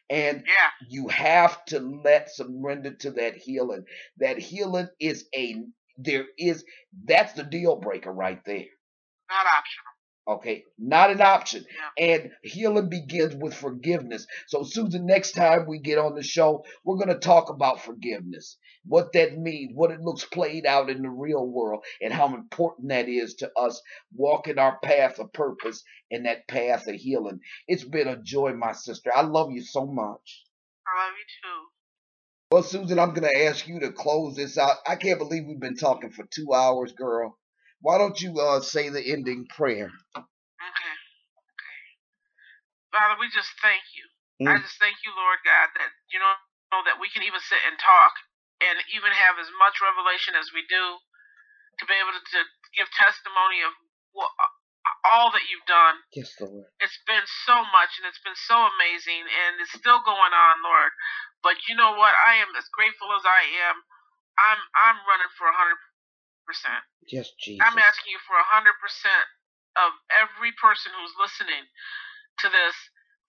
And 0.09 0.43
yeah. 0.45 0.87
you 0.89 1.07
have 1.09 1.65
to 1.65 1.79
let 1.79 2.33
surrender 2.33 2.93
to 2.95 3.11
that 3.11 3.35
healing. 3.37 3.85
That 4.19 4.37
healing 4.39 4.87
is 4.99 5.25
a 5.35 5.63
there 5.97 6.25
is 6.37 6.63
that's 7.05 7.33
the 7.33 7.43
deal 7.43 7.77
breaker 7.77 8.11
right 8.11 8.39
there. 8.45 8.65
Not 9.29 9.45
optional. 9.47 9.94
Okay, 10.27 10.63
not 10.79 11.11
an 11.11 11.21
option. 11.21 11.65
And 11.99 12.31
healing 12.41 12.89
begins 12.89 13.35
with 13.35 13.53
forgiveness. 13.53 14.25
So, 14.47 14.63
Susan, 14.63 15.05
next 15.05 15.33
time 15.33 15.67
we 15.67 15.77
get 15.77 15.99
on 15.99 16.15
the 16.15 16.23
show, 16.23 16.65
we're 16.83 16.97
going 16.97 17.09
to 17.09 17.19
talk 17.19 17.49
about 17.51 17.81
forgiveness, 17.81 18.57
what 18.85 19.13
that 19.13 19.37
means, 19.37 19.73
what 19.75 19.91
it 19.91 20.01
looks 20.01 20.25
played 20.25 20.65
out 20.65 20.89
in 20.89 21.03
the 21.03 21.11
real 21.11 21.45
world, 21.45 21.83
and 22.01 22.11
how 22.11 22.33
important 22.33 22.89
that 22.89 23.07
is 23.07 23.35
to 23.35 23.51
us 23.55 23.79
walking 24.15 24.57
our 24.57 24.79
path 24.83 25.19
of 25.19 25.31
purpose 25.31 25.83
and 26.09 26.25
that 26.25 26.47
path 26.47 26.87
of 26.87 26.95
healing. 26.95 27.39
It's 27.67 27.83
been 27.83 28.07
a 28.07 28.17
joy, 28.19 28.53
my 28.53 28.71
sister. 28.71 29.11
I 29.15 29.21
love 29.21 29.51
you 29.51 29.61
so 29.61 29.85
much. 29.85 30.43
I 30.87 31.05
love 31.05 31.13
you 31.19 31.25
too. 31.43 31.65
Well, 32.51 32.63
Susan, 32.63 32.99
I'm 32.99 33.13
going 33.13 33.31
to 33.31 33.45
ask 33.45 33.67
you 33.67 33.79
to 33.81 33.91
close 33.91 34.35
this 34.35 34.57
out. 34.57 34.77
I 34.87 34.95
can't 34.95 35.19
believe 35.19 35.43
we've 35.45 35.59
been 35.59 35.77
talking 35.77 36.09
for 36.09 36.25
two 36.25 36.51
hours, 36.51 36.93
girl. 36.93 37.37
Why 37.81 37.97
don't 37.97 38.19
you 38.21 38.39
uh, 38.39 38.61
say 38.61 38.89
the 38.89 39.03
ending 39.03 39.47
prayer? 39.49 39.91
Okay. 40.17 40.25
Okay. 40.61 40.95
Father, 42.93 43.17
we 43.19 43.27
just 43.33 43.51
thank 43.61 43.83
you. 43.95 44.05
Mm. 44.43 44.51
I 44.51 44.59
just 44.61 44.79
thank 44.79 44.99
you, 45.05 45.11
Lord 45.15 45.41
God, 45.45 45.69
that 45.77 45.91
you 46.11 46.19
know, 46.19 46.33
know 46.73 46.83
that 46.87 46.99
we 46.99 47.11
can 47.11 47.23
even 47.23 47.41
sit 47.43 47.61
and 47.67 47.77
talk 47.79 48.13
and 48.63 48.77
even 48.95 49.11
have 49.13 49.37
as 49.39 49.49
much 49.59 49.79
revelation 49.83 50.35
as 50.37 50.51
we 50.55 50.63
do 50.67 50.85
to 51.81 51.83
be 51.87 51.95
able 51.99 52.15
to, 52.15 52.23
to 52.23 52.41
give 52.77 52.87
testimony 52.95 53.63
of 53.65 53.73
what, 54.15 54.31
all 55.05 55.31
that 55.33 55.45
you've 55.51 55.67
done. 55.67 55.97
Yes, 56.15 56.31
Lord. 56.39 56.67
It's 56.79 56.99
been 57.07 57.25
so 57.47 57.57
much 57.75 57.99
and 57.99 58.05
it's 58.07 58.21
been 58.23 58.37
so 58.47 58.55
amazing 58.55 59.25
and 59.27 59.59
it's 59.63 59.75
still 59.75 60.01
going 60.03 60.33
on, 60.33 60.55
Lord. 60.63 60.91
But 61.43 61.59
you 61.67 61.75
know 61.77 61.95
what? 61.97 62.15
I 62.15 62.39
am 62.41 62.51
as 62.57 62.67
grateful 62.71 63.11
as 63.15 63.25
I 63.27 63.43
am. 63.69 63.77
I'm 64.39 64.61
I'm 64.75 64.99
running 65.07 65.31
for 65.39 65.47
a 65.47 65.55
hundred 65.55 65.79
percent. 66.45 66.81
Yes, 67.09 67.29
Jesus. 67.37 67.61
I'm 67.61 67.77
asking 67.77 68.13
you 68.13 68.21
for 68.25 68.37
a 68.37 68.47
hundred 68.47 68.77
percent 68.81 69.27
of 69.75 69.91
every 70.13 70.55
person 70.55 70.93
who's 70.95 71.13
listening 71.19 71.67
to 72.41 72.47
this 72.47 72.75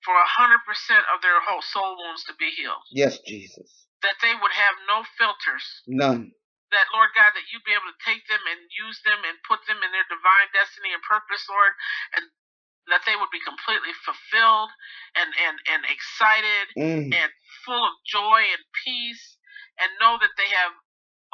for 0.06 0.14
a 0.14 0.28
hundred 0.28 0.62
percent 0.62 1.02
of 1.10 1.18
their 1.24 1.42
whole 1.42 1.64
soul 1.64 1.98
wounds 1.98 2.22
to 2.30 2.34
be 2.38 2.52
healed. 2.54 2.84
Yes, 2.94 3.18
Jesus. 3.26 3.88
That 4.06 4.20
they 4.22 4.36
would 4.36 4.54
have 4.54 4.76
no 4.86 5.02
filters. 5.18 5.66
None. 5.88 6.30
That 6.70 6.90
Lord 6.94 7.14
God, 7.14 7.32
that 7.34 7.46
you'd 7.50 7.66
be 7.66 7.74
able 7.74 7.90
to 7.90 8.02
take 8.06 8.26
them 8.26 8.42
and 8.46 8.58
use 8.70 8.98
them 9.06 9.22
and 9.22 9.38
put 9.46 9.62
them 9.66 9.80
in 9.82 9.90
their 9.94 10.06
divine 10.06 10.50
destiny 10.54 10.92
and 10.92 11.02
purpose, 11.02 11.46
Lord, 11.46 11.72
and 12.18 12.26
that 12.90 13.02
they 13.06 13.18
would 13.18 13.30
be 13.34 13.42
completely 13.42 13.94
fulfilled 14.06 14.70
and 15.18 15.30
and 15.30 15.56
and 15.70 15.82
excited 15.86 16.66
mm. 16.78 17.10
and 17.10 17.30
full 17.66 17.82
of 17.82 17.94
joy 18.06 18.46
and 18.46 18.62
peace 18.86 19.38
and 19.78 19.90
know 19.98 20.18
that 20.22 20.34
they 20.38 20.48
have 20.54 20.74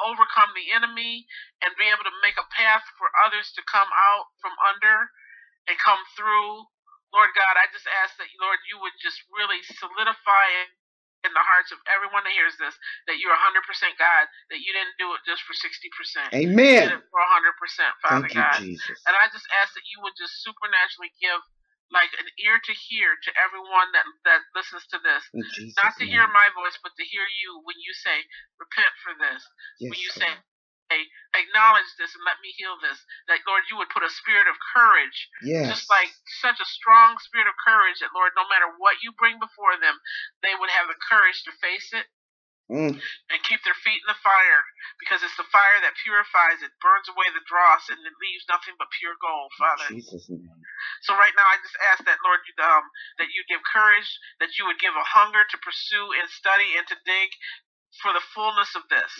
overcome 0.01 0.51
the 0.57 0.73
enemy 0.73 1.25
and 1.61 1.73
be 1.77 1.89
able 1.89 2.05
to 2.05 2.15
make 2.25 2.37
a 2.37 2.47
path 2.53 2.85
for 2.97 3.09
others 3.25 3.53
to 3.57 3.61
come 3.65 3.89
out 3.89 4.25
from 4.41 4.53
under 4.61 5.09
and 5.69 5.75
come 5.79 6.01
through. 6.17 6.65
Lord 7.13 7.29
God, 7.37 7.61
I 7.61 7.69
just 7.69 7.85
ask 7.85 8.17
that, 8.17 8.29
Lord, 8.41 8.57
you 8.65 8.81
would 8.81 8.97
just 8.97 9.21
really 9.29 9.61
solidify 9.77 10.47
it 10.65 10.69
in 11.23 11.31
the 11.31 11.45
hearts 11.45 11.71
of 11.71 11.79
everyone 11.87 12.25
that 12.27 12.35
hears 12.35 12.57
this 12.59 12.75
that 13.07 13.15
you're 13.21 13.31
100% 13.31 13.63
God, 13.95 14.23
that 14.51 14.59
you 14.59 14.71
didn't 14.75 14.97
do 14.99 15.07
it 15.15 15.23
just 15.23 15.45
for 15.47 15.55
60%. 15.55 16.35
Amen. 16.35 16.57
You 16.57 16.89
did 16.89 16.99
it 16.99 17.05
for 17.07 17.21
100%, 17.23 18.03
Father 18.03 18.27
Thank 18.27 18.35
God. 18.35 18.59
You, 18.59 18.75
Jesus. 18.75 18.99
And 19.07 19.15
I 19.15 19.31
just 19.31 19.47
ask 19.63 19.71
that 19.77 19.87
you 19.87 20.03
would 20.03 20.17
just 20.19 20.43
supernaturally 20.43 21.15
give 21.23 21.39
like 21.93 22.11
an 22.17 22.27
ear 22.41 22.57
to 22.57 22.73
hear 22.73 23.15
to 23.15 23.31
everyone 23.37 23.93
that 23.93 24.05
that 24.25 24.41
listens 24.57 24.83
to 24.89 24.97
this. 24.99 25.23
Not 25.77 25.95
to 26.01 26.05
hear 26.09 26.25
my 26.27 26.49
voice, 26.57 26.75
but 26.81 26.97
to 26.97 27.05
hear 27.05 27.23
you 27.23 27.61
when 27.63 27.77
you 27.79 27.93
say, 27.93 28.25
"Repent 28.57 28.93
for 29.05 29.13
this." 29.13 29.41
Yes, 29.79 29.89
when 29.93 30.01
you 30.01 30.09
say, 30.09 30.31
hey, 30.89 31.07
"Acknowledge 31.37 31.87
this 31.97 32.13
and 32.17 32.25
let 32.25 32.41
me 32.41 32.51
heal 32.57 32.77
this," 32.81 33.05
that 33.29 33.45
Lord, 33.45 33.63
you 33.69 33.77
would 33.77 33.93
put 33.93 34.03
a 34.03 34.09
spirit 34.09 34.49
of 34.49 34.57
courage, 34.73 35.29
yes. 35.45 35.69
just 35.69 35.89
like 35.89 36.09
such 36.41 36.59
a 36.59 36.65
strong 36.65 37.17
spirit 37.19 37.47
of 37.47 37.55
courage 37.61 38.01
that 38.01 38.13
Lord, 38.13 38.33
no 38.35 38.49
matter 38.49 38.67
what 38.77 39.01
you 39.05 39.13
bring 39.13 39.39
before 39.39 39.77
them, 39.77 40.01
they 40.41 40.55
would 40.55 40.69
have 40.73 40.87
the 40.89 40.99
courage 41.07 41.43
to 41.45 41.51
face 41.61 41.93
it 41.93 42.09
Mm. 42.71 42.95
and 42.95 43.39
keep 43.43 43.59
their 43.67 43.75
feet 43.83 43.99
in 43.99 44.07
the 44.07 44.23
fire 44.23 44.63
because 44.95 45.19
it's 45.19 45.35
the 45.35 45.45
fire 45.51 45.83
that 45.83 45.99
purifies 45.99 46.63
it, 46.63 46.71
burns 46.79 47.11
away 47.11 47.27
the 47.35 47.43
dross, 47.43 47.91
and 47.91 47.99
it 47.99 48.15
leaves 48.23 48.47
nothing 48.47 48.73
but 48.79 48.87
pure 48.97 49.19
gold, 49.19 49.51
Father. 49.59 49.91
Jesus. 49.91 50.31
So 51.03 51.11
right 51.19 51.35
now, 51.35 51.43
I 51.43 51.59
just 51.59 51.75
ask 51.91 52.01
that 52.07 52.23
Lord, 52.23 52.39
you, 52.47 52.55
um, 52.63 52.85
that 53.19 53.29
you 53.35 53.43
give 53.51 53.59
courage, 53.67 54.09
that 54.39 54.55
you 54.55 54.63
would 54.65 54.79
give 54.79 54.95
a 54.95 55.03
hunger 55.03 55.43
to 55.43 55.57
pursue 55.59 56.15
and 56.15 56.27
study 56.31 56.79
and 56.79 56.87
to 56.87 56.97
dig 57.03 57.29
for 58.01 58.15
the 58.15 58.23
fullness 58.33 58.73
of 58.75 58.87
this. 58.87 59.11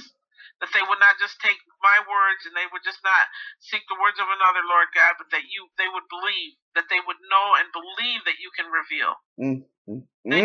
That 0.63 0.71
they 0.71 0.83
would 0.85 1.01
not 1.03 1.19
just 1.19 1.43
take 1.43 1.59
my 1.83 1.99
words 2.07 2.47
and 2.47 2.55
they 2.55 2.69
would 2.71 2.87
just 2.87 3.03
not 3.03 3.27
seek 3.59 3.83
the 3.91 3.99
words 3.99 4.15
of 4.15 4.31
another, 4.31 4.63
Lord 4.63 4.87
God, 4.95 5.19
but 5.19 5.27
that 5.35 5.51
you 5.51 5.67
they 5.75 5.91
would 5.91 6.07
believe, 6.07 6.55
that 6.79 6.87
they 6.87 7.03
would 7.03 7.19
know 7.27 7.47
and 7.59 7.67
believe 7.75 8.23
that 8.23 8.39
you 8.39 8.47
can 8.55 8.71
reveal. 8.71 9.11
Mm. 9.35 9.67
Mm. 9.91 10.03
They. 10.23 10.41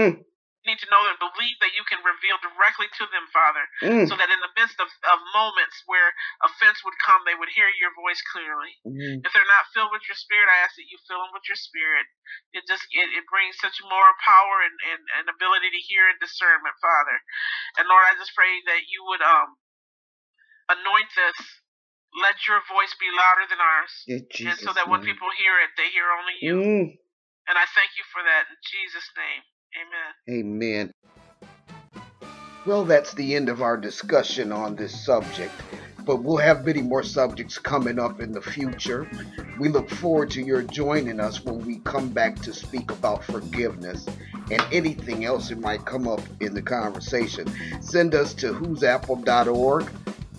Need 0.67 0.79
to 0.83 0.91
know 0.91 1.03
and 1.07 1.19
believe 1.23 1.57
that 1.63 1.75
you 1.77 1.87
can 1.87 2.03
reveal 2.03 2.35
directly 2.43 2.91
to 2.99 3.05
them, 3.15 3.27
Father, 3.31 3.65
Mm. 3.83 4.07
so 4.11 4.15
that 4.19 4.31
in 4.31 4.41
the 4.43 4.51
midst 4.59 4.79
of, 4.83 4.91
of 5.07 5.19
moments 5.35 5.83
where 5.87 6.11
offense 6.43 6.83
would 6.83 6.99
come, 6.99 7.23
they 7.25 7.37
would 7.39 7.49
hear 7.55 7.71
your 7.79 7.95
voice 7.95 8.19
clearly. 8.35 8.75
Mm. 8.83 9.23
If 9.23 9.31
they're 9.33 9.47
not 9.49 9.71
filled 9.71 9.95
with 9.95 10.03
your 10.11 10.19
spirit, 10.19 10.51
I 10.51 10.59
ask 10.67 10.75
that 10.77 10.91
you 10.91 10.99
fill 11.07 11.23
them 11.23 11.31
with 11.33 11.47
your 11.47 11.59
spirit. 11.59 12.07
It 12.53 12.67
just 12.67 12.85
it, 12.91 13.09
it 13.15 13.25
brings 13.31 13.57
such 13.63 13.79
more 13.87 14.11
power 14.25 14.57
and, 14.67 14.77
and, 14.91 15.03
and 15.21 15.25
ability 15.31 15.71
to 15.71 15.81
hear 15.87 16.11
and 16.11 16.19
discernment, 16.19 16.75
Father. 16.83 17.17
And 17.79 17.87
Lord, 17.87 18.05
I 18.09 18.19
just 18.19 18.35
pray 18.35 18.51
that 18.67 18.83
you 18.91 19.05
would 19.09 19.23
um 19.23 19.57
anoint 20.69 21.11
this. 21.15 21.39
Let 22.25 22.41
your 22.49 22.65
voice 22.67 22.97
be 22.97 23.07
louder 23.13 23.47
than 23.53 23.61
ours. 23.61 23.93
Yeah, 24.09 24.51
and 24.51 24.59
so 24.59 24.73
that 24.73 24.89
when 24.89 25.05
people 25.05 25.29
hear 25.37 25.61
it, 25.61 25.77
they 25.77 25.93
hear 25.93 26.09
only 26.09 26.37
you. 26.41 26.57
Mm. 26.57 26.87
And 27.49 27.57
I 27.57 27.69
thank 27.77 27.93
you 28.01 28.05
for 28.13 28.25
that 28.25 28.49
in 28.49 28.57
Jesus' 28.65 29.09
name. 29.17 29.45
Amen. 29.77 30.41
Amen. 30.41 30.93
Well, 32.67 32.85
that's 32.85 33.15
the 33.15 33.35
end 33.35 33.49
of 33.49 33.63
our 33.63 33.77
discussion 33.77 34.53
on 34.53 34.77
this 34.77 35.05
subject, 35.05 35.53
but 36.05 36.23
we'll 36.23 36.37
have 36.37 36.67
many 36.67 36.83
more 36.83 37.03
subjects 37.03 37.59
coming 37.59 37.99
up 37.99 38.21
in 38.21 38.33
the 38.33 38.43
future. 38.43 39.09
We 39.59 39.69
look 39.69 39.89
forward 39.89 40.31
to 40.33 40.43
your 40.43 40.63
joining 40.63 41.19
us 41.21 41.45
when 41.45 41.65
we 41.65 41.79
come 41.79 42.11
back 42.11 42.37
to 42.43 42.53
speak 42.53 42.91
about 42.91 43.25
forgiveness 43.25 44.07
and 44.51 44.63
anything 44.73 45.25
else 45.25 45.49
that 45.49 45.61
might 45.61 45.85
come 45.85 46.07
up 46.07 46.21
in 46.41 46.53
the 46.55 46.63
conversation. 46.63 47.47
Send 47.81 48.15
us 48.15 48.35
to 48.35 48.53
whosapple.org 48.53 49.91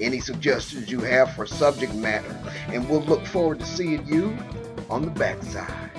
any 0.01 0.19
suggestions 0.19 0.89
you 0.89 0.99
have 1.01 1.33
for 1.33 1.45
subject 1.45 1.93
matter, 1.95 2.35
and 2.67 2.87
we'll 2.89 3.01
look 3.01 3.25
forward 3.25 3.59
to 3.59 3.65
seeing 3.65 4.05
you 4.07 4.37
on 4.89 5.03
the 5.03 5.11
backside. 5.11 5.91